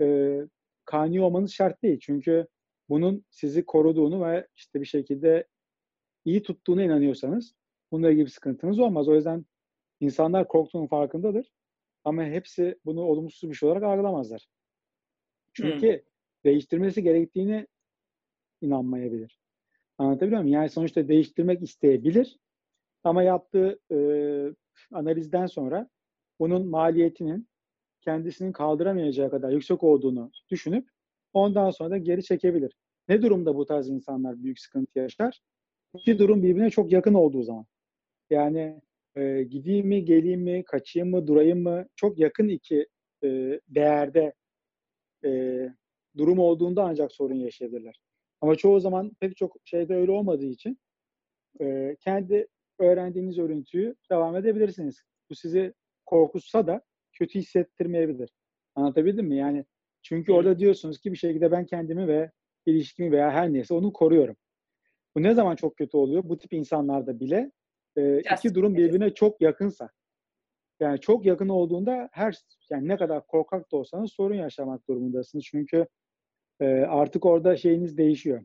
e, 0.00 0.38
kani 0.84 1.20
olmanız 1.20 1.52
şart 1.52 1.82
değil. 1.82 1.98
Çünkü 2.02 2.46
bunun 2.88 3.24
sizi 3.30 3.66
koruduğunu 3.66 4.24
ve 4.26 4.48
işte 4.56 4.80
bir 4.80 4.86
şekilde 4.86 5.46
iyi 6.24 6.42
tuttuğuna 6.42 6.82
inanıyorsanız 6.82 7.54
bununla 7.92 8.10
ilgili 8.10 8.24
bir 8.24 8.30
sıkıntınız 8.30 8.78
olmaz. 8.78 9.08
O 9.08 9.14
yüzden 9.14 9.46
insanlar 10.00 10.48
korktuğunun 10.48 10.86
farkındadır. 10.86 11.52
Ama 12.04 12.24
hepsi 12.24 12.78
bunu 12.84 13.02
olumsuz 13.02 13.50
bir 13.50 13.54
şey 13.54 13.68
olarak 13.68 13.82
algılamazlar. 13.82 14.46
Çünkü 15.52 16.04
değiştirmesi 16.44 17.02
gerektiğini 17.02 17.66
inanmayabilir. 18.60 19.38
Anlatabiliyor 19.98 20.40
muyum? 20.40 20.54
Yani 20.54 20.68
sonuçta 20.68 21.08
değiştirmek 21.08 21.62
isteyebilir 21.62 22.38
ama 23.04 23.22
yaptığı 23.22 23.78
e, 23.92 23.98
analizden 24.92 25.46
sonra 25.46 25.88
bunun 26.40 26.68
maliyetinin 26.68 27.48
kendisinin 28.00 28.52
kaldıramayacağı 28.52 29.30
kadar 29.30 29.50
yüksek 29.50 29.82
olduğunu 29.82 30.30
düşünüp 30.50 30.88
ondan 31.32 31.70
sonra 31.70 31.90
da 31.90 31.98
geri 31.98 32.22
çekebilir. 32.22 32.72
Ne 33.08 33.22
durumda 33.22 33.56
bu 33.56 33.66
tarz 33.66 33.88
insanlar 33.88 34.42
büyük 34.42 34.60
sıkıntı 34.60 34.98
yaşar? 34.98 35.40
İki 35.94 36.18
durum 36.18 36.42
birbirine 36.42 36.70
çok 36.70 36.92
yakın 36.92 37.14
olduğu 37.14 37.42
zaman. 37.42 37.66
Yani 38.30 38.80
e, 39.16 39.42
gideyim 39.42 39.86
mi, 39.86 40.04
geleyim 40.04 40.40
mi, 40.40 40.64
kaçayım 40.64 41.10
mı, 41.10 41.26
durayım 41.26 41.62
mı? 41.62 41.86
Çok 41.96 42.18
yakın 42.18 42.48
iki 42.48 42.86
e, 43.24 43.60
değerde 43.68 44.34
e, 45.24 45.30
durum 46.16 46.38
olduğunda 46.38 46.84
ancak 46.84 47.12
sorun 47.12 47.34
yaşayabilirler. 47.34 48.00
Ama 48.40 48.56
çoğu 48.56 48.80
zaman 48.80 49.12
pek 49.20 49.36
çok 49.36 49.56
şeyde 49.64 49.94
öyle 49.94 50.10
olmadığı 50.10 50.46
için 50.46 50.78
e, 51.60 51.96
kendi 52.00 52.46
öğrendiğiniz 52.78 53.38
örüntüyü 53.38 53.94
devam 54.10 54.36
edebilirsiniz. 54.36 55.02
Bu 55.30 55.34
sizi 55.34 55.74
korkutsa 56.06 56.66
da 56.66 56.82
kötü 57.12 57.38
hissettirmeyebilir. 57.38 58.30
Anlatabildim 58.74 59.26
mi? 59.26 59.36
Yani 59.36 59.64
çünkü 60.02 60.32
Evet. 60.32 60.38
orada 60.38 60.58
diyorsunuz 60.58 61.00
ki 61.00 61.12
bir 61.12 61.16
şekilde 61.16 61.50
ben 61.52 61.66
kendimi 61.66 62.08
ve 62.08 62.30
ilişkimi 62.66 63.12
veya 63.12 63.30
her 63.30 63.52
neyse 63.52 63.74
onu 63.74 63.92
koruyorum. 63.92 64.36
Bu 65.16 65.22
ne 65.22 65.34
zaman 65.34 65.56
çok 65.56 65.76
kötü 65.76 65.96
oluyor? 65.96 66.22
Bu 66.24 66.38
tip 66.38 66.52
insanlarda 66.52 67.20
bile 67.20 67.52
e, 67.96 68.20
iki 68.20 68.54
durum 68.54 68.76
birbirine 68.76 69.14
çok 69.14 69.40
yakınsa. 69.40 69.90
Yani 70.80 71.00
çok 71.00 71.26
yakın 71.26 71.48
olduğunda 71.48 72.08
her 72.12 72.36
yani 72.70 72.88
ne 72.88 72.96
kadar 72.96 73.26
korkak 73.26 73.72
da 73.72 73.76
olsanız 73.76 74.12
sorun 74.12 74.34
yaşamak 74.34 74.88
durumundasınız. 74.88 75.44
Çünkü 75.44 75.86
e, 76.60 76.66
artık 76.66 77.26
orada 77.26 77.56
şeyiniz 77.56 77.98
değişiyor. 77.98 78.44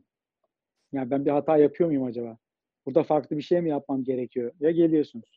Yani 0.92 1.10
ben 1.10 1.24
bir 1.24 1.30
hata 1.30 1.56
yapıyor 1.56 1.88
muyum 1.88 2.04
acaba? 2.04 2.36
Burada 2.86 3.02
farklı 3.02 3.36
bir 3.36 3.42
şey 3.42 3.60
mi 3.60 3.70
yapmam 3.70 4.04
gerekiyor? 4.04 4.52
Ya 4.60 4.70
geliyorsunuz. 4.70 5.34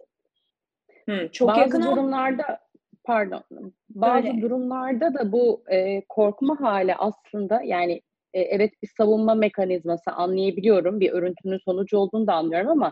Hı, 1.10 1.30
çok 1.32 1.48
bazı 1.48 1.60
yakın 1.60 1.82
durumlarda 1.82 2.60
pardon 3.04 3.44
bazı 3.90 4.28
Öyle. 4.28 4.42
durumlarda 4.42 5.14
da 5.14 5.32
bu 5.32 5.64
e, 5.72 6.02
korkma 6.10 6.62
hali 6.62 6.96
aslında 6.96 7.62
yani 7.62 8.02
e, 8.34 8.42
evet 8.42 8.72
bir 8.82 8.90
savunma 8.98 9.36
mekanizması 9.36 10.12
anlayabiliyorum 10.12 11.00
bir 11.00 11.12
örüntünün 11.12 11.58
sonucu 11.58 11.98
olduğunu 11.98 12.28
da 12.28 12.34
anlıyorum 12.34 12.70
ama 12.70 12.92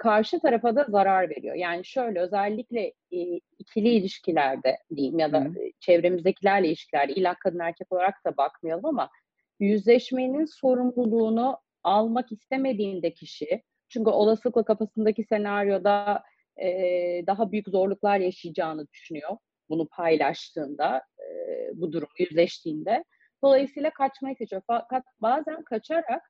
karşı 0.00 0.40
tarafa 0.40 0.76
da 0.76 0.86
zarar 0.88 1.30
veriyor. 1.30 1.54
Yani 1.54 1.84
şöyle 1.84 2.20
özellikle 2.20 2.80
e, 3.12 3.40
ikili 3.58 3.88
ilişkilerde 3.88 4.76
diyeyim 4.96 5.18
ya 5.18 5.32
da 5.32 5.40
Hı 5.40 5.52
çevremizdekilerle 5.80 6.68
ilişkilerde 6.68 7.12
illa 7.12 7.34
kadın 7.34 7.58
erkek 7.58 7.92
olarak 7.92 8.14
da 8.26 8.36
bakmayalım 8.36 8.86
ama 8.86 9.10
yüzleşmenin 9.60 10.44
sorumluluğunu 10.44 11.58
almak 11.82 12.32
istemediğinde 12.32 13.12
kişi 13.14 13.62
çünkü 13.88 14.10
olasılıkla 14.10 14.64
kafasındaki 14.64 15.24
senaryoda 15.24 16.22
e, 16.62 16.66
daha 17.26 17.52
büyük 17.52 17.68
zorluklar 17.68 18.18
yaşayacağını 18.18 18.88
düşünüyor 18.88 19.36
bunu 19.70 19.88
paylaştığında, 19.88 21.02
e, 21.18 21.70
bu 21.74 21.92
durumu 21.92 22.12
yüzleştiğinde. 22.18 23.04
Dolayısıyla 23.42 23.90
kaçmayı 23.90 24.36
seçiyor. 24.36 24.62
Fakat 24.66 25.04
bazen 25.22 25.62
kaçarak 25.62 26.22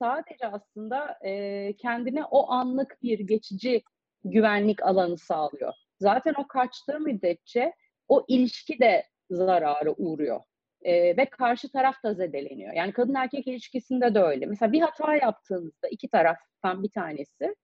sadece 0.00 0.46
aslında 0.46 1.18
e, 1.24 1.72
kendine 1.76 2.24
o 2.24 2.50
anlık 2.50 3.02
bir 3.02 3.18
geçici 3.18 3.82
güvenlik 4.24 4.82
alanı 4.82 5.18
sağlıyor. 5.18 5.72
Zaten 5.98 6.34
o 6.38 6.46
kaçtığı 6.46 7.00
müddetçe 7.00 7.72
o 8.08 8.24
ilişki 8.28 8.78
de 8.78 9.04
zarara 9.30 9.92
uğruyor. 9.92 10.40
E, 10.82 11.16
ve 11.16 11.24
karşı 11.24 11.72
taraf 11.72 12.02
da 12.04 12.14
zedeleniyor. 12.14 12.72
Yani 12.74 12.92
kadın 12.92 13.14
erkek 13.14 13.46
ilişkisinde 13.46 14.14
de 14.14 14.22
öyle. 14.22 14.46
Mesela 14.46 14.72
bir 14.72 14.80
hata 14.80 15.14
yaptığınızda 15.14 15.88
iki 15.90 16.08
taraftan 16.08 16.82
bir 16.82 16.90
tanesi 16.90 17.54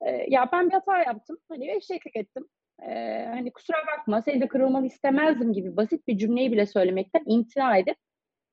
e, 0.00 0.10
ya 0.28 0.48
ben 0.52 0.68
bir 0.68 0.74
hata 0.74 0.98
yaptım. 0.98 1.38
Hani 1.48 1.70
eşeklik 1.70 2.16
ettim. 2.16 2.48
E, 2.82 3.24
hani 3.30 3.52
kusura 3.52 3.76
bakma 3.86 4.22
senin 4.22 4.40
de 4.40 4.48
kırılmanı 4.48 4.86
istemezdim 4.86 5.52
gibi 5.52 5.76
basit 5.76 6.08
bir 6.08 6.18
cümleyi 6.18 6.52
bile 6.52 6.66
söylemekten 6.66 7.22
imtina 7.26 7.76
edip 7.76 7.96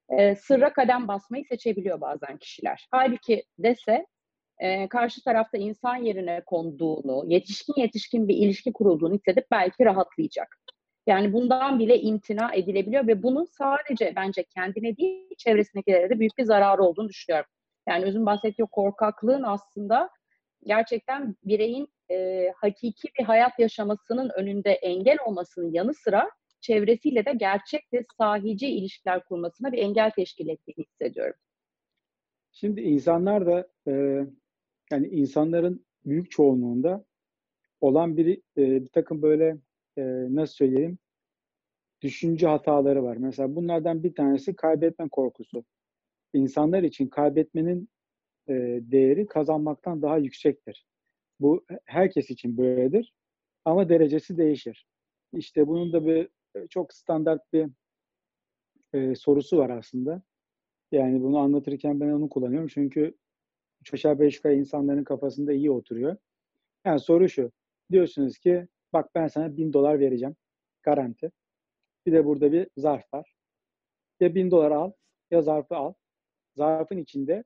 e, 0.10 0.36
sırra 0.36 0.74
kadem 0.74 1.08
basmayı 1.08 1.45
seçebiliyor 1.45 2.02
bazen 2.02 2.38
kişiler. 2.38 2.88
Halbuki 2.91 3.43
dese 3.60 4.06
e, 4.60 4.88
karşı 4.88 5.24
tarafta 5.24 5.58
insan 5.58 5.95
yerine 5.95 6.41
konduğunu, 6.45 7.24
yetişkin 7.28 7.74
yetişkin 7.78 8.28
bir 8.28 8.36
ilişki 8.36 8.74
kurulduğunu 8.74 9.14
hissedip 9.14 9.45
belki 9.52 9.86
rahatlayacak. 9.86 10.58
Yani 11.08 11.34
bundan 11.34 11.80
bile 11.80 12.02
imtina 12.02 12.54
edilebiliyor 12.54 13.08
ve 13.08 13.24
bunun 13.24 13.45
sadece 13.45 14.14
bence 14.16 14.43
kendine 14.43 14.97
değil 14.97 15.36
çevresindekilere 15.38 16.10
de 16.10 16.20
büyük 16.20 16.38
bir 16.38 16.43
zararı 16.43 16.84
olduğunu 16.84 17.10
düşünüyorum. 17.10 17.49
Yani 17.88 18.06
özün 18.06 18.26
bahsettiği 18.26 18.68
korkaklığın 18.72 19.43
aslında 19.43 20.10
gerçekten 20.64 21.36
bireyin 21.43 21.88
e, 22.12 22.47
hakiki 22.56 23.08
bir 23.20 23.24
hayat 23.24 23.60
yaşamasının 23.60 24.32
önünde 24.36 24.72
engel 24.72 25.18
olmasının 25.26 25.72
yanı 25.72 25.93
sıra 25.93 26.32
çevresiyle 26.62 27.26
de 27.26 27.34
gerçek 27.34 27.93
ve 27.93 28.05
sahici 28.18 28.68
ilişkiler 28.68 29.26
kurmasına 29.26 29.72
bir 29.72 29.78
engel 29.78 30.12
teşkil 30.12 30.47
ettiğini 30.47 30.86
hissediyorum. 30.86 31.39
Şimdi 32.51 32.82
insanlar 32.82 33.45
da 33.45 33.68
e, 33.88 33.91
yani 34.91 35.07
insanların 35.07 35.86
büyük 36.05 36.32
çoğunluğunda 36.32 37.05
olan 37.82 38.18
bir, 38.18 38.38
e, 38.57 38.84
bir 38.84 38.89
takım 38.89 39.22
böyle 39.22 39.57
e, 39.97 40.03
nasıl 40.30 40.53
söyleyeyim 40.53 40.97
düşünce 42.01 42.47
hataları 42.47 43.03
var. 43.03 43.18
Mesela 43.18 43.55
bunlardan 43.55 44.03
bir 44.03 44.16
tanesi 44.16 44.55
kaybetme 44.55 45.09
korkusu. 45.09 45.66
İnsanlar 46.34 46.84
için 46.84 47.07
kaybetmenin 47.07 47.89
e, 48.47 48.53
değeri 48.82 49.28
kazanmaktan 49.28 50.01
daha 50.01 50.18
yüksektir. 50.18 50.86
Bu 51.39 51.66
herkes 51.86 52.30
için 52.30 52.57
böyledir 52.57 53.14
ama 53.66 53.89
derecesi 53.89 54.38
değişir. 54.38 54.88
İşte 55.34 55.68
bunun 55.68 55.93
da 55.93 56.05
bir 56.05 56.30
çok 56.70 56.93
standart 56.93 57.54
bir 57.54 57.70
e, 58.93 59.16
sorusu 59.16 59.58
var 59.58 59.70
aslında. 59.70 60.22
Yani 60.91 61.22
bunu 61.22 61.38
anlatırken 61.38 61.99
ben 61.99 62.10
onu 62.10 62.30
kullanıyorum 62.30 62.68
çünkü 62.68 63.18
üç 63.82 63.93
aşağı 63.93 64.20
beş 64.20 64.36
yukarı 64.36 64.56
insanların 64.56 65.04
kafasında 65.04 65.54
iyi 65.54 65.72
oturuyor. 65.72 66.18
Yani 66.86 66.99
soru 66.99 67.30
şu. 67.30 67.52
Diyorsunuz 67.91 68.38
ki 68.38 68.68
bak 68.93 69.16
ben 69.16 69.28
sana 69.28 69.58
bin 69.58 69.74
dolar 69.74 69.99
vereceğim. 69.99 70.36
Garanti. 70.84 71.32
Bir 72.06 72.12
de 72.14 72.26
burada 72.26 72.52
bir 72.52 72.68
zarf 72.78 73.14
var. 73.14 73.34
Ya 74.20 74.36
bin 74.36 74.52
dolar 74.52 74.72
al 74.72 74.91
ya 75.32 75.41
zarfı 75.41 75.76
al. 75.76 75.93
Zarfın 76.56 76.97
içinde 76.97 77.43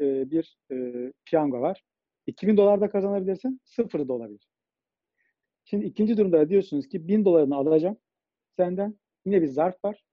e, 0.00 0.30
bir 0.30 0.58
e, 0.72 1.12
piyango 1.24 1.60
var. 1.60 1.84
2000 2.26 2.56
dolar 2.56 2.80
da 2.80 2.90
kazanabilirsin. 2.90 3.60
Sıfır 3.64 4.08
da 4.08 4.12
olabilir. 4.12 4.48
Şimdi 5.64 5.84
ikinci 5.84 6.16
durumda 6.16 6.48
diyorsunuz 6.48 6.88
ki 6.88 7.08
1000 7.08 7.24
dolarını 7.24 7.56
alacağım 7.56 7.96
senden. 8.60 8.98
Yine 9.24 9.42
bir 9.42 9.46
zarf 9.46 9.84
var. 9.84 10.04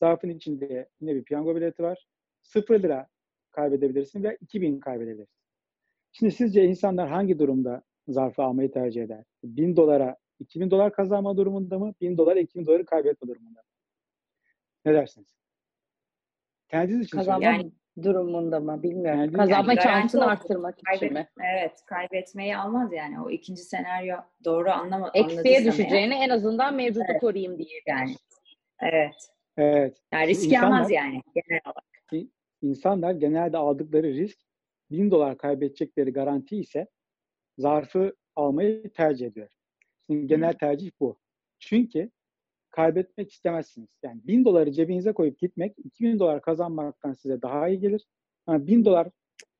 Zarfın 0.00 0.28
içinde 0.28 0.88
yine 1.00 1.14
bir 1.14 1.24
piyango 1.24 1.56
bileti 1.56 1.82
var. 1.82 2.06
0 2.42 2.82
lira 2.82 3.08
kaybedebilirsin 3.50 4.22
ve 4.22 4.36
2000 4.40 4.80
kaybedebilirsin. 4.80 5.36
Şimdi 6.12 6.32
sizce 6.32 6.64
insanlar 6.64 7.08
hangi 7.08 7.38
durumda 7.38 7.82
zarfı 8.08 8.42
almayı 8.42 8.72
tercih 8.72 9.02
eder? 9.02 9.24
1000 9.44 9.76
dolara 9.76 10.16
2000 10.38 10.70
dolar 10.70 10.92
kazanma 10.92 11.36
durumunda 11.36 11.78
mı? 11.78 11.94
1000 12.00 12.16
dolara 12.16 12.40
2000 12.40 12.66
doları 12.66 12.86
kaybetme 12.86 13.28
durumunda 13.28 13.60
mı? 13.60 13.66
Ne 14.84 14.94
dersiniz? 14.94 15.36
Kendiniz 16.68 17.06
için 17.06 17.16
Kazanma. 17.16 17.44
Yani- 17.44 17.72
durumunda 18.02 18.60
mı 18.60 18.82
bilmiyorum. 18.82 19.20
Yani- 19.20 19.32
Kazanma 19.32 19.72
Yani 19.72 19.82
şansını 19.82 20.26
arttırmak 20.26 20.74
için 20.74 20.84
Kaybet, 20.84 21.12
mi? 21.12 21.28
evet, 21.40 21.82
kaybetmeyi 21.86 22.56
almaz 22.56 22.92
yani. 22.92 23.20
O 23.20 23.30
ikinci 23.30 23.62
senaryo 23.62 24.16
doğru 24.44 24.70
anlama, 24.70 25.10
Eksiye 25.14 25.64
düşeceğini 25.64 26.14
en 26.14 26.28
azından 26.28 26.74
mevcutu 26.74 27.06
Evet. 27.10 27.20
koruyayım 27.20 27.58
diye. 27.58 27.80
Yani. 27.86 28.14
Evet. 28.80 29.14
Evet. 29.56 30.02
Yani 30.12 30.28
riski 30.28 30.46
İnsanlar- 30.54 30.66
almaz 30.66 30.90
yani 30.90 31.22
genel 31.34 31.60
olarak. 31.66 32.28
İnsanlar 32.62 33.12
genelde 33.12 33.56
aldıkları 33.56 34.06
risk 34.14 34.38
1000 34.90 35.10
dolar 35.10 35.38
kaybedecekleri 35.38 36.12
garanti 36.12 36.56
ise 36.56 36.86
zarfı 37.58 38.16
almayı 38.36 38.92
tercih 38.92 39.26
ediyor. 39.26 39.48
Şimdi 40.10 40.26
genel 40.26 40.52
tercih 40.52 40.90
bu. 41.00 41.18
Çünkü 41.58 42.10
kaybetmek 42.72 43.32
istemezsiniz. 43.32 43.88
Yani 44.02 44.20
1000 44.24 44.44
doları 44.44 44.72
cebinize 44.72 45.12
koyup 45.12 45.38
gitmek 45.38 45.74
2000 45.78 46.18
dolar 46.18 46.40
kazanmaktan 46.40 47.12
size 47.12 47.42
daha 47.42 47.68
iyi 47.68 47.80
gelir. 47.80 48.06
Yani 48.48 48.66
1000 48.66 48.84
dolar 48.84 49.08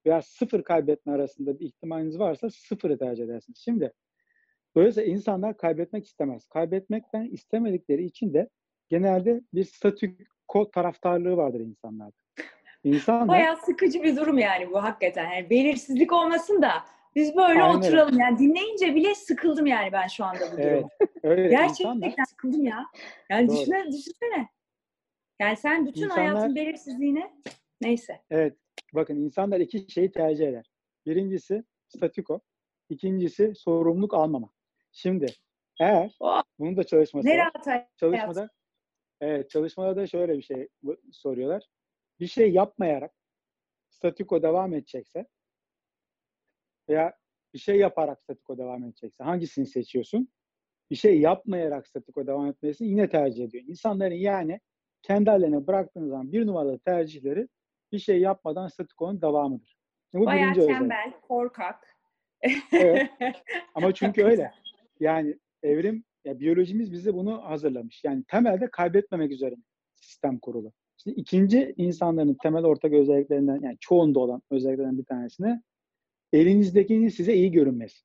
veya 0.06 0.22
sıfır 0.22 0.62
kaybetme 0.62 1.12
arasında 1.12 1.60
bir 1.60 1.66
ihtimaliniz 1.66 2.18
varsa 2.18 2.50
sıfırı 2.50 2.98
tercih 2.98 3.24
edersiniz. 3.24 3.58
Şimdi 3.64 3.92
dolayısıyla 4.76 5.12
insanlar 5.12 5.56
kaybetmek 5.56 6.06
istemez. 6.06 6.46
Kaybetmekten 6.46 7.24
istemedikleri 7.24 8.04
için 8.04 8.34
de 8.34 8.48
genelde 8.88 9.40
bir 9.54 9.64
statüko 9.64 10.70
taraftarlığı 10.70 11.36
vardır 11.36 11.60
insanlarda. 11.60 12.16
İnsanlar 12.84 13.28
Bayağı 13.28 13.56
sıkıcı 13.56 14.02
bir 14.02 14.16
durum 14.16 14.38
yani 14.38 14.70
bu 14.70 14.82
hakikaten. 14.82 15.32
Yani 15.32 15.50
belirsizlik 15.50 16.12
olmasın 16.12 16.62
da 16.62 16.72
biz 17.14 17.36
böyle 17.36 17.62
Aynen. 17.62 17.78
oturalım. 17.78 18.18
Yani 18.18 18.38
dinleyince 18.38 18.94
bile 18.94 19.14
sıkıldım 19.14 19.66
yani 19.66 19.92
ben 19.92 20.06
şu 20.06 20.24
anda 20.24 20.40
bu 20.52 20.60
evet, 20.60 20.84
öyle 21.22 21.48
Gerçekten 21.48 22.24
sıkıldım 22.28 22.64
ya. 22.64 22.86
Yani 23.30 23.48
Doğru. 23.48 23.56
düşünsene, 23.56 23.86
düşünsene. 23.92 24.48
Yani 25.40 25.56
sen 25.56 25.86
bütün 25.86 26.02
İnsanlar- 26.02 26.18
hayatın 26.34 26.54
belirsizliğine 26.56 27.32
neyse. 27.80 28.22
Evet. 28.30 28.56
Bakın 28.94 29.16
insanlar 29.16 29.60
iki 29.60 29.92
şeyi 29.92 30.12
tercih 30.12 30.48
eder. 30.48 30.70
Birincisi 31.06 31.64
statüko. 31.88 32.40
ikincisi 32.88 33.54
sorumluluk 33.54 34.14
almama. 34.14 34.50
Şimdi 34.92 35.26
eğer 35.80 36.16
Oh, 36.20 36.42
bunun 36.58 36.76
da 36.76 36.84
çalışması 36.84 37.28
ne 37.28 37.38
var. 37.38 37.38
rahat 37.38 37.66
hayat. 37.66 37.98
Çalışmada 37.98 38.50
evet 39.20 39.50
çalışmada 39.50 39.96
da 39.96 40.06
şöyle 40.06 40.36
bir 40.38 40.42
şey 40.42 40.68
soruyorlar. 41.12 41.66
Bir 42.20 42.26
şey 42.26 42.52
yapmayarak 42.52 43.12
statüko 43.90 44.42
devam 44.42 44.74
edecekse 44.74 45.26
veya 46.92 47.12
bir 47.54 47.58
şey 47.58 47.76
yaparak 47.76 48.22
statüko 48.22 48.58
devam 48.58 48.84
edecekse 48.84 49.24
hangisini 49.24 49.66
seçiyorsun? 49.66 50.28
Bir 50.90 50.96
şey 50.96 51.20
yapmayarak 51.20 51.86
statüko 51.86 52.26
devam 52.26 52.46
etmesini 52.46 52.88
yine 52.88 53.08
tercih 53.08 53.44
ediyor. 53.44 53.64
İnsanların 53.66 54.14
yani 54.14 54.60
kendi 55.02 55.30
hallerine 55.30 55.66
bıraktığınız 55.66 56.08
zaman 56.08 56.32
bir 56.32 56.46
numaralı 56.46 56.78
tercihleri 56.78 57.48
bir 57.92 57.98
şey 57.98 58.20
yapmadan 58.20 58.68
statükonun 58.68 59.22
devamıdır. 59.22 59.76
Şimdi 60.10 60.22
bu 60.22 60.26
Bayağı 60.26 60.44
birinci 60.44 60.60
özellik. 60.60 60.78
tembel, 60.78 61.12
korkak. 61.22 61.96
Evet. 62.72 63.10
Ama 63.74 63.94
çünkü 63.94 64.24
öyle. 64.24 64.50
Yani 65.00 65.38
evrim, 65.62 66.04
ya 66.24 66.40
biyolojimiz 66.40 66.92
bize 66.92 67.14
bunu 67.14 67.44
hazırlamış. 67.44 68.04
Yani 68.04 68.24
temelde 68.28 68.70
kaybetmemek 68.70 69.32
üzere 69.32 69.54
sistem 69.94 70.38
kurulu. 70.38 70.72
Şimdi 70.96 71.20
ikinci 71.20 71.74
insanların 71.76 72.36
temel 72.42 72.64
ortak 72.64 72.92
özelliklerinden, 72.92 73.60
yani 73.62 73.76
çoğunda 73.80 74.20
olan 74.20 74.42
özelliklerden 74.50 74.98
bir 74.98 75.04
tanesine 75.04 75.62
elinizdekinin 76.32 77.08
size 77.08 77.34
iyi 77.34 77.52
görünmesi. 77.52 78.04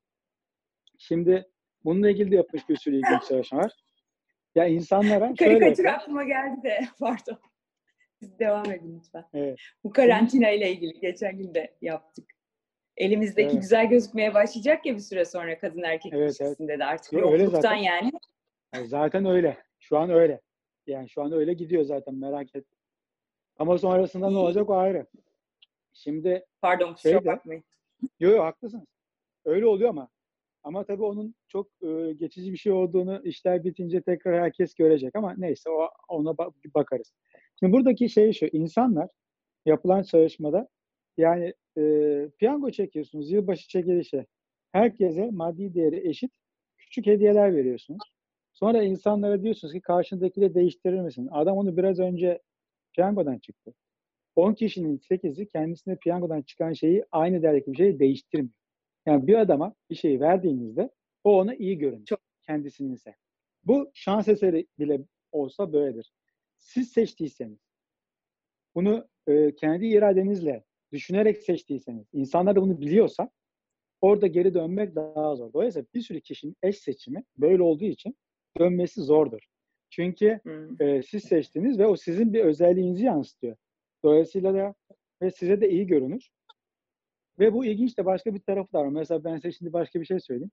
Şimdi 0.98 1.48
Bununla 1.84 2.10
ilgili 2.10 2.30
de 2.30 2.36
yapmış 2.36 2.68
bir 2.68 2.76
sürü 2.76 2.96
ilginç 2.96 3.22
çalışma 3.28 3.58
var. 3.58 3.72
Ya 4.54 4.66
insanlara 4.66 5.26
şöyle 5.26 5.34
Karikatür 5.36 5.84
yapıyor. 5.84 5.92
aklıma 5.94 6.24
geldi 6.24 6.62
de 6.64 6.80
pardon. 7.00 7.38
Siz 8.20 8.38
devam 8.38 8.70
edin 8.72 8.96
lütfen. 8.98 9.24
Evet. 9.34 9.58
Bu 9.84 9.90
karantina 9.92 10.50
ile 10.50 10.72
ilgili 10.72 11.00
geçen 11.00 11.38
gün 11.38 11.54
de 11.54 11.76
yaptık. 11.82 12.24
Elimizdeki 12.96 13.50
Evet. 13.50 13.60
güzel 13.62 13.86
gözükmeye 13.88 14.34
başlayacak 14.34 14.86
ya 14.86 14.94
bir 14.94 15.00
süre 15.00 15.24
sonra 15.24 15.58
kadın 15.58 15.82
erkek 15.82 16.12
Evet, 16.12 16.30
ilişkisinde 16.30 16.78
de 16.78 16.84
artık 16.84 17.12
Yo, 17.12 17.18
öyle 17.32 17.42
yokluktan 17.42 17.60
zaten. 17.60 17.76
yani. 17.76 18.10
Yani 18.74 18.88
zaten 18.88 19.26
öyle. 19.26 19.58
Şu 19.80 19.98
an 19.98 20.10
öyle. 20.10 20.40
Yani 20.86 21.08
şu 21.08 21.22
an 21.22 21.32
öyle 21.32 21.52
gidiyor 21.52 21.82
zaten 21.84 22.14
merak 22.14 22.56
et. 22.56 22.64
Ama 23.58 23.78
sonrasında 23.78 24.30
ne 24.30 24.36
olacak 24.38 24.70
o 24.70 24.76
ayrı. 24.76 25.06
Şimdi 25.92 26.46
Pardon 26.62 26.92
kusura 26.94 27.12
Şeyde- 27.12 27.24
bakmayın. 27.26 27.64
Yo 28.20 28.30
yo 28.30 28.42
haklısınız. 28.44 28.84
Öyle 29.44 29.66
oluyor 29.66 29.90
ama. 29.90 30.08
Ama 30.62 30.84
tabii 30.84 31.02
onun 31.02 31.34
çok 31.48 31.68
e, 31.82 32.12
geçici 32.12 32.52
bir 32.52 32.56
şey 32.56 32.72
olduğunu 32.72 33.20
işler 33.24 33.64
bitince 33.64 34.02
tekrar 34.02 34.42
herkes 34.42 34.74
görecek 34.74 35.16
ama 35.16 35.34
neyse 35.38 35.70
o 35.70 35.88
ona 36.08 36.30
ba- 36.30 36.52
bakarız. 36.74 37.12
Şimdi 37.60 37.72
buradaki 37.72 38.08
şey 38.08 38.32
şu. 38.32 38.46
insanlar 38.52 39.08
yapılan 39.66 40.02
çalışmada 40.02 40.68
yani 41.16 41.54
e, 41.78 41.82
piyango 42.38 42.70
çekiyorsunuz 42.70 43.30
yılbaşı 43.30 43.68
çekilişi. 43.68 44.26
Herkese 44.72 45.30
maddi 45.30 45.74
değeri 45.74 46.08
eşit 46.08 46.32
küçük 46.78 47.06
hediyeler 47.06 47.56
veriyorsunuz. 47.56 48.12
Sonra 48.52 48.82
insanlara 48.82 49.42
diyorsunuz 49.42 49.74
ki 49.74 49.80
karşındakiyle 49.80 50.54
değiştirir 50.54 51.00
misin? 51.00 51.28
Adam 51.32 51.56
onu 51.56 51.76
biraz 51.76 51.98
önce 51.98 52.42
piyangodan 52.92 53.38
çıktı. 53.38 53.74
10 54.38 54.54
kişinin 54.54 54.98
8'i 54.98 55.48
kendisine 55.48 55.96
piyangodan 55.96 56.42
çıkan 56.42 56.72
şeyi 56.72 57.04
aynı 57.12 57.42
değerdeki 57.42 57.72
bir 57.72 57.76
şeyi 57.76 57.98
değiştirmiyor. 57.98 58.54
Yani 59.06 59.26
bir 59.26 59.34
adama 59.34 59.74
bir 59.90 59.94
şeyi 59.94 60.20
verdiğinizde 60.20 60.90
o 61.24 61.38
ona 61.38 61.54
iyi 61.54 61.78
görünür. 61.78 62.04
Çok. 62.04 62.20
Kendisinin 62.42 62.92
ise. 62.92 63.14
Bu 63.64 63.90
şans 63.94 64.28
eseri 64.28 64.66
bile 64.78 65.00
olsa 65.32 65.72
böyledir. 65.72 66.12
Siz 66.56 66.92
seçtiyseniz, 66.92 67.58
bunu 68.74 69.08
e, 69.26 69.54
kendi 69.54 69.86
iradenizle 69.86 70.64
düşünerek 70.92 71.38
seçtiyseniz, 71.38 72.06
insanlar 72.12 72.56
da 72.56 72.62
bunu 72.62 72.80
biliyorsa 72.80 73.30
orada 74.00 74.26
geri 74.26 74.54
dönmek 74.54 74.94
daha 74.94 75.36
zor. 75.36 75.52
Dolayısıyla 75.52 75.86
bir 75.94 76.00
sürü 76.00 76.20
kişinin 76.20 76.56
eş 76.62 76.78
seçimi 76.78 77.24
böyle 77.36 77.62
olduğu 77.62 77.84
için 77.84 78.16
dönmesi 78.58 79.00
zordur. 79.00 79.46
Çünkü 79.90 80.40
Hmm. 80.42 80.82
e, 80.82 81.02
siz 81.02 81.24
seçtiniz 81.24 81.78
ve 81.78 81.86
o 81.86 81.96
sizin 81.96 82.32
bir 82.32 82.44
özelliğinizi 82.44 83.04
yansıtıyor. 83.04 83.56
Dolayısıyla 84.04 84.54
da 84.54 84.74
ve 85.22 85.30
size 85.30 85.60
de 85.60 85.70
iyi 85.70 85.86
görünür. 85.86 86.28
Ve 87.38 87.52
bu 87.52 87.64
ilginç 87.64 87.98
de 87.98 88.04
başka 88.04 88.34
bir 88.34 88.40
tarafı 88.40 88.72
da 88.72 88.78
var. 88.78 88.88
Mesela 88.88 89.24
ben 89.24 89.36
size 89.36 89.52
şimdi 89.52 89.72
başka 89.72 90.00
bir 90.00 90.06
şey 90.06 90.20
söyleyeyim. 90.20 90.50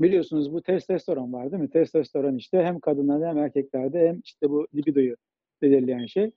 Biliyorsunuz 0.00 0.52
bu 0.52 0.62
testosteron 0.62 1.32
var 1.32 1.52
değil 1.52 1.62
mi? 1.62 1.70
Testosteron 1.70 2.36
işte 2.36 2.62
hem 2.62 2.80
kadınlarda 2.80 3.28
hem 3.28 3.38
erkeklerde 3.38 4.08
hem 4.08 4.20
işte 4.24 4.50
bu 4.50 4.68
libidoyu 4.74 5.16
belirleyen 5.62 6.06
şey. 6.06 6.32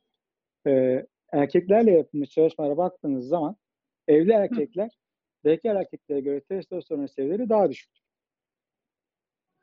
Ee, 0.68 1.06
erkeklerle 1.34 1.92
yapılmış 1.92 2.30
çalışmalara 2.30 2.78
baktığınız 2.78 3.28
zaman 3.28 3.56
evli 4.08 4.32
erkekler 4.32 4.98
bekar 5.46 5.76
erkeklere 5.76 6.20
göre 6.20 6.42
testosteron 6.42 7.06
seviyeleri 7.06 7.50
daha 7.50 7.70
düşüktür. 7.70 8.04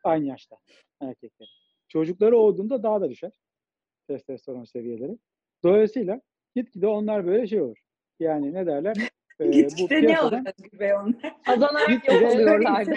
Aynı 0.05 0.27
yaşta 0.27 0.57
erkeklerin. 1.01 1.51
Çocukları 1.89 2.37
olduğunda 2.37 2.83
daha 2.83 3.01
da 3.01 3.11
düşer 3.11 3.33
testosteron 4.09 4.65
seviyeleri. 4.65 5.19
Dolayısıyla 5.65 6.21
gitgide 6.55 6.87
onlar 6.87 7.27
böyle 7.27 7.47
şey 7.47 7.61
olur. 7.61 7.79
Yani 8.21 8.55
ne 8.55 8.67
derler? 8.67 8.97
Ee, 9.41 9.49
Gitgide 9.49 9.95
ne 9.95 9.99
olur 9.99 10.07
piyasadan 10.07 10.47
Özgür 10.59 10.79
Bey 10.79 10.95
onlar? 10.95 11.35
Azanarak 11.47 11.89
Gitgide- 11.89 12.27
oluyorlardı. 12.35 12.95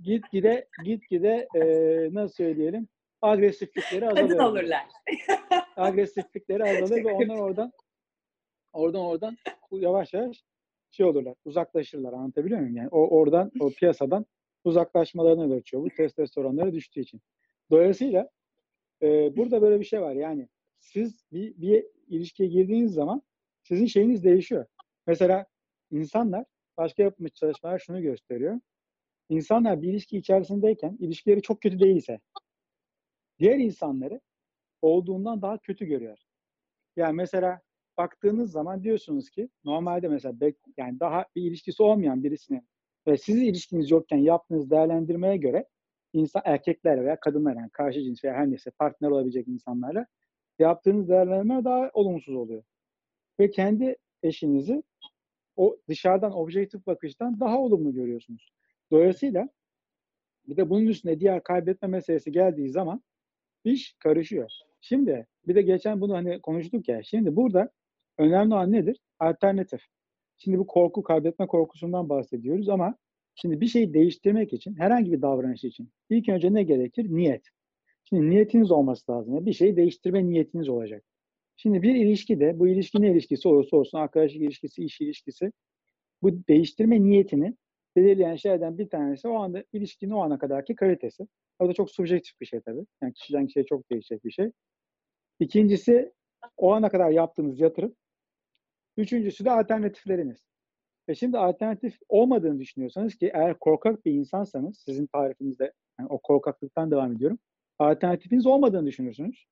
gitgide 0.00 0.68
gitgide 0.84 1.48
e, 1.54 1.60
nasıl 2.14 2.34
söyleyelim 2.34 2.88
agresiflikleri 3.22 4.00
Kadın 4.00 4.16
azalıyor. 4.22 4.44
olurlar. 4.44 4.82
Agresiflikleri 5.76 6.64
azalır 6.64 7.04
ve 7.04 7.12
onlar 7.12 7.38
oradan 7.38 7.72
oradan 8.72 9.00
oradan 9.02 9.36
yavaş 9.72 10.14
yavaş 10.14 10.44
şey 10.90 11.06
olurlar, 11.06 11.34
uzaklaşırlar. 11.44 12.12
Anlatabiliyor 12.12 12.60
muyum? 12.60 12.76
Yani 12.76 12.88
o 12.88 13.18
oradan 13.18 13.50
o 13.60 13.70
piyasadan 13.70 14.26
uzaklaşmalarına 14.64 15.42
yol 15.44 15.52
açıyor. 15.52 15.82
Bu 15.82 15.88
testosteronları 15.90 16.72
düştüğü 16.72 17.00
için. 17.00 17.20
Dolayısıyla 17.70 18.28
e, 19.02 19.36
burada 19.36 19.62
böyle 19.62 19.80
bir 19.80 19.84
şey 19.84 20.00
var. 20.00 20.12
Yani 20.12 20.48
siz 20.84 21.24
bir, 21.32 21.56
bir 21.56 21.86
ilişkiye 22.08 22.48
girdiğiniz 22.48 22.92
zaman 22.92 23.22
sizin 23.62 23.86
şeyiniz 23.86 24.24
değişiyor. 24.24 24.66
Mesela 25.06 25.46
insanlar 25.90 26.44
başka 26.76 27.02
yapılmış 27.02 27.32
çalışmalar 27.32 27.78
şunu 27.78 28.02
gösteriyor. 28.02 28.60
İnsanlar 29.28 29.82
bir 29.82 29.88
ilişki 29.88 30.18
içerisindeyken 30.18 30.96
ilişkileri 31.00 31.42
çok 31.42 31.62
kötü 31.62 31.80
değilse 31.80 32.20
diğer 33.38 33.58
insanları 33.58 34.20
olduğundan 34.82 35.42
daha 35.42 35.58
kötü 35.58 35.86
görüyor. 35.86 36.18
Yani 36.96 37.14
mesela 37.14 37.60
baktığınız 37.98 38.50
zaman 38.52 38.84
diyorsunuz 38.84 39.30
ki 39.30 39.48
normalde 39.64 40.08
mesela 40.08 40.40
bek, 40.40 40.56
yani 40.76 41.00
daha 41.00 41.24
bir 41.36 41.42
ilişkisi 41.42 41.82
olmayan 41.82 42.24
birisinin 42.24 42.68
ve 43.06 43.16
sizin 43.16 43.44
ilişkiniz 43.44 43.90
yokken 43.90 44.18
yaptığınız 44.18 44.70
değerlendirmeye 44.70 45.36
göre 45.36 45.68
insan 46.12 46.42
erkekler 46.44 47.04
veya 47.04 47.20
kadınlar 47.20 47.56
yani 47.56 47.70
karşı 47.70 48.02
cins 48.02 48.24
veya 48.24 48.34
her 48.34 48.50
neyse 48.50 48.70
partner 48.70 49.10
olabilecek 49.10 49.48
insanlarla 49.48 50.06
yaptığınız 50.58 51.08
değerlendirme 51.08 51.64
daha 51.64 51.90
olumsuz 51.94 52.34
oluyor. 52.34 52.62
Ve 53.40 53.50
kendi 53.50 53.96
eşinizi 54.22 54.82
o 55.56 55.76
dışarıdan 55.88 56.32
objektif 56.32 56.86
bakıştan 56.86 57.40
daha 57.40 57.58
olumlu 57.58 57.94
görüyorsunuz. 57.94 58.52
Dolayısıyla 58.90 59.48
bir 60.48 60.56
de 60.56 60.70
bunun 60.70 60.86
üstüne 60.86 61.20
diğer 61.20 61.42
kaybetme 61.42 61.88
meselesi 61.88 62.32
geldiği 62.32 62.70
zaman 62.70 63.02
iş 63.64 63.94
karışıyor. 63.98 64.50
Şimdi 64.80 65.26
bir 65.46 65.54
de 65.54 65.62
geçen 65.62 66.00
bunu 66.00 66.14
hani 66.14 66.40
konuştuk 66.40 66.88
ya. 66.88 67.02
Şimdi 67.02 67.36
burada 67.36 67.70
önemli 68.18 68.54
olan 68.54 68.72
nedir? 68.72 69.00
Alternatif. 69.18 69.80
Şimdi 70.36 70.58
bu 70.58 70.66
korku, 70.66 71.02
kaybetme 71.02 71.46
korkusundan 71.46 72.08
bahsediyoruz 72.08 72.68
ama 72.68 72.96
şimdi 73.34 73.60
bir 73.60 73.66
şeyi 73.66 73.94
değiştirmek 73.94 74.52
için, 74.52 74.74
herhangi 74.74 75.12
bir 75.12 75.22
davranış 75.22 75.64
için 75.64 75.90
ilk 76.10 76.28
önce 76.28 76.54
ne 76.54 76.62
gerekir? 76.62 77.06
Niyet. 77.10 77.53
Şimdi 78.04 78.30
niyetiniz 78.30 78.70
olması 78.70 79.12
lazım. 79.12 79.46
Bir 79.46 79.52
şeyi 79.52 79.76
değiştirme 79.76 80.28
niyetiniz 80.28 80.68
olacak. 80.68 81.04
Şimdi 81.56 81.82
bir 81.82 81.94
ilişkide, 81.94 82.58
bu 82.58 82.68
ilişki 82.68 83.02
ne 83.02 83.10
ilişkisi 83.10 83.48
olursa 83.48 83.76
olsun, 83.76 83.98
arkadaşlık 83.98 84.42
ilişkisi, 84.42 84.84
iş 84.84 85.00
ilişkisi, 85.00 85.52
bu 86.22 86.48
değiştirme 86.48 87.02
niyetini 87.02 87.56
belirleyen 87.96 88.36
şeylerden 88.36 88.78
bir 88.78 88.88
tanesi 88.88 89.28
o 89.28 89.34
anda 89.34 89.64
ilişkinin 89.72 90.10
o 90.10 90.20
ana 90.20 90.38
kadarki 90.38 90.74
kalitesi. 90.74 91.26
O 91.58 91.68
da 91.68 91.72
çok 91.72 91.90
subjektif 91.90 92.40
bir 92.40 92.46
şey 92.46 92.60
tabii. 92.60 92.86
Yani 93.02 93.12
kişiden 93.14 93.46
kişiye 93.46 93.64
çok 93.66 93.90
değişecek 93.90 94.24
bir 94.24 94.30
şey. 94.30 94.50
İkincisi 95.40 96.12
o 96.56 96.72
ana 96.72 96.88
kadar 96.88 97.10
yaptığınız 97.10 97.60
yatırım. 97.60 97.96
Üçüncüsü 98.96 99.44
de 99.44 99.50
alternatifleriniz. 99.50 100.46
Ve 101.08 101.14
şimdi 101.14 101.38
alternatif 101.38 101.98
olmadığını 102.08 102.58
düşünüyorsanız 102.60 103.14
ki 103.14 103.30
eğer 103.34 103.58
korkak 103.58 104.06
bir 104.06 104.12
insansanız 104.12 104.78
sizin 104.78 105.06
tarifinizde 105.06 105.72
yani 106.00 106.08
o 106.08 106.18
korkaklıktan 106.18 106.90
devam 106.90 107.12
ediyorum. 107.12 107.38
Alternatifiniz 107.78 108.46
olmadığını 108.46 108.86
düşünürsünüz. 108.86 109.46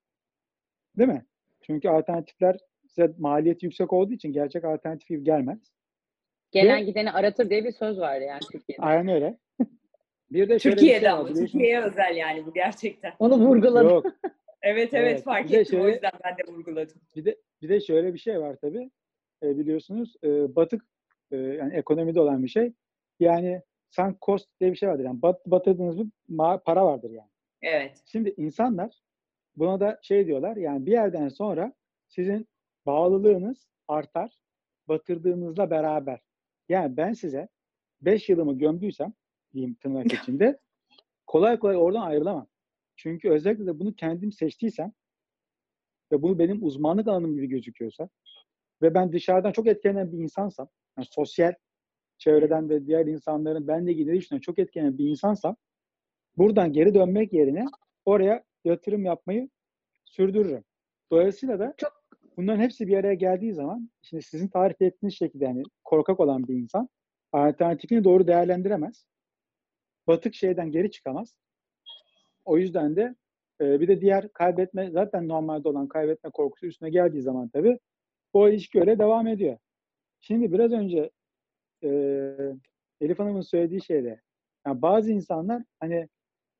Değil 0.98 1.08
mi? 1.10 1.26
Çünkü 1.62 1.88
alternatifler 1.88 2.58
size 2.88 3.14
maliyeti 3.18 3.66
yüksek 3.66 3.92
olduğu 3.92 4.12
için 4.12 4.32
gerçek 4.32 4.64
alternatif 4.64 5.08
gibi 5.08 5.24
gelmez. 5.24 5.58
Gelen 6.50 6.86
gideni 6.86 7.12
aratır 7.12 7.50
diye 7.50 7.64
bir 7.64 7.72
söz 7.72 7.98
var 7.98 8.20
yani 8.20 8.40
Türkiye'de. 8.52 8.82
Aynen 8.82 9.08
öyle. 9.14 9.38
Bir 10.30 10.48
de 10.48 10.58
şöyle 10.58 10.76
bir 10.76 10.80
Türkiye'de 10.80 11.00
şey 11.04 11.12
var 11.12 11.18
ama. 11.18 11.28
Türkiye'ye 11.34 11.80
özel 11.82 12.16
yani 12.16 12.46
bu 12.46 12.52
gerçekten. 12.54 13.12
Onu 13.18 13.38
vurguladım. 13.38 13.88
Yok. 13.88 14.06
Evet 14.64 14.94
evet, 14.94 15.12
Evet, 15.12 15.22
fark 15.24 15.52
ettim 15.52 15.78
o 15.80 15.82
şöyle- 15.82 15.92
yüzden 15.94 16.10
ben 16.24 16.36
de 16.36 16.52
vurguladım. 16.52 17.00
Bir 17.16 17.24
de 17.24 17.36
bir 17.62 17.68
de 17.68 17.80
şöyle 17.80 18.14
bir 18.14 18.18
şey 18.18 18.40
var 18.40 18.56
tabii. 18.60 18.90
E, 19.42 19.58
biliyorsunuz 19.58 20.14
e, 20.24 20.56
batık 20.56 20.82
e, 21.30 21.36
yani 21.36 21.74
ekonomide 21.74 22.20
olan 22.20 22.42
bir 22.42 22.48
şey. 22.48 22.72
Yani 23.20 23.62
sunk 23.90 24.20
cost 24.22 24.48
diye 24.60 24.70
bir 24.72 24.76
şey 24.76 24.88
vardır. 24.88 25.04
Yani 25.04 25.22
bat, 25.22 25.46
batırdığınız 25.46 25.98
bir 25.98 26.06
ma- 26.30 26.62
para 26.64 26.84
vardır 26.84 27.10
yani. 27.10 27.28
Evet. 27.62 28.02
Şimdi 28.06 28.34
insanlar 28.36 29.02
buna 29.56 29.80
da 29.80 29.98
şey 30.02 30.26
diyorlar. 30.26 30.56
Yani 30.56 30.86
bir 30.86 30.92
yerden 30.92 31.28
sonra 31.28 31.72
sizin 32.08 32.48
bağlılığınız 32.86 33.68
artar 33.88 34.38
batırdığınızla 34.88 35.70
beraber. 35.70 36.20
Yani 36.68 36.96
ben 36.96 37.12
size 37.12 37.48
5 38.00 38.28
yılımı 38.28 38.58
gömdüysem 38.58 39.12
diyeyim 39.54 39.74
tırnak 39.74 40.12
içinde 40.12 40.60
kolay 41.26 41.58
kolay 41.58 41.76
oradan 41.76 42.02
ayrılamam. 42.02 42.46
Çünkü 42.96 43.30
özellikle 43.30 43.66
de 43.66 43.78
bunu 43.78 43.94
kendim 43.94 44.32
seçtiysem 44.32 44.92
ve 46.12 46.22
bunu 46.22 46.38
benim 46.38 46.64
uzmanlık 46.64 47.08
alanım 47.08 47.34
gibi 47.34 47.48
gözüküyorsa 47.48 48.08
ve 48.82 48.94
ben 48.94 49.12
dışarıdan 49.12 49.52
çok 49.52 49.66
etkilenen 49.66 50.12
bir 50.12 50.18
insansam, 50.18 50.68
yani 50.98 51.06
sosyal 51.10 51.54
çevreden 52.18 52.68
ve 52.68 52.86
diğer 52.86 53.06
insanların 53.06 53.68
benle 53.68 53.92
ilgili 53.92 54.12
düşünen 54.12 54.40
çok 54.40 54.58
etkilenen 54.58 54.98
bir 54.98 55.08
insansam 55.08 55.56
buradan 56.38 56.72
geri 56.72 56.94
dönmek 56.94 57.32
yerine 57.32 57.64
oraya 58.04 58.44
yatırım 58.64 59.04
yapmayı 59.04 59.48
sürdürürüm. 60.04 60.64
Dolayısıyla 61.12 61.58
da 61.58 61.74
Çok- 61.78 62.02
bunların 62.36 62.60
hepsi 62.62 62.86
bir 62.86 62.96
araya 62.96 63.14
geldiği 63.14 63.52
zaman 63.52 63.90
şimdi 64.02 64.22
sizin 64.22 64.48
tarif 64.48 64.82
ettiğiniz 64.82 65.14
şekilde 65.14 65.44
yani 65.44 65.62
korkak 65.84 66.20
olan 66.20 66.48
bir 66.48 66.54
insan 66.54 66.88
alternatifini 67.32 68.04
doğru 68.04 68.26
değerlendiremez. 68.26 69.04
batık 70.06 70.34
şeyden 70.34 70.70
geri 70.70 70.90
çıkamaz. 70.90 71.34
O 72.44 72.58
yüzden 72.58 72.96
de 72.96 73.14
e, 73.60 73.80
bir 73.80 73.88
de 73.88 74.00
diğer 74.00 74.28
kaybetme 74.28 74.90
zaten 74.90 75.28
normalde 75.28 75.68
olan 75.68 75.88
kaybetme 75.88 76.30
korkusu 76.30 76.66
üstüne 76.66 76.90
geldiği 76.90 77.22
zaman 77.22 77.48
tabii 77.48 77.78
o 78.32 78.48
ilişki 78.48 78.80
öyle 78.80 78.98
devam 78.98 79.26
ediyor. 79.26 79.58
Şimdi 80.20 80.52
biraz 80.52 80.72
önce 80.72 81.10
e, 81.84 81.88
Elif 83.00 83.18
Hanım'ın 83.18 83.40
söylediği 83.40 83.82
şeyde 83.84 84.20
yani 84.66 84.82
bazı 84.82 85.12
insanlar 85.12 85.62
hani 85.80 86.08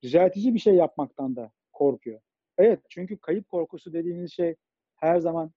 düzeltici 0.03 0.55
bir 0.55 0.59
şey 0.59 0.75
yapmaktan 0.75 1.37
da 1.37 1.53
korkuyor. 1.73 2.21
Evet 2.59 2.81
çünkü 2.89 3.17
kayıp 3.17 3.49
korkusu 3.49 3.93
dediğiniz 3.93 4.33
şey 4.33 4.55
her 4.97 5.19
zaman 5.19 5.53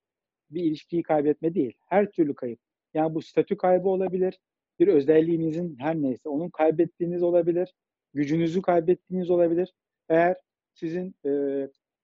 bir 0.49 0.63
ilişkiyi 0.63 1.03
kaybetme 1.03 1.53
değil. 1.53 1.73
Her 1.85 2.11
türlü 2.11 2.35
kayıp. 2.35 2.59
Yani 2.93 3.15
bu 3.15 3.21
statü 3.21 3.57
kaybı 3.57 3.89
olabilir. 3.89 4.39
Bir 4.79 4.87
özelliğinizin 4.87 5.75
her 5.79 5.95
neyse 5.95 6.29
onun 6.29 6.49
kaybettiğiniz 6.49 7.23
olabilir. 7.23 7.73
Gücünüzü 8.13 8.61
kaybettiğiniz 8.61 9.29
olabilir. 9.29 9.73
Eğer 10.09 10.35
sizin 10.73 11.15
e, 11.25 11.31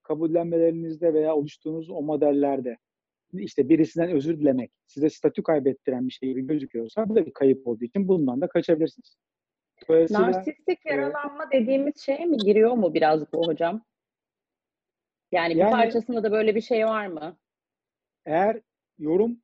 kabullenmelerinizde 0.03 1.13
veya 1.13 1.35
oluştuğunuz 1.35 1.89
o 1.89 2.01
modellerde 2.01 2.77
işte 3.33 3.69
birisinden 3.69 4.11
özür 4.11 4.39
dilemek 4.39 4.71
size 4.87 5.09
statü 5.09 5.43
kaybettiren 5.43 6.07
bir 6.07 6.13
şey 6.13 6.29
gibi 6.29 6.47
gözüküyorsa 6.47 7.09
bu 7.09 7.15
da 7.15 7.25
bir 7.25 7.33
kayıp 7.33 7.67
olduğu 7.67 7.85
için 7.85 8.07
bundan 8.07 8.41
da 8.41 8.47
kaçabilirsiniz. 8.47 9.15
Narsistik 9.89 10.85
yaralanma 10.85 11.51
dediğimiz 11.51 11.97
şeye 11.97 12.25
mi 12.25 12.37
giriyor 12.37 12.71
mu 12.71 12.93
biraz 12.93 13.33
bu 13.33 13.47
hocam? 13.47 13.81
Yani, 15.31 15.57
Yani- 15.57 15.67
bir 15.71 15.71
parçasında 15.77 16.23
da 16.23 16.31
böyle 16.31 16.55
bir 16.55 16.61
şey 16.61 16.85
var 16.85 17.07
mı? 17.07 17.37
eğer 18.25 18.61
yorum 18.97 19.37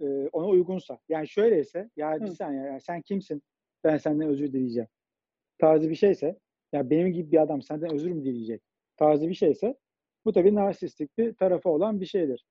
e, 0.00 0.04
ona 0.32 0.46
uygunsa 0.46 0.98
yani 1.08 1.28
şöyleyse 1.28 1.90
ya 1.96 2.20
bir 2.20 2.26
Hı. 2.26 2.34
saniye 2.34 2.62
ya 2.62 2.80
sen 2.80 3.02
kimsin 3.02 3.42
ben 3.84 3.96
senden 3.96 4.28
özür 4.28 4.52
dileyeceğim 4.52 4.88
tarzı 5.58 5.90
bir 5.90 5.94
şeyse 5.94 6.38
ya 6.72 6.90
benim 6.90 7.12
gibi 7.12 7.32
bir 7.32 7.42
adam 7.42 7.62
senden 7.62 7.94
özür 7.94 8.10
mü 8.10 8.24
dileyecek 8.24 8.62
tarzı 8.96 9.28
bir 9.28 9.34
şeyse 9.34 9.76
bu 10.24 10.32
tabii 10.32 10.54
narsistik 10.54 11.18
bir 11.18 11.34
tarafı 11.34 11.68
olan 11.68 12.00
bir 12.00 12.06
şeydir. 12.06 12.44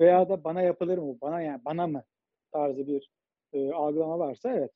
Veya 0.00 0.28
da 0.28 0.44
bana 0.44 0.62
yapılır 0.62 0.98
mı 0.98 1.18
bana 1.20 1.42
yani 1.42 1.64
bana 1.64 1.86
mı 1.86 2.04
tarzı 2.52 2.86
bir 2.86 3.10
e, 3.52 3.72
algılama 3.72 4.18
varsa 4.18 4.50
evet. 4.52 4.70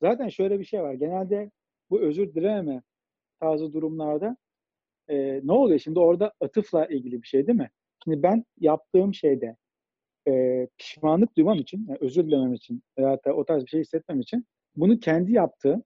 Zaten 0.00 0.28
şöyle 0.28 0.60
bir 0.60 0.64
şey 0.64 0.82
var 0.82 0.94
genelde 0.94 1.50
bu 1.90 2.00
özür 2.00 2.34
dilememe 2.34 2.82
tarzı 3.40 3.72
durumlarda 3.72 4.36
e, 5.08 5.40
ne 5.44 5.52
oluyor 5.52 5.78
şimdi 5.78 5.98
orada 5.98 6.32
atıfla 6.40 6.86
ilgili 6.86 7.22
bir 7.22 7.26
şey 7.26 7.46
değil 7.46 7.58
mi? 7.58 7.70
Şimdi 8.04 8.22
ben 8.22 8.44
yaptığım 8.60 9.14
şeyde 9.14 9.56
e, 10.28 10.66
pişmanlık 10.78 11.36
duymam 11.36 11.58
için, 11.58 11.86
yani 11.88 11.98
özür 12.00 12.26
dilemem 12.26 12.54
için 12.54 12.82
veya 12.98 13.18
da 13.24 13.34
o 13.34 13.44
tarz 13.44 13.64
bir 13.64 13.68
şey 13.70 13.80
hissetmem 13.80 14.20
için 14.20 14.46
bunu 14.76 15.00
kendi 15.00 15.32
yaptığım 15.32 15.82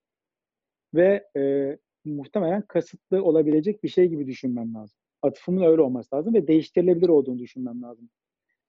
ve 0.94 1.26
e, 1.36 1.78
muhtemelen 2.04 2.62
kasıtlı 2.62 3.24
olabilecek 3.24 3.84
bir 3.84 3.88
şey 3.88 4.08
gibi 4.08 4.26
düşünmem 4.26 4.74
lazım. 4.74 4.98
Atıfımın 5.22 5.62
öyle 5.62 5.82
olması 5.82 6.16
lazım 6.16 6.34
ve 6.34 6.46
değiştirilebilir 6.48 7.08
olduğunu 7.08 7.38
düşünmem 7.38 7.82
lazım. 7.82 8.11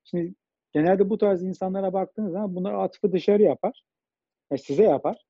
Şimdi 0.03 0.35
genelde 0.73 1.09
bu 1.09 1.17
tarz 1.17 1.43
insanlara 1.43 1.93
baktığınız 1.93 2.31
zaman 2.31 2.55
bunlar 2.55 2.73
atıfı 2.73 3.11
dışarı 3.11 3.43
yapar. 3.43 3.83
ve 4.51 4.57
size 4.57 4.83
yapar. 4.83 5.25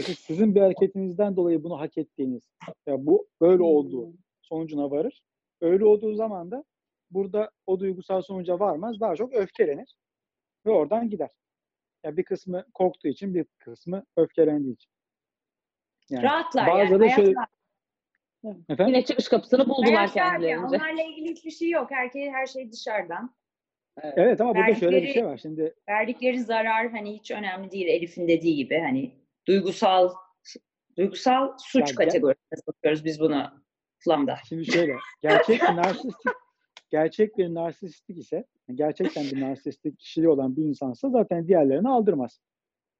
Siz- 0.00 0.18
sizin 0.18 0.54
bir 0.54 0.60
hareketinizden 0.60 1.36
dolayı 1.36 1.64
bunu 1.64 1.80
hak 1.80 1.98
ettiğiniz, 1.98 2.42
ya 2.86 3.06
bu 3.06 3.28
böyle 3.40 3.62
olduğu 3.62 4.12
sonucuna 4.42 4.90
varır. 4.90 5.22
Öyle 5.60 5.84
olduğu 5.84 6.14
zaman 6.14 6.50
da 6.50 6.64
burada 7.10 7.50
o 7.66 7.80
duygusal 7.80 8.22
sonuca 8.22 8.60
varmaz. 8.60 9.00
Daha 9.00 9.16
çok 9.16 9.34
öfkelenir 9.34 9.94
ve 10.66 10.70
oradan 10.70 11.10
gider. 11.10 11.30
Ya 12.04 12.16
bir 12.16 12.22
kısmı 12.24 12.64
korktuğu 12.74 13.08
için, 13.08 13.34
bir 13.34 13.46
kısmı 13.58 14.04
öfkelendiği 14.16 14.74
için. 14.74 14.90
Yani 16.10 16.22
Rahatlar 16.22 16.66
yani. 16.66 16.80
bazıları 16.80 17.10
şöyle- 17.10 17.34
hayatlar. 17.34 17.48
efendim? 18.68 18.86
Yine 18.94 19.04
çıkış 19.04 19.28
kapısını 19.28 19.68
buldular 19.68 19.94
Hayatlar 19.94 20.22
ya. 20.24 20.30
kendilerince. 20.30 20.76
Onlarla 20.76 21.02
ilgili 21.02 21.30
hiçbir 21.30 21.50
şey 21.50 21.70
yok. 21.70 21.90
Herkes 21.90 22.28
her 22.32 22.46
şey 22.46 22.72
dışarıdan. 22.72 23.34
Evet 24.02 24.40
ama 24.40 24.54
burada 24.54 24.74
şöyle 24.74 24.96
bir 24.96 25.02
verdikleri- 25.02 25.12
şey 25.14 25.24
var. 25.24 25.36
Şimdi 25.38 25.74
Verdikleri 25.88 26.40
zarar 26.40 26.90
hani 26.90 27.12
hiç 27.18 27.30
önemli 27.30 27.70
değil. 27.70 27.86
Elif'in 27.86 28.28
dediği 28.28 28.56
gibi 28.56 28.78
hani 28.78 29.21
duygusal 29.48 30.10
duygusal 30.96 31.52
suç 31.58 31.90
Ya 31.90 31.96
ben- 31.98 32.04
kategorisine 32.04 32.58
sokuyoruz 32.66 33.04
biz 33.04 33.20
bunu 33.20 33.50
Flam'da. 33.98 34.36
Şimdi 34.48 34.64
şöyle, 34.72 34.96
gerçek 35.22 35.62
bir 35.62 35.76
narsistik, 35.76 36.32
gerçek 36.90 37.38
bir 37.38 37.54
narsistik 37.54 38.18
ise, 38.18 38.44
gerçekten 38.74 39.24
bir 39.24 39.40
narsistik 39.40 39.98
kişiliği 39.98 40.28
olan 40.28 40.56
bir 40.56 40.64
insansa 40.64 41.10
zaten 41.10 41.48
diğerlerini 41.48 41.88
aldırmaz. 41.88 42.40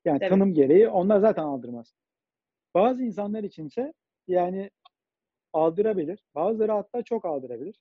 Yani 0.04 0.18
Tabii. 0.18 0.28
tanım 0.30 0.54
gereği 0.54 0.88
onlar 0.88 1.20
zaten 1.20 1.42
aldırmaz. 1.42 1.94
Bazı 2.74 3.02
insanlar 3.04 3.42
içinse 3.44 3.92
yani 4.28 4.70
aldırabilir. 5.52 6.24
Bazıları 6.34 6.72
hatta 6.72 7.02
çok 7.02 7.24
aldırabilir. 7.24 7.80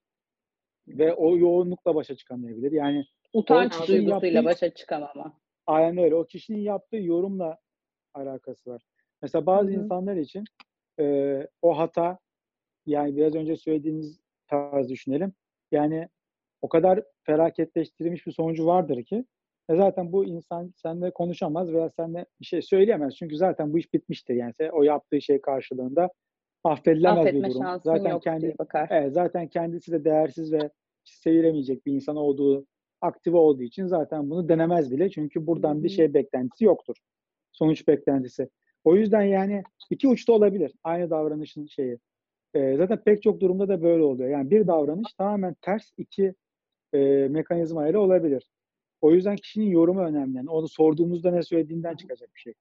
Ve 0.88 1.14
o 1.14 1.38
yoğunlukla 1.38 1.96
başa 1.96 2.16
çıkamayabilir. 2.16 2.72
Yani 2.72 3.06
Utanç 3.34 3.88
duygusuyla 3.88 4.30
yaptığı- 4.36 4.46
başa 4.46 4.74
çıkamama. 4.74 5.38
Aynen 5.68 5.98
öyle. 5.98 6.16
O 6.16 6.26
kişinin 6.26 6.60
yaptığı 6.60 6.98
yorumla 6.98 7.58
alakası 8.14 8.70
var. 8.70 8.82
Mesela 9.22 9.46
bazı 9.46 9.72
Hı 9.72 9.76
hı. 9.76 9.80
insanlar 9.80 10.16
için 10.16 10.44
e, 11.00 11.48
o 11.62 11.78
hata 11.78 12.18
yani 12.86 13.16
biraz 13.16 13.36
önce 13.36 13.56
söylediğiniz 13.56 14.20
tarz 14.48 14.90
düşünelim. 14.90 15.34
Yani 15.72 16.10
o 16.62 16.70
kadar 16.70 17.04
felaketleştirilmiş 17.24 18.28
bir 18.28 18.32
sonucu 18.32 18.66
vardır 18.66 19.04
ki 19.04 19.26
e 19.70 19.76
zaten 19.76 20.12
bu 20.12 20.26
insan 20.26 20.74
seninle 20.76 21.12
konuşamaz 21.12 21.74
veya 21.74 21.90
seninle 21.90 22.26
bir 22.42 22.46
şey 22.46 22.62
söyleyemez. 22.62 23.16
Çünkü 23.16 23.38
zaten 23.38 23.74
bu 23.74 23.80
iş 23.80 23.94
bitmiştir. 23.94 24.36
Yani 24.36 24.54
o 24.72 24.84
yaptığı 24.84 25.22
şey 25.22 25.42
karşılığında 25.42 26.10
affedilemez 26.64 27.18
Affetme 27.26 27.48
bir 27.48 27.54
durum. 27.54 27.82
Zaten 27.84 28.20
kendi 28.20 28.56
bakar. 28.60 28.88
Evet, 28.92 29.14
zaten 29.14 29.48
kendisi 29.48 29.92
de 29.92 30.04
değersiz 30.06 30.54
ve 30.54 30.70
sevilemeyecek 31.04 31.86
bir 31.86 31.94
insan 31.94 32.16
olduğu, 32.16 32.66
aktive 33.02 33.38
olduğu 33.38 33.64
için 33.64 33.86
zaten 33.88 34.30
bunu 34.30 34.50
denemez 34.50 34.92
bile. 34.92 35.10
Çünkü 35.10 35.48
buradan 35.48 35.84
bir 35.84 35.90
Hı 35.90 35.94
hı. 35.94 35.96
şey 35.96 36.14
beklentisi 36.14 36.66
yoktur. 36.66 36.96
Sonuç 37.52 37.88
beklentisi. 37.88 38.50
O 38.84 38.96
yüzden 38.96 39.22
yani 39.22 39.64
iki 39.90 40.08
uçta 40.08 40.34
olabilir 40.34 40.74
aynı 40.84 41.10
davranışın 41.10 41.66
şeyi. 41.66 42.00
Ee, 42.54 42.78
zaten 42.78 43.04
pek 43.04 43.24
çok 43.24 43.40
durumda 43.42 43.68
da 43.68 43.82
böyle 43.82 44.04
oluyor. 44.04 44.30
Yani 44.30 44.52
bir 44.52 44.68
davranış 44.68 45.14
tamamen 45.14 45.56
ters 45.62 45.92
iki 45.98 46.34
e, 46.94 47.00
mekanizma 47.30 47.88
ile 47.88 47.98
olabilir. 47.98 48.50
O 49.02 49.12
yüzden 49.12 49.36
kişinin 49.36 49.66
yorumu 49.66 50.02
önemli. 50.02 50.38
Yani 50.38 50.50
onu 50.50 50.68
sorduğumuzda 50.68 51.32
ne 51.32 51.44
söylediğinden 51.44 51.96
çıkacak 51.96 52.30
bir 52.36 52.40
şey. 52.40 52.54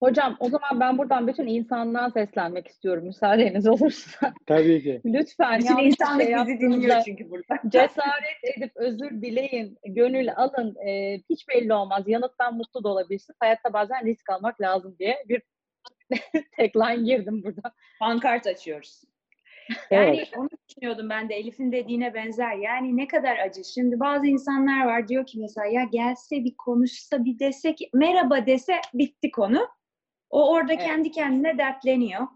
Hocam 0.00 0.36
o 0.40 0.48
zaman 0.48 0.80
ben 0.80 0.98
buradan 0.98 1.26
bütün 1.26 1.46
insanlığa 1.46 2.10
seslenmek 2.10 2.68
istiyorum 2.68 3.04
müsaadeniz 3.04 3.68
olursa. 3.68 4.34
Tabii 4.46 4.82
ki. 4.82 5.00
Lütfen 5.04 5.58
Bütün 5.58 5.78
insanlık 5.78 6.26
şey 6.26 6.36
bizi 6.36 6.60
dinliyor 6.60 7.02
çünkü 7.04 7.30
burada. 7.30 7.58
cesaret 7.68 8.56
edip 8.56 8.72
özür 8.74 9.10
dileyin, 9.10 9.78
gönül 9.84 10.34
alın. 10.36 10.76
Ee, 10.86 11.20
hiç 11.30 11.48
belli 11.48 11.74
olmaz. 11.74 12.04
Yanıttan 12.06 12.56
mutlu 12.56 12.84
da 12.84 12.88
olabilirsiniz. 12.88 13.36
Hayatta 13.40 13.72
bazen 13.72 14.06
risk 14.06 14.30
almak 14.30 14.60
lazım 14.60 14.96
diye 14.98 15.24
bir 15.28 15.42
tagline 16.56 17.02
girdim 17.02 17.42
burada. 17.42 17.72
Pankart 17.98 18.46
açıyoruz. 18.46 19.02
Yani 19.90 20.16
Evet. 20.16 20.28
onu 20.36 20.48
düşünüyordum 20.68 21.10
ben 21.10 21.28
de 21.28 21.34
Elif'in 21.34 21.72
dediğine 21.72 22.14
benzer. 22.14 22.56
Yani 22.56 22.96
ne 22.96 23.08
kadar 23.08 23.38
acı. 23.38 23.64
Şimdi 23.64 24.00
bazı 24.00 24.26
insanlar 24.26 24.84
var 24.84 25.08
diyor 25.08 25.26
ki 25.26 25.38
mesela 25.40 25.66
ya 25.66 25.84
gelse 25.84 26.44
bir 26.44 26.56
konuşsa 26.56 27.24
bir 27.24 27.38
dese 27.38 27.74
ki 27.74 27.90
merhaba 27.94 28.46
dese 28.46 28.74
bitti 28.94 29.30
konu. 29.30 29.68
O 30.30 30.52
orada 30.52 30.72
Evet. 30.72 30.84
kendi 30.84 31.10
kendine 31.10 31.58
dertleniyor. 31.58 32.26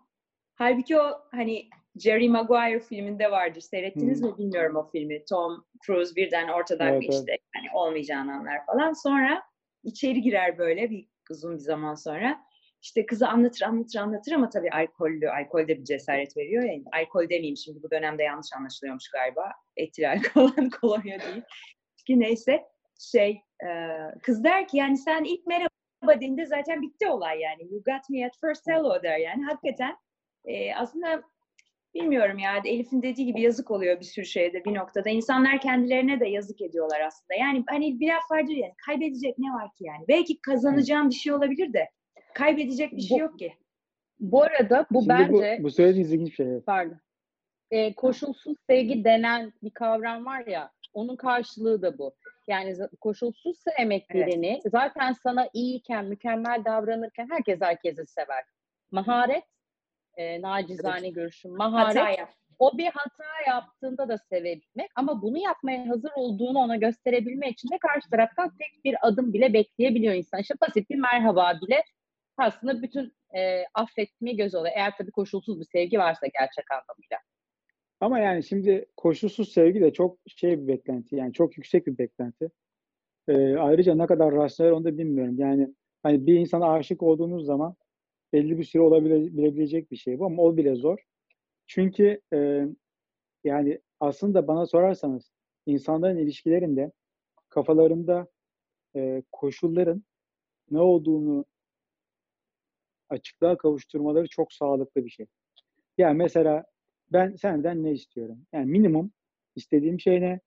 Halbuki 0.55 0.99
o 0.99 1.21
hani 1.31 1.69
Jerry 1.97 2.29
Maguire 2.29 2.81
filminde 2.81 3.31
vardır. 3.31 3.61
Seyrettiniz 3.61 4.23
mi 4.23 4.39
bilmiyorum 4.39 4.77
o 4.77 4.91
filmi. 4.91 5.25
Tom 5.25 5.65
Cruise 5.87 6.17
birden 6.17 6.49
ortadan 6.49 6.89
Evet, 6.89 7.01
bir 7.01 7.09
işte 7.09 7.37
hani 7.55 7.67
olmayacağını 7.75 8.35
anlar 8.35 8.67
falan. 8.67 8.93
Sonra 8.93 9.43
içeri 9.83 10.23
girer 10.23 10.59
böyle 10.59 10.91
bir 10.91 11.09
uzun 11.31 11.55
bir 11.55 11.63
zaman 11.63 11.95
sonra. 11.95 12.45
İşte 12.83 13.07
kızı 13.07 13.29
anlatır 13.29 13.63
anlatır 13.63 13.99
anlatır 13.99 14.33
ama 14.33 14.49
tabii 14.49 14.71
alkollü, 14.71 15.31
alkol 15.31 15.69
de 15.69 15.79
bir 15.79 15.85
cesaret 15.85 16.37
veriyor 16.37 16.65
ya. 16.65 16.81
Alkol 16.93 17.23
demeyeyim 17.29 17.57
şimdi 17.57 17.83
bu 17.83 17.91
dönemde 17.91 18.23
yanlış 18.23 18.47
anlaşılıyormuş 18.57 19.09
galiba. 19.11 19.53
Etil 19.77 20.11
alkol 20.13 20.71
kolonya 20.81 21.21
değil. 21.21 21.43
Ki 22.07 22.21
neyse 22.21 22.65
şey 23.13 23.41
kız 24.23 24.45
der 24.45 24.69
ki 24.69 24.77
yani 24.77 24.97
sen 24.99 25.25
ilk 25.25 25.47
merhaba 25.47 25.74
dediğinde 26.09 26.47
zaten 26.47 26.83
bitti 26.83 27.09
olay 27.09 27.41
yani. 27.41 27.63
You 27.63 27.83
got 27.83 28.11
me 28.11 28.27
at 28.27 28.33
first 28.41 28.67
hello 28.69 29.03
der 29.03 29.19
yani. 29.19 29.45
Hakikaten 29.45 29.97
e, 30.45 30.75
aslında 30.75 31.23
bilmiyorum 31.95 32.39
ya 32.39 32.51
Elif'in 32.65 33.03
dediği 33.03 33.27
gibi 33.27 33.41
yazık 33.41 33.71
oluyor 33.71 34.01
bir 34.01 34.05
sürü 34.05 34.27
şeyde 34.27 34.65
bir 34.65 34.75
noktada. 34.75 35.11
İnsanlar 35.11 35.61
kendilerine 35.61 36.21
de 36.21 36.29
yazık 36.29 36.61
ediyorlar 36.63 37.01
aslında. 37.01 37.35
Yani 37.41 37.65
hani 37.69 38.01
bir 38.01 38.09
laf 38.09 38.31
vardır 38.31 38.53
yani 38.53 38.75
kaybedecek 38.87 39.39
ne 39.39 39.53
var 39.53 39.69
ki 39.79 39.85
yani. 39.85 40.05
Belki 40.09 40.41
kazanacağım 40.41 41.09
bir 41.11 41.15
şey 41.15 41.33
olabilir 41.33 41.73
de 41.73 41.91
kaybedecek 42.35 42.93
bir 42.93 43.03
şey 43.03 43.17
Bu- 43.19 43.21
yok 43.21 43.39
ki. 43.39 43.53
Bu 44.21 44.43
arada 44.43 44.87
bu 44.91 44.99
Şimdi 44.99 45.09
bence 45.09 45.57
bu, 45.61 45.65
bu 45.65 45.71
söylediğiniz 45.71 46.13
ilginç 46.13 46.29
bir 46.29 46.35
şey. 46.35 46.61
pardon. 46.67 46.97
Ee, 47.71 47.95
koşulsuz 47.95 48.57
sevgi 48.71 49.05
denen 49.05 49.53
bir 49.63 49.71
kavram 49.71 50.27
var 50.27 50.47
ya 50.47 50.71
onun 50.95 51.17
karşılığı 51.17 51.83
da 51.83 51.99
bu. 51.99 52.15
Yani 52.49 52.77
koşulsuz 53.01 53.57
sevmek 53.59 54.07
Evet. 54.11 54.63
zaten 54.73 55.13
sana 55.13 55.49
iyiyken, 55.53 56.05
mükemmel 56.05 56.65
davranırken 56.65 57.29
herkes 57.31 57.61
herkesi 57.61 58.07
sever. 58.07 58.45
Maharet 58.91 59.45
e, 60.17 60.43
nacizane 60.43 61.09
görüşüm, 61.09 61.57
maharet. 61.57 61.97
Hata 61.97 62.11
yap. 62.11 62.31
O 62.59 62.79
bir 62.79 62.87
hata 62.87 63.51
yaptığında 63.51 64.09
da 64.09 64.19
sevebilmek 64.19 64.91
ama 64.97 65.23
bunu 65.23 65.39
yapmaya 65.39 65.89
hazır 65.89 66.11
olduğunu 66.17 66.59
ona 66.59 66.77
gösterebilmek 66.77 67.53
için 67.53 67.69
de 67.71 67.79
karşı 67.79 68.11
taraftan 68.11 68.51
tek 68.59 68.85
bir 68.85 69.09
adım 69.09 69.33
bile 69.33 69.53
bekleyebiliyor 69.53 70.15
insan. 70.15 70.41
İşte 70.41 70.55
basit 70.61 70.91
bir 70.91 70.97
merhaba 70.97 71.61
bile 71.67 71.85
aslında 72.37 72.83
bütün 72.83 73.17
e, 73.37 73.65
affetmeyi 73.75 74.37
göz 74.37 74.55
oluyor. 74.55 74.75
Eğer 74.77 74.97
tabii 74.99 75.11
koşulsuz 75.11 75.61
bir 75.61 75.65
sevgi 75.65 75.99
varsa 75.99 76.27
gerçek 76.27 76.71
anlamıyla. 76.71 77.19
Ama 78.01 78.19
yani 78.19 78.45
şimdi 78.45 78.87
koşulsuz 78.97 79.53
sevgi 79.53 79.81
de 79.81 79.93
çok 79.93 80.19
şey 80.27 80.63
bir 80.63 80.69
beklenti. 80.69 81.17
Yani 81.17 81.33
çok 81.33 81.57
yüksek 81.57 81.87
bir 81.87 81.99
beklenti. 81.99 82.51
Ee, 83.29 83.57
ayrıca 83.57 83.95
ne 83.95 84.07
kadar 84.07 84.35
rasyonel 84.35 84.73
onu 84.73 84.85
da 84.85 84.99
bilmiyorum. 84.99 85.39
Yani 85.39 85.75
hani 86.03 86.27
bir 86.27 86.35
insana 86.35 86.73
aşık 86.73 87.03
olduğunuz 87.03 87.47
zaman 87.47 87.77
belli 88.33 88.59
bir 88.59 88.65
süre 88.65 88.83
olabilecek 88.83 89.91
bir 89.91 89.97
şey 89.97 90.19
bu 90.19 90.27
ama 90.27 90.43
o 90.43 90.57
bile 90.57 90.75
zor. 90.75 90.99
Çünkü 91.67 92.21
e, 92.33 92.67
yani 93.45 93.81
aslında 94.01 94.49
bana 94.49 94.67
sorarsanız 94.67 95.31
insanların 95.67 96.17
ilişkilerinde 96.19 96.93
kafalarında 97.49 98.27
e, 98.97 99.23
koşulların 99.33 100.05
ne 100.71 100.81
olduğunu 100.81 101.45
açıklığa 103.09 103.57
kavuşturmaları 103.57 104.29
çok 104.29 104.53
sağlıklı 104.53 105.05
bir 105.05 105.11
şey. 105.11 105.27
Yani 105.99 106.17
mesela 106.17 106.65
ben 107.15 107.37
senden 107.37 107.83
ne 107.83 107.93
istiyorum? 107.93 108.39
Yani 108.53 108.71
minimum 108.71 109.13
istediğim 109.57 110.01
şey 110.01 110.21
ne? 110.21 110.41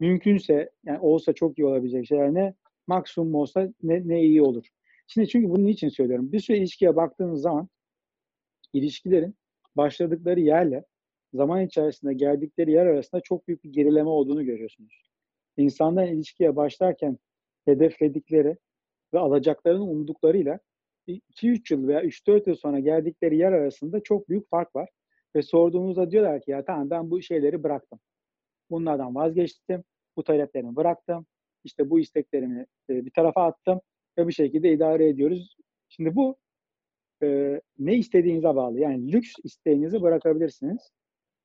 Mümkünse 0.00 0.70
yani 0.84 0.98
olsa 0.98 1.32
çok 1.32 1.58
iyi 1.58 1.66
olabilecek 1.66 2.06
şeyler 2.06 2.34
ne? 2.34 2.54
Maksimum 2.86 3.34
olsa 3.34 3.68
ne, 3.82 4.08
ne 4.08 4.22
iyi 4.22 4.42
olur. 4.42 4.66
Şimdi 5.06 5.28
çünkü 5.28 5.50
bunun 5.50 5.66
için 5.66 5.88
söylüyorum. 5.88 6.32
Bir 6.32 6.40
süre 6.40 6.58
ilişkiye 6.58 6.96
baktığınız 6.96 7.40
zaman 7.42 7.68
ilişkilerin 8.72 9.36
başladıkları 9.76 10.40
yerle 10.40 10.84
zaman 11.34 11.66
içerisinde 11.66 12.14
geldikleri 12.14 12.72
yer 12.72 12.86
arasında 12.86 13.20
çok 13.20 13.48
büyük 13.48 13.64
bir 13.64 13.72
gerileme 13.72 14.08
olduğunu 14.08 14.44
görüyorsunuz. 14.44 15.10
İnsanlar 15.56 16.08
ilişkiye 16.08 16.56
başlarken 16.56 17.18
hedefledikleri 17.64 18.56
ve 19.14 19.18
alacaklarını 19.18 19.84
umduklarıyla 19.84 20.58
2-3 21.08 21.74
yıl 21.74 21.88
veya 21.88 22.02
3-4 22.04 22.48
yıl 22.48 22.56
sonra 22.56 22.80
geldikleri 22.80 23.36
yer 23.36 23.52
arasında 23.52 24.02
çok 24.02 24.28
büyük 24.28 24.50
fark 24.50 24.76
var. 24.76 24.88
Ve 25.36 25.42
sorduğunuzda 25.42 26.10
diyorlar 26.10 26.40
ki 26.40 26.50
ya 26.50 26.64
tamam 26.64 26.90
ben 26.90 27.10
bu 27.10 27.22
şeyleri 27.22 27.62
bıraktım. 27.62 28.00
Bunlardan 28.70 29.14
vazgeçtim. 29.14 29.84
Bu 30.16 30.24
taleplerimi 30.24 30.76
bıraktım. 30.76 31.26
İşte 31.64 31.90
bu 31.90 32.00
isteklerimi 32.00 32.66
e, 32.90 33.04
bir 33.06 33.10
tarafa 33.10 33.44
attım 33.44 33.80
ve 34.18 34.28
bir 34.28 34.32
şekilde 34.32 34.72
idare 34.72 35.08
ediyoruz. 35.08 35.56
Şimdi 35.88 36.16
bu 36.16 36.36
e, 37.22 37.60
ne 37.78 37.94
istediğinize 37.94 38.54
bağlı. 38.54 38.80
Yani 38.80 39.12
lüks 39.12 39.32
isteğinizi 39.44 40.02
bırakabilirsiniz. 40.02 40.92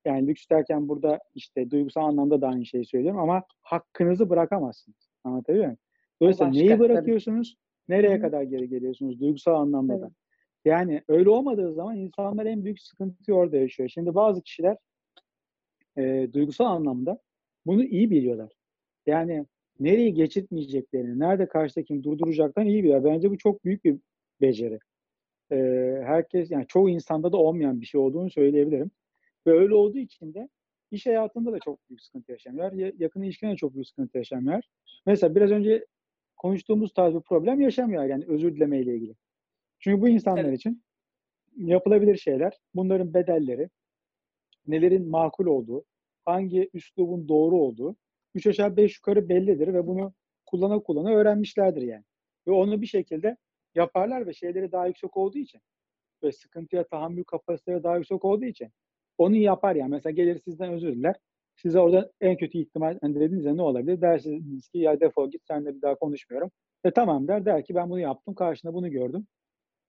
Yani 0.05 0.27
lüks 0.27 0.49
derken 0.51 0.89
burada 0.89 1.19
işte 1.35 1.71
duygusal 1.71 2.01
anlamda 2.01 2.41
da 2.41 2.47
aynı 2.47 2.65
şeyi 2.65 2.85
söylüyorum 2.85 3.19
ama 3.19 3.43
hakkınızı 3.61 4.29
bırakamazsınız. 4.29 5.09
Anlatabiliyor 5.23 5.65
muyum? 5.65 5.77
Dolayısıyla 6.21 6.51
Başka, 6.51 6.59
neyi 6.59 6.69
tabii. 6.69 6.79
bırakıyorsunuz? 6.79 7.55
Nereye 7.87 8.17
Hı. 8.17 8.21
kadar 8.21 8.41
geri 8.41 8.69
geliyorsunuz 8.69 9.19
duygusal 9.19 9.53
anlamda 9.53 10.01
da? 10.01 10.11
Yani 10.67 11.01
öyle 11.07 11.29
olmadığı 11.29 11.73
zaman 11.73 11.97
insanlar 11.97 12.45
en 12.45 12.63
büyük 12.65 12.81
sıkıntıyı 12.81 13.37
orada 13.37 13.57
yaşıyor. 13.57 13.89
Şimdi 13.89 14.15
bazı 14.15 14.41
kişiler 14.41 14.77
e, 15.97 16.29
duygusal 16.33 16.65
anlamda 16.65 17.19
bunu 17.65 17.83
iyi 17.83 18.11
biliyorlar. 18.11 18.51
Yani 19.05 19.45
nereyi 19.79 20.13
geçirtmeyeceklerini, 20.13 21.19
nerede 21.19 21.47
karşıdakini 21.47 22.03
durduracaklarını 22.03 22.69
iyi 22.69 22.83
biliyorlar. 22.83 23.13
Bence 23.13 23.31
bu 23.31 23.37
çok 23.37 23.65
büyük 23.65 23.85
bir 23.85 23.97
beceri. 24.41 24.79
E, 25.51 25.57
herkes, 26.05 26.51
yani 26.51 26.65
çoğu 26.67 26.89
insanda 26.89 27.31
da 27.31 27.37
olmayan 27.37 27.81
bir 27.81 27.85
şey 27.85 28.01
olduğunu 28.01 28.29
söyleyebilirim. 28.29 28.91
Ve 29.47 29.51
öyle 29.51 29.73
olduğu 29.75 29.97
için 29.99 30.33
de 30.33 30.49
iş 30.91 31.05
hayatında 31.05 31.51
da 31.51 31.59
çok 31.59 31.89
büyük 31.89 32.01
sıkıntı 32.01 32.31
yaşamıyorlar. 32.31 32.73
Ya- 32.73 32.93
Yakın 32.99 33.21
ilişkide 33.21 33.51
de 33.51 33.55
çok 33.55 33.73
büyük 33.73 33.87
sıkıntı 33.87 34.17
yaşamıyorlar. 34.17 34.69
Mesela 35.05 35.35
biraz 35.35 35.51
önce 35.51 35.85
konuştuğumuz 36.37 36.93
tarz 36.93 37.15
bir 37.15 37.21
problem 37.21 37.61
yaşamıyorlar 37.61 38.09
yani 38.09 38.25
özür 38.27 38.55
dilemeyle 38.55 38.95
ilgili. 38.95 39.15
Çünkü 39.79 40.01
bu 40.01 40.09
insanlar 40.09 40.43
Tabii. 40.43 40.55
için 40.55 40.83
yapılabilir 41.57 42.17
şeyler, 42.17 42.53
bunların 42.75 43.13
bedelleri, 43.13 43.69
nelerin 44.67 45.09
makul 45.09 45.45
olduğu, 45.45 45.85
hangi 46.25 46.69
üslubun 46.73 47.27
doğru 47.27 47.55
olduğu, 47.55 47.95
üç 48.35 48.47
aşağı 48.47 48.77
beş 48.77 48.95
yukarı 48.97 49.29
bellidir 49.29 49.73
ve 49.73 49.87
bunu 49.87 50.13
kullana 50.45 50.79
kullana 50.79 51.09
öğrenmişlerdir 51.09 51.81
yani. 51.81 52.03
Ve 52.47 52.51
onu 52.51 52.81
bir 52.81 52.87
şekilde 52.87 53.37
yaparlar 53.75 54.27
ve 54.27 54.33
şeyleri 54.33 54.71
daha 54.71 54.87
yüksek 54.87 55.17
olduğu 55.17 55.37
için 55.37 55.61
ve 56.23 56.31
sıkıntıya 56.31 56.87
tahammül 56.87 57.23
kapasiteleri 57.23 57.83
daha 57.83 57.97
yüksek 57.97 58.25
olduğu 58.25 58.45
için 58.45 58.69
onu 59.17 59.35
yapar 59.35 59.75
yani. 59.75 59.91
Mesela 59.91 60.13
gelir 60.13 60.41
sizden 60.45 60.73
özür 60.73 60.95
diler. 60.95 61.15
Size 61.55 61.79
orada 61.79 62.11
en 62.21 62.37
kötü 62.37 62.57
ihtimal 62.57 62.97
hani 63.01 63.19
dediniz 63.19 63.45
ya 63.45 63.55
ne 63.55 63.61
olabilir? 63.61 64.01
Dersiniz 64.01 64.69
ki 64.69 64.77
ya 64.79 64.99
defol 64.99 65.31
git 65.31 65.41
seninle 65.47 65.75
bir 65.75 65.81
daha 65.81 65.95
konuşmuyorum. 65.95 66.51
E 66.83 66.91
tamam 66.91 67.27
der. 67.27 67.45
Der 67.45 67.65
ki 67.65 67.75
ben 67.75 67.89
bunu 67.89 67.99
yaptım. 67.99 68.35
Karşında 68.35 68.73
bunu 68.73 68.91
gördüm. 68.91 69.27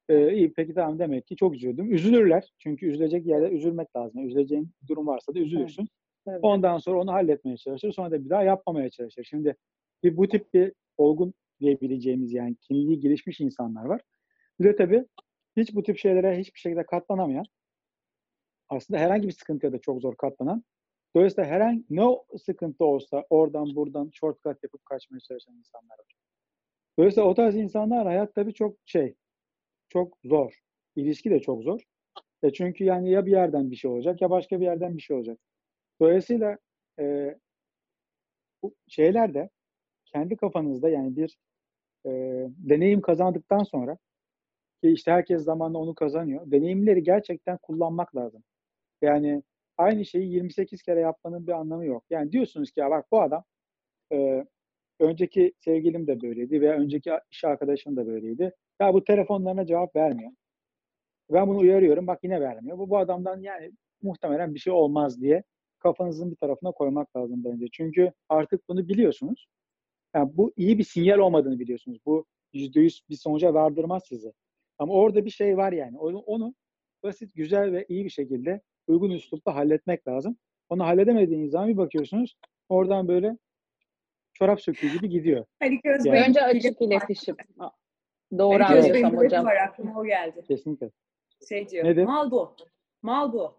Ee, 0.08 0.34
iyi 0.34 0.52
peki 0.52 0.74
tamam 0.74 0.98
demek 0.98 1.26
ki 1.26 1.36
çok 1.36 1.54
üzüldüm. 1.54 1.92
Üzülürler. 1.92 2.52
Çünkü 2.58 2.86
üzülecek 2.86 3.26
yerde 3.26 3.48
üzülmek 3.48 3.96
lazım. 3.96 4.26
Üzüleceğin 4.26 4.70
durum 4.88 5.06
varsa 5.06 5.34
da 5.34 5.38
üzülürsün. 5.38 5.88
Tabii. 6.24 6.38
Ondan 6.42 6.78
sonra 6.78 7.00
onu 7.00 7.12
halletmeye 7.12 7.56
çalışır. 7.56 7.92
Sonra 7.92 8.10
da 8.10 8.24
bir 8.24 8.30
daha 8.30 8.42
yapmamaya 8.42 8.90
çalışır. 8.90 9.24
Şimdi 9.24 9.56
bir, 10.02 10.16
bu 10.16 10.28
tip 10.28 10.54
bir 10.54 10.72
olgun 10.96 11.34
diyebileceğimiz 11.60 12.32
yani 12.32 12.56
kimliği 12.56 13.00
gelişmiş 13.00 13.40
insanlar 13.40 13.84
var. 13.84 14.00
Bir 14.60 14.64
de 14.64 14.76
tabii 14.76 15.04
hiç 15.56 15.74
bu 15.74 15.82
tip 15.82 15.98
şeylere 15.98 16.38
hiçbir 16.38 16.60
şekilde 16.60 16.86
katlanamayan 16.86 17.46
aslında 18.68 19.00
herhangi 19.00 19.28
bir 19.28 19.32
sıkıntıya 19.32 19.72
da 19.72 19.78
çok 19.78 20.00
zor 20.00 20.16
katlanan 20.16 20.64
Dolayısıyla 21.16 21.50
herhangi 21.50 21.84
ne 21.90 22.02
sıkıntı 22.38 22.84
olsa 22.84 23.24
oradan 23.30 23.74
buradan 23.74 24.10
shortcut 24.12 24.62
yapıp 24.62 24.84
kaçmaya 24.84 25.20
çalışan 25.20 25.54
insanlar 25.54 25.98
var. 25.98 26.14
Dolayısıyla 26.98 27.28
o 27.28 27.34
tarz 27.34 27.56
insanlar 27.56 28.06
hayat 28.06 28.34
tabii 28.34 28.54
çok 28.54 28.76
şey, 28.84 29.14
çok 29.88 30.18
zor. 30.24 30.60
İlişki 30.96 31.30
de 31.30 31.40
çok 31.40 31.62
zor. 31.62 31.80
E 32.42 32.52
çünkü 32.52 32.84
yani 32.84 33.10
ya 33.10 33.26
bir 33.26 33.30
yerden 33.30 33.70
bir 33.70 33.76
şey 33.76 33.90
olacak 33.90 34.22
ya 34.22 34.30
başka 34.30 34.60
bir 34.60 34.64
yerden 34.64 34.96
bir 34.96 35.02
şey 35.02 35.16
olacak. 35.16 35.38
Dolayısıyla 36.00 36.58
e, 37.00 37.36
bu 38.62 38.74
şeyler 38.88 39.34
de 39.34 39.50
kendi 40.04 40.36
kafanızda 40.36 40.88
yani 40.88 41.16
bir 41.16 41.38
e, 42.06 42.10
deneyim 42.58 43.00
kazandıktan 43.00 43.62
sonra 43.62 43.98
ki 44.82 44.90
işte 44.90 45.12
herkes 45.12 45.42
zamanla 45.42 45.78
onu 45.78 45.94
kazanıyor. 45.94 46.50
Deneyimleri 46.50 47.02
gerçekten 47.02 47.58
kullanmak 47.58 48.16
lazım. 48.16 48.42
Yani 49.02 49.42
aynı 49.76 50.04
şeyi 50.04 50.32
28 50.32 50.82
kere 50.82 51.00
yapmanın 51.00 51.46
bir 51.46 51.52
anlamı 51.52 51.86
yok. 51.86 52.04
Yani 52.10 52.32
diyorsunuz 52.32 52.70
ki 52.70 52.80
ya 52.80 52.90
bak 52.90 53.06
bu 53.12 53.22
adam 53.22 53.44
e, 54.12 54.46
önceki 55.00 55.52
sevgilim 55.58 56.06
de 56.06 56.20
böyleydi 56.22 56.60
veya 56.60 56.74
önceki 56.74 57.10
iş 57.30 57.44
arkadaşım 57.44 57.96
da 57.96 58.06
böyleydi. 58.06 58.52
Ya 58.80 58.94
bu 58.94 59.04
telefonlarına 59.04 59.66
cevap 59.66 59.96
vermiyor. 59.96 60.30
Ben 61.30 61.48
bunu 61.48 61.58
uyarıyorum 61.58 62.06
bak 62.06 62.18
yine 62.24 62.40
vermiyor. 62.40 62.78
Bu, 62.78 62.90
bu 62.90 62.98
adamdan 62.98 63.40
yani 63.40 63.72
muhtemelen 64.02 64.54
bir 64.54 64.58
şey 64.58 64.72
olmaz 64.72 65.20
diye 65.20 65.42
kafanızın 65.78 66.30
bir 66.30 66.36
tarafına 66.36 66.72
koymak 66.72 67.16
lazım 67.16 67.44
bence. 67.44 67.66
Çünkü 67.72 68.12
artık 68.28 68.68
bunu 68.68 68.88
biliyorsunuz. 68.88 69.46
Yani 70.14 70.30
bu 70.34 70.52
iyi 70.56 70.78
bir 70.78 70.84
sinyal 70.84 71.18
olmadığını 71.18 71.58
biliyorsunuz. 71.58 71.98
Bu 72.06 72.24
%100 72.54 73.00
bir 73.10 73.16
sonuca 73.16 73.54
vardırmaz 73.54 74.02
sizi. 74.08 74.32
Ama 74.78 74.92
orada 74.92 75.24
bir 75.24 75.30
şey 75.30 75.56
var 75.56 75.72
yani. 75.72 75.98
Onu, 75.98 76.18
onu 76.18 76.54
basit, 77.02 77.34
güzel 77.34 77.72
ve 77.72 77.84
iyi 77.88 78.04
bir 78.04 78.10
şekilde 78.10 78.60
uygun 78.86 79.10
üslupla 79.10 79.54
halletmek 79.54 80.08
lazım. 80.08 80.36
Onu 80.68 80.84
halledemediğiniz 80.84 81.50
zaman 81.50 81.68
bir 81.68 81.76
bakıyorsunuz 81.76 82.36
oradan 82.68 83.08
böyle 83.08 83.38
çorap 84.32 84.60
söküğü 84.60 84.92
gibi 84.92 85.08
gidiyor. 85.08 85.44
Hani 85.60 85.80
göz 85.84 86.06
Yani- 86.06 86.28
Önce 86.28 86.42
açık 86.42 86.82
iletişim. 86.82 87.36
Doğru 88.38 88.54
Evet. 88.56 88.70
anlıyorsam 88.70 89.16
hocam. 89.16 89.44
var 89.46 89.56
aklıma 89.56 90.00
o 90.00 90.04
geldi. 90.04 90.44
Kesinlikle. 90.48 90.90
Şey 91.48 91.68
diyor, 91.68 91.84
Nedir? 91.84 92.04
mal 92.04 92.30
bu. 92.30 92.56
Mal 93.02 93.32
bu. 93.32 93.54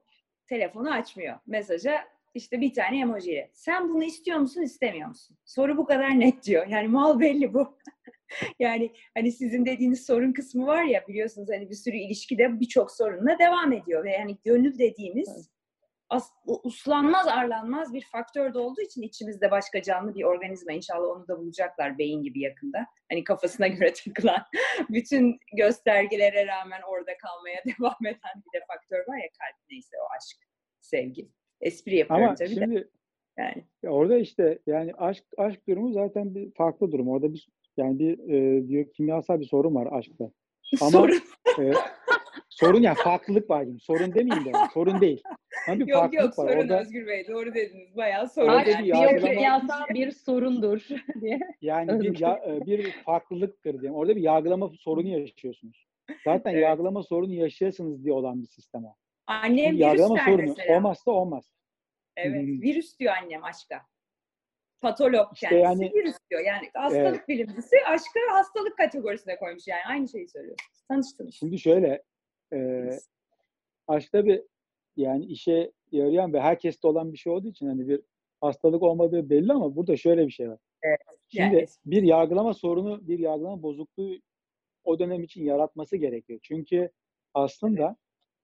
Telefonu 0.47 0.91
açmıyor. 0.93 1.36
Mesaja 1.47 2.01
işte 2.34 2.61
bir 2.61 2.74
tane 2.74 2.99
emojiyle. 2.99 3.49
Sen 3.53 3.89
bunu 3.89 4.03
istiyor 4.03 4.38
musun, 4.39 4.61
istemiyor 4.61 5.07
musun? 5.09 5.38
Soru 5.45 5.78
bu 5.78 5.86
kadar 5.86 6.20
net 6.20 6.43
diyor. 6.43 6.67
Yani 6.67 6.88
mal 6.88 7.20
belli 7.20 7.53
bu. 7.53 7.78
yani 8.59 8.91
hani 9.17 9.32
sizin 9.32 9.65
dediğiniz 9.65 10.05
sorun 10.05 10.34
kısmı 10.34 10.67
var 10.67 10.84
ya 10.84 11.07
biliyorsunuz 11.07 11.49
hani 11.49 11.70
bir 11.70 11.76
sürü 11.76 11.95
ilişkide 11.97 12.59
birçok 12.59 12.91
sorunla 12.91 13.39
devam 13.39 13.74
ediyor. 13.74 14.03
Ve 14.03 14.11
yani 14.11 14.38
gönül 14.43 14.80
dediğimiz 14.80 15.49
as, 16.10 16.32
uslanmaz 16.45 17.28
arlanmaz 17.28 17.93
bir 17.93 18.01
faktör 18.01 18.53
de 18.53 18.60
olduğu 18.60 18.82
için 18.82 19.01
içimizde 19.01 19.51
başka 19.51 19.82
canlı 19.82 20.16
bir 20.16 20.24
organizma 20.24 20.74
inşallah 20.74 21.07
onu 21.07 21.28
da 21.28 21.39
bulacaklar 21.39 21.97
beyin 21.97 22.24
gibi 22.24 22.41
yakında. 22.41 22.86
Hani 23.12 23.24
kafasına 23.24 23.68
göre 23.78 23.93
takılan 23.93 24.41
bütün 24.89 25.39
göstergelere 25.57 26.47
rağmen 26.47 26.82
orada 26.82 27.12
kalmaya 27.18 27.64
devam 27.80 28.05
eden 28.05 28.43
bir 28.45 28.60
de 28.60 28.64
faktör 28.68 28.99
var 28.99 29.18
ya 29.18 29.30
kalp 29.39 29.70
neyse 29.72 29.95
o 30.01 30.05
aşk, 30.18 30.38
sevgi. 30.82 31.30
Espri 31.62 31.95
yapıyorum 31.95 32.26
Ama 32.26 32.36
tabii 32.36 32.49
de. 32.49 32.53
şimdi 32.53 32.89
Yani. 33.38 33.66
ya 33.84 33.89
orada 33.89 34.18
işte 34.18 34.60
yani 34.68 34.93
aşk 34.93 35.24
aşk 35.38 35.68
durumu 35.68 35.93
zaten 35.93 36.36
bir 36.36 36.51
farklı 36.51 36.91
durum. 36.91 37.10
Orada 37.10 37.34
bir 37.34 37.49
yani 37.78 37.99
bir 37.99 38.20
e, 38.30 38.68
diyor 38.68 38.86
kimyasal 38.93 39.39
bir 39.39 39.45
sorun 39.45 39.76
var 39.76 39.88
aşkta. 39.91 40.32
Ama 40.82 40.89
Sorun. 40.89 41.22
e, 41.60 41.74
sorun 42.49 42.81
yani 42.81 42.95
farklılık 42.95 43.49
var 43.49 43.63
gibi. 43.63 43.79
Sorun 43.79 44.13
demeyeyim 44.13 44.45
de. 44.45 44.51
Sorun 44.73 45.01
değil. 45.01 45.23
Ama 45.67 45.79
bir 45.79 45.87
Yok 45.87 45.99
farklılık 45.99 46.23
yok 46.23 46.39
var. 46.39 46.47
sorun 46.49 46.61
Orada 46.61 46.81
Özgür 46.81 47.07
Bey. 47.07 47.27
Doğru 47.27 47.53
dediniz. 47.53 47.95
Bayağı 47.97 48.29
sorun. 48.29 48.47
Aşk 48.47 48.67
bir 48.67 48.71
yani. 48.73 48.87
yargılama- 48.89 49.21
biyokimyasal 49.21 49.85
bir 49.93 50.11
sorundur 50.11 50.87
diye. 51.21 51.39
yani 51.61 52.01
bir, 52.01 52.19
ya- 52.19 52.41
e, 52.47 52.65
bir 52.65 52.91
farklılıktır 52.91 53.73
diyeyim. 53.73 53.95
Orada 53.95 54.15
bir 54.15 54.21
yargılama 54.21 54.69
sorunu 54.79 55.07
yaşıyorsunuz. 55.07 55.87
Zaten 56.25 56.51
Evet. 56.53 56.63
yargılama 56.63 57.03
sorunu 57.03 57.33
yaşayasınız 57.33 58.03
diye 58.03 58.13
olan 58.13 58.41
bir 58.41 58.47
sistem 58.47 58.85
o. 58.85 58.95
Annem 59.27 59.55
Bir 59.57 59.63
virüs 59.69 59.79
yargılama 59.79 60.15
der 60.17 60.25
sorunu 60.25 60.53
mesela. 60.57 60.77
olmazsa 60.77 61.11
olmaz. 61.11 61.53
Evet. 62.17 62.43
Virüs 62.43 62.99
diyor 62.99 63.13
annem 63.23 63.43
aşka. 63.43 63.81
Patolog 64.81 65.27
İşte 65.33 65.49
kendisi 65.49 65.63
yani- 65.83 65.93
virüs 65.95 66.15
diyor. 66.31 66.41
Yani 66.45 66.69
hastalık 66.73 67.27
bilimcisi 67.27 67.75
aşkı 67.87 68.19
hastalık 68.31 68.77
kategorisine 68.77 69.35
koymuş 69.37 69.67
yani. 69.67 69.81
Aynı 69.87 70.07
şeyi 70.09 70.27
söylüyor. 70.27 70.55
Tanıştınız. 70.87 71.35
Şimdi 71.35 71.59
şöyle 71.59 72.03
e, 72.53 72.89
aşk 73.87 74.11
tabii 74.11 74.43
yani 74.95 75.25
işe 75.25 75.71
yarayan 75.91 76.33
ve 76.33 76.41
herkeste 76.41 76.87
olan 76.87 77.13
bir 77.13 77.17
şey 77.17 77.33
olduğu 77.33 77.47
için 77.47 77.67
hani 77.67 77.87
bir 77.87 78.01
hastalık 78.41 78.83
olmadığı 78.83 79.29
belli 79.29 79.53
ama 79.53 79.75
burada 79.75 79.97
şöyle 79.97 80.27
bir 80.27 80.31
şey 80.31 80.49
var. 80.49 80.59
Evet, 80.81 80.99
Şimdi 81.27 81.55
yani- 81.55 81.67
bir 81.85 82.03
yargılama 82.03 82.53
sorunu, 82.53 83.07
bir 83.07 83.19
yargılama 83.19 83.63
bozukluğu 83.63 84.17
o 84.83 84.99
dönem 84.99 85.23
için 85.23 85.43
yaratması 85.43 85.97
gerekiyor. 85.97 86.39
Çünkü 86.43 86.89
aslında 87.33 87.95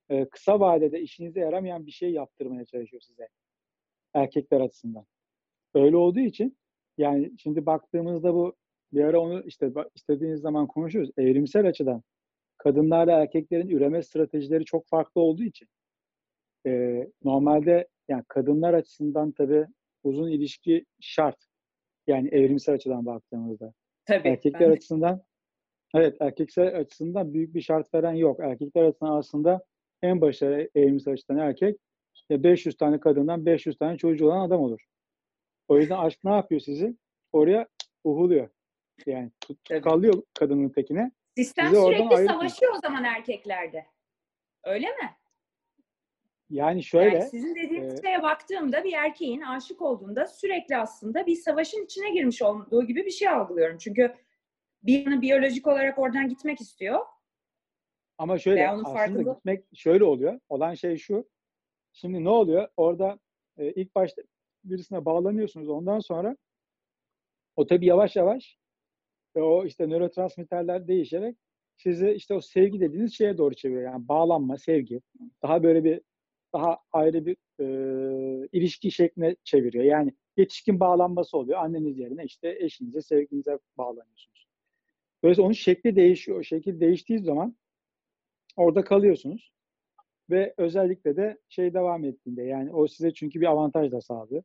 e, 0.09 0.25
kısa 0.25 0.59
vadede 0.59 1.01
işinize 1.01 1.39
yaramayan 1.39 1.85
bir 1.85 1.91
şey 1.91 2.11
yaptırmaya 2.11 2.65
çalışıyor 2.65 3.01
size. 3.01 3.27
Erkekler 4.13 4.61
açısından. 4.61 5.05
Öyle 5.73 5.97
olduğu 5.97 6.19
için 6.19 6.57
yani 6.97 7.31
şimdi 7.37 7.65
baktığımızda 7.65 8.33
bu 8.33 8.55
bir 8.93 9.03
ara 9.03 9.19
onu 9.19 9.43
işte 9.45 9.71
istediğiniz 9.95 10.41
zaman 10.41 10.67
konuşuyoruz. 10.67 11.11
Evrimsel 11.17 11.67
açıdan 11.67 12.03
kadınlarla 12.65 13.11
erkeklerin 13.11 13.69
üreme 13.69 14.03
stratejileri 14.03 14.65
çok 14.65 14.87
farklı 14.87 15.21
olduğu 15.21 15.43
için 15.43 15.67
e, 16.67 17.01
normalde 17.23 17.87
yani 18.07 18.23
kadınlar 18.27 18.73
açısından 18.73 19.31
tabii 19.31 19.65
uzun 20.03 20.29
ilişki 20.29 20.85
şart. 20.99 21.37
Yani 22.07 22.27
evrimsel 22.27 22.75
açıdan 22.75 23.05
baktığımızda. 23.05 23.73
Tabii. 24.05 24.27
Erkekler 24.27 24.69
açısından 24.69 25.21
evet 25.95 26.17
erkekler 26.19 26.73
açısından 26.73 27.33
büyük 27.33 27.55
bir 27.55 27.61
şart 27.61 27.93
veren 27.93 28.13
yok. 28.13 28.39
Erkekler 28.39 28.83
açısından 28.83 29.17
aslında 29.17 29.65
en 30.01 30.21
başarılı 30.21 30.69
evrimsel 30.75 31.13
açıdan 31.13 31.37
erkek 31.37 31.77
e, 32.31 32.43
500 32.43 32.77
tane 32.77 32.99
kadından 32.99 33.45
500 33.45 33.77
tane 33.77 33.97
çocuğu 33.97 34.25
olan 34.25 34.47
adam 34.47 34.61
olur. 34.61 34.85
O 35.67 35.77
yüzden 35.77 35.97
aşk 35.97 36.23
ne 36.23 36.31
yapıyor 36.31 36.61
sizi? 36.61 36.95
Oraya 37.33 37.67
uhuluyor. 38.03 38.49
Yani 39.05 39.31
tut, 39.41 39.57
kalıyor 39.83 40.23
kadının 40.33 40.69
tekine. 40.69 41.11
Sistem 41.37 41.75
oradan 41.75 42.09
sürekli 42.09 42.25
savaşıyor 42.25 42.73
o 42.75 42.79
zaman 42.79 43.03
erkeklerde. 43.03 43.85
Öyle 44.63 44.87
mi? 44.87 45.15
Yani 46.49 46.83
şöyle 46.83 47.17
yani 47.17 47.29
sizin 47.29 47.55
dediğiniz 47.55 47.93
e, 47.93 48.01
şeye 48.01 48.23
baktığımda 48.23 48.83
bir 48.83 48.93
erkeğin 48.93 49.41
aşık 49.41 49.81
olduğunda 49.81 50.27
sürekli 50.27 50.77
aslında 50.77 51.25
bir 51.25 51.35
savaşın 51.35 51.85
içine 51.85 52.09
girmiş 52.09 52.41
olduğu 52.41 52.87
gibi 52.87 53.05
bir 53.05 53.11
şey 53.11 53.29
algılıyorum. 53.29 53.77
Çünkü 53.77 54.15
bir 54.83 55.05
yanı 55.05 55.21
biyolojik 55.21 55.67
olarak 55.67 55.99
oradan 55.99 56.29
gitmek 56.29 56.61
istiyor. 56.61 57.05
Ama 58.17 58.37
şöyle 58.37 58.69
aslında 58.69 58.89
farkında- 58.89 59.33
gitmek 59.33 59.65
şöyle 59.75 60.03
oluyor. 60.03 60.39
Olan 60.49 60.73
şey 60.73 60.97
şu. 60.97 61.29
Şimdi 61.93 62.23
ne 62.23 62.29
oluyor? 62.29 62.67
Orada 62.77 63.19
e, 63.57 63.71
ilk 63.71 63.95
başta 63.95 64.21
birisine 64.63 65.05
bağlanıyorsunuz. 65.05 65.69
Ondan 65.69 65.99
sonra 65.99 66.37
o 67.55 67.67
tabii 67.67 67.85
yavaş 67.85 68.15
yavaş 68.15 68.57
e, 69.35 69.39
o 69.39 69.65
işte 69.65 69.89
nörotransmitterler 69.89 70.87
değişerek 70.87 71.37
sizi 71.77 72.11
işte 72.11 72.33
o 72.33 72.41
sevgi 72.41 72.79
dediğiniz 72.79 73.13
şeye 73.13 73.37
doğru 73.37 73.55
çeviriyor. 73.55 73.91
Yani 73.91 74.07
bağlanma, 74.07 74.57
sevgi. 74.57 75.01
Daha 75.43 75.63
böyle 75.63 75.83
bir 75.83 76.01
daha 76.53 76.77
ayrı 76.91 77.25
bir 77.25 77.37
e, 77.59 78.47
ilişki 78.51 78.91
şekline 78.91 79.35
çeviriyor. 79.43 79.83
Yani 79.83 80.13
yetişkin 80.37 80.79
bağlanması 80.79 81.37
oluyor. 81.37 81.59
Anneniz 81.59 81.99
yerine 81.99 82.23
işte 82.25 82.57
eşinize, 82.59 83.01
sevginize 83.01 83.59
bağlanıyorsunuz. 83.77 84.47
Dolayısıyla 85.23 85.45
onun 85.45 85.53
şekli 85.53 85.95
değişiyor. 85.95 86.39
O 86.39 86.43
şekil 86.43 86.79
değiştiği 86.79 87.19
zaman 87.19 87.55
orada 88.55 88.83
kalıyorsunuz. 88.83 89.51
Ve 90.29 90.53
özellikle 90.57 91.17
de 91.17 91.37
şey 91.49 91.73
devam 91.73 92.03
ettiğinde 92.03 92.43
yani 92.43 92.73
o 92.73 92.87
size 92.87 93.13
çünkü 93.13 93.41
bir 93.41 93.45
avantaj 93.45 93.91
da 93.91 94.01
sağlıyor. 94.01 94.43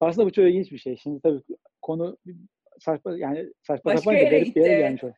Aslında 0.00 0.26
bu 0.26 0.32
çok 0.32 0.44
ilginç 0.44 0.72
bir 0.72 0.78
şey. 0.78 0.96
Şimdi 0.96 1.20
tabii 1.20 1.42
konu 1.82 2.16
saçma 2.78 3.18
yani 3.18 3.52
saçma 3.62 3.84
Başka 3.90 4.00
sapan 4.00 4.16
yere 4.16 4.38
gitti, 4.40 4.58
yere 4.58 4.78
gelmiş. 4.78 5.04
oldu. 5.04 5.14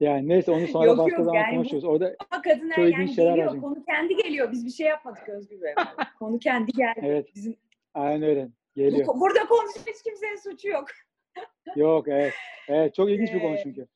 Yani 0.00 0.28
neyse 0.28 0.50
onu 0.50 0.66
sonra 0.66 0.86
Yok, 0.86 0.98
başka 0.98 1.16
yok, 1.16 1.24
zaman 1.24 1.40
yani 1.40 1.52
bu- 1.52 1.56
konuşuruz. 1.56 1.84
Orada 1.84 2.16
Ama 2.30 2.42
kadınlar 2.42 2.74
Çok 2.76 2.92
yani 2.92 3.14
şeyler 3.14 3.30
geliyor. 3.30 3.52
var 3.54 3.60
Konu 3.60 3.84
kendi 3.84 4.16
geliyor. 4.16 4.52
Biz 4.52 4.66
bir 4.66 4.70
şey 4.70 4.86
yapmadık 4.86 5.28
Özgür 5.28 5.62
Bey. 5.62 5.74
Konu 6.18 6.38
kendi 6.38 6.72
geldi. 6.72 7.00
evet 7.02 7.26
Bizim 7.34 7.56
aynen 7.94 8.22
öyle. 8.22 8.46
bu, 8.46 8.52
Geliyor. 8.80 9.06
burada 9.20 9.46
konuşan 9.46 9.80
hiç 9.94 10.02
kimsenin 10.02 10.36
suçu 10.36 10.68
yok. 10.68 10.86
Yok 11.76 12.08
evet. 12.08 12.32
Evet 12.68 12.94
çok 12.94 13.10
ilginç 13.10 13.32
bir 13.34 13.40
konu 13.40 13.56
çünkü. 13.62 13.86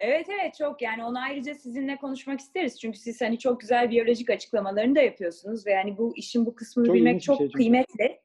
Evet 0.00 0.26
evet 0.40 0.54
çok 0.58 0.82
yani 0.82 1.04
onu 1.04 1.18
ayrıca 1.22 1.54
sizinle 1.54 1.96
konuşmak 1.96 2.40
isteriz. 2.40 2.80
Çünkü 2.80 2.98
siz 2.98 3.20
hani 3.20 3.38
çok 3.38 3.60
güzel 3.60 3.90
biyolojik 3.90 4.30
açıklamalarını 4.30 4.94
da 4.94 5.00
yapıyorsunuz 5.02 5.66
ve 5.66 5.70
yani 5.70 5.98
bu 5.98 6.12
işin 6.16 6.46
bu 6.46 6.54
kısmını 6.54 6.86
Çok 6.86 6.94
bilmek 6.96 7.22
çok 7.22 7.38
şey 7.38 7.46
çünkü. 7.46 7.56
kıymetli. 7.56 8.20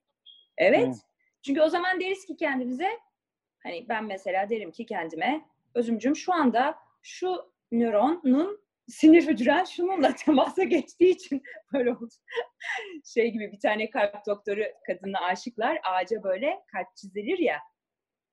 Evet. 0.57 0.79
Evet. 0.85 0.95
Çünkü 1.41 1.61
o 1.61 1.69
zaman 1.69 1.99
deriz 1.99 2.25
ki 2.25 2.35
kendimize 2.35 2.89
hani 3.67 3.85
ben 3.89 4.05
mesela 4.05 4.49
derim 4.49 4.71
ki 4.71 4.85
kendime 4.85 5.45
Özümcüm 5.75 6.15
şu 6.15 6.33
anda 6.33 6.75
şu 7.03 7.51
nöronun 7.71 8.61
sinir 8.87 9.27
hücren 9.27 9.63
şununla 9.63 10.15
temasa 10.15 10.63
geçtiği 10.63 11.09
için 11.09 11.43
böyle 11.73 11.91
oldu. 11.91 12.13
şey 13.05 13.31
gibi 13.31 13.51
bir 13.51 13.59
tane 13.59 13.89
kalp 13.89 14.25
doktoru 14.25 14.63
kadına 14.87 15.19
aşıklar 15.19 15.79
ağaca 15.83 16.23
böyle 16.23 16.59
kalp 16.71 16.95
çizilir 16.95 17.39
ya 17.39 17.59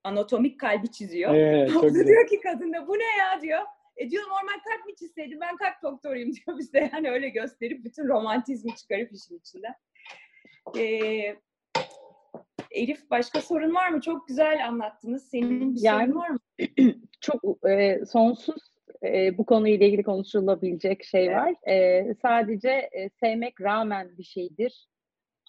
anatomik 0.04 0.60
kalbi 0.60 0.90
çiziyor. 0.90 1.34
Evet 1.34 1.72
çok 1.72 1.82
da 1.82 1.88
güzel. 1.88 2.06
diyor 2.06 2.28
ki 2.28 2.40
kadında 2.40 2.88
bu 2.88 2.98
ne 2.98 3.16
ya 3.18 3.40
diyor. 3.42 3.62
E 3.96 4.10
diyor 4.10 4.22
normal 4.24 4.60
kalp 4.64 4.86
mi 4.86 4.96
çizseydim 4.96 5.40
ben 5.40 5.56
kalp 5.56 5.82
doktoruyum 5.82 6.32
diyor 6.32 6.58
bize. 6.58 6.90
Yani 6.92 7.10
öyle 7.10 7.28
gösterip 7.28 7.84
bütün 7.84 8.08
romantizmi 8.08 8.76
çıkarıp 8.76 9.12
işin 9.12 9.38
içinden. 9.38 9.74
Ee, 10.78 11.36
Elif 12.70 13.10
başka 13.10 13.40
sorun 13.40 13.74
var 13.74 13.88
mı? 13.88 14.00
Çok 14.00 14.28
güzel 14.28 14.66
anlattınız. 14.68 15.28
Senin 15.30 15.74
bir 15.74 15.80
Yani- 15.82 16.06
sorun 16.06 16.20
var 16.20 16.28
mı? 16.28 16.38
çok 17.20 17.68
e, 17.70 18.00
sonsuz 18.06 18.74
e, 19.04 19.38
bu 19.38 19.46
konuyla 19.46 19.86
ilgili 19.86 20.02
konuşulabilecek 20.02 21.04
şey 21.04 21.26
Evet. 21.26 21.36
var. 21.36 21.54
E, 21.68 22.04
sadece 22.22 22.70
e, 22.70 23.08
sevmek 23.20 23.60
rağmen 23.60 24.18
bir 24.18 24.22
şeydir 24.24 24.86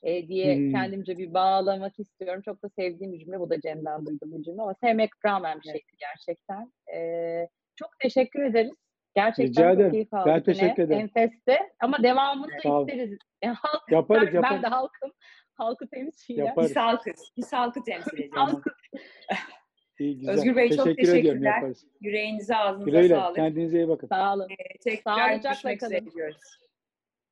e, 0.03 0.27
diye 0.27 0.55
Hmm. 0.57 0.71
kendimce 0.71 1.17
bir 1.17 1.33
bağlamak 1.33 1.99
istiyorum. 1.99 2.41
Çok 2.45 2.63
da 2.63 2.69
sevdiğim 2.69 3.13
bir 3.13 3.19
cümle. 3.19 3.39
Bu 3.39 3.49
da 3.49 3.61
Cem'den 3.61 4.05
duydum 4.05 4.31
bu 4.31 4.43
cümle 4.43 4.61
ama 4.61 4.73
sevmek 4.81 5.09
rağmen 5.25 5.59
bir 5.63 5.69
Evet. 5.69 5.81
şeydir 5.81 5.97
gerçekten. 5.99 6.71
E, 6.95 7.47
çok 7.75 7.89
teşekkür 7.99 8.43
ederiz. 8.43 8.75
Gerçekten 9.15 9.47
Rica 9.49 9.63
çok 9.69 9.75
ederim. 9.75 9.91
keyif 9.91 10.13
aldık 10.13 10.27
Ben 10.27 10.43
teşekkür 10.43 10.83
ederim. 10.83 11.01
Enfesti. 11.01 11.57
Ama 11.79 12.03
devamını 12.03 12.47
da 12.51 12.55
isteriz. 12.81 13.17
Halk, 13.45 13.91
Yaparız 13.91 14.27
ben 14.27 14.33
yaparız. 14.33 14.63
de 14.63 14.67
halkım. 14.67 15.11
Halkı 15.55 15.87
temsilen. 15.87 16.45
Yaparız. 16.45 16.69
His 16.69 16.75
halkı. 16.75 17.11
His 17.37 17.53
halkı 17.53 17.83
temsil 17.83 18.13
ediyor. 18.17 18.31
Tamam. 18.35 18.61
İyi, 19.99 20.17
güzel. 20.17 20.33
Özgür 20.33 20.55
Bey, 20.55 20.69
çok 20.75 20.85
Teşekkür 20.85 21.15
ediyorum, 21.17 21.41
teşekkürler. 21.41 21.75
Yüreğinize 22.01 22.55
ağzınıza 22.55 22.85
Güle 22.89 23.01
güle. 23.01 23.15
sağlık. 23.15 23.35
Kendinize 23.35 23.77
iyi 23.77 23.87
bakın. 23.87 24.07
Sağ 24.07 24.33
olun. 24.33 24.47
Ee, 24.49 24.77
tekrar 24.83 25.15
Sağlıcakla 25.29 25.49
görüşmek 25.49 25.83
üzere 25.83 25.99
kalın. 25.99 26.11
diyoruz. 26.11 26.37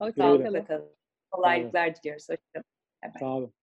Hoşça 0.01 0.27
Güle 0.27 0.37
güle. 0.37 0.43
kalın. 0.43 0.53
Sağlıkla 0.65 0.77
kalın. 0.77 0.95
Kolaylıklar 1.31 1.95
diliyoruz. 1.95 2.27
Hoşçakalın. 2.29 2.65
Sağ 3.19 3.25
olun. 3.37 3.53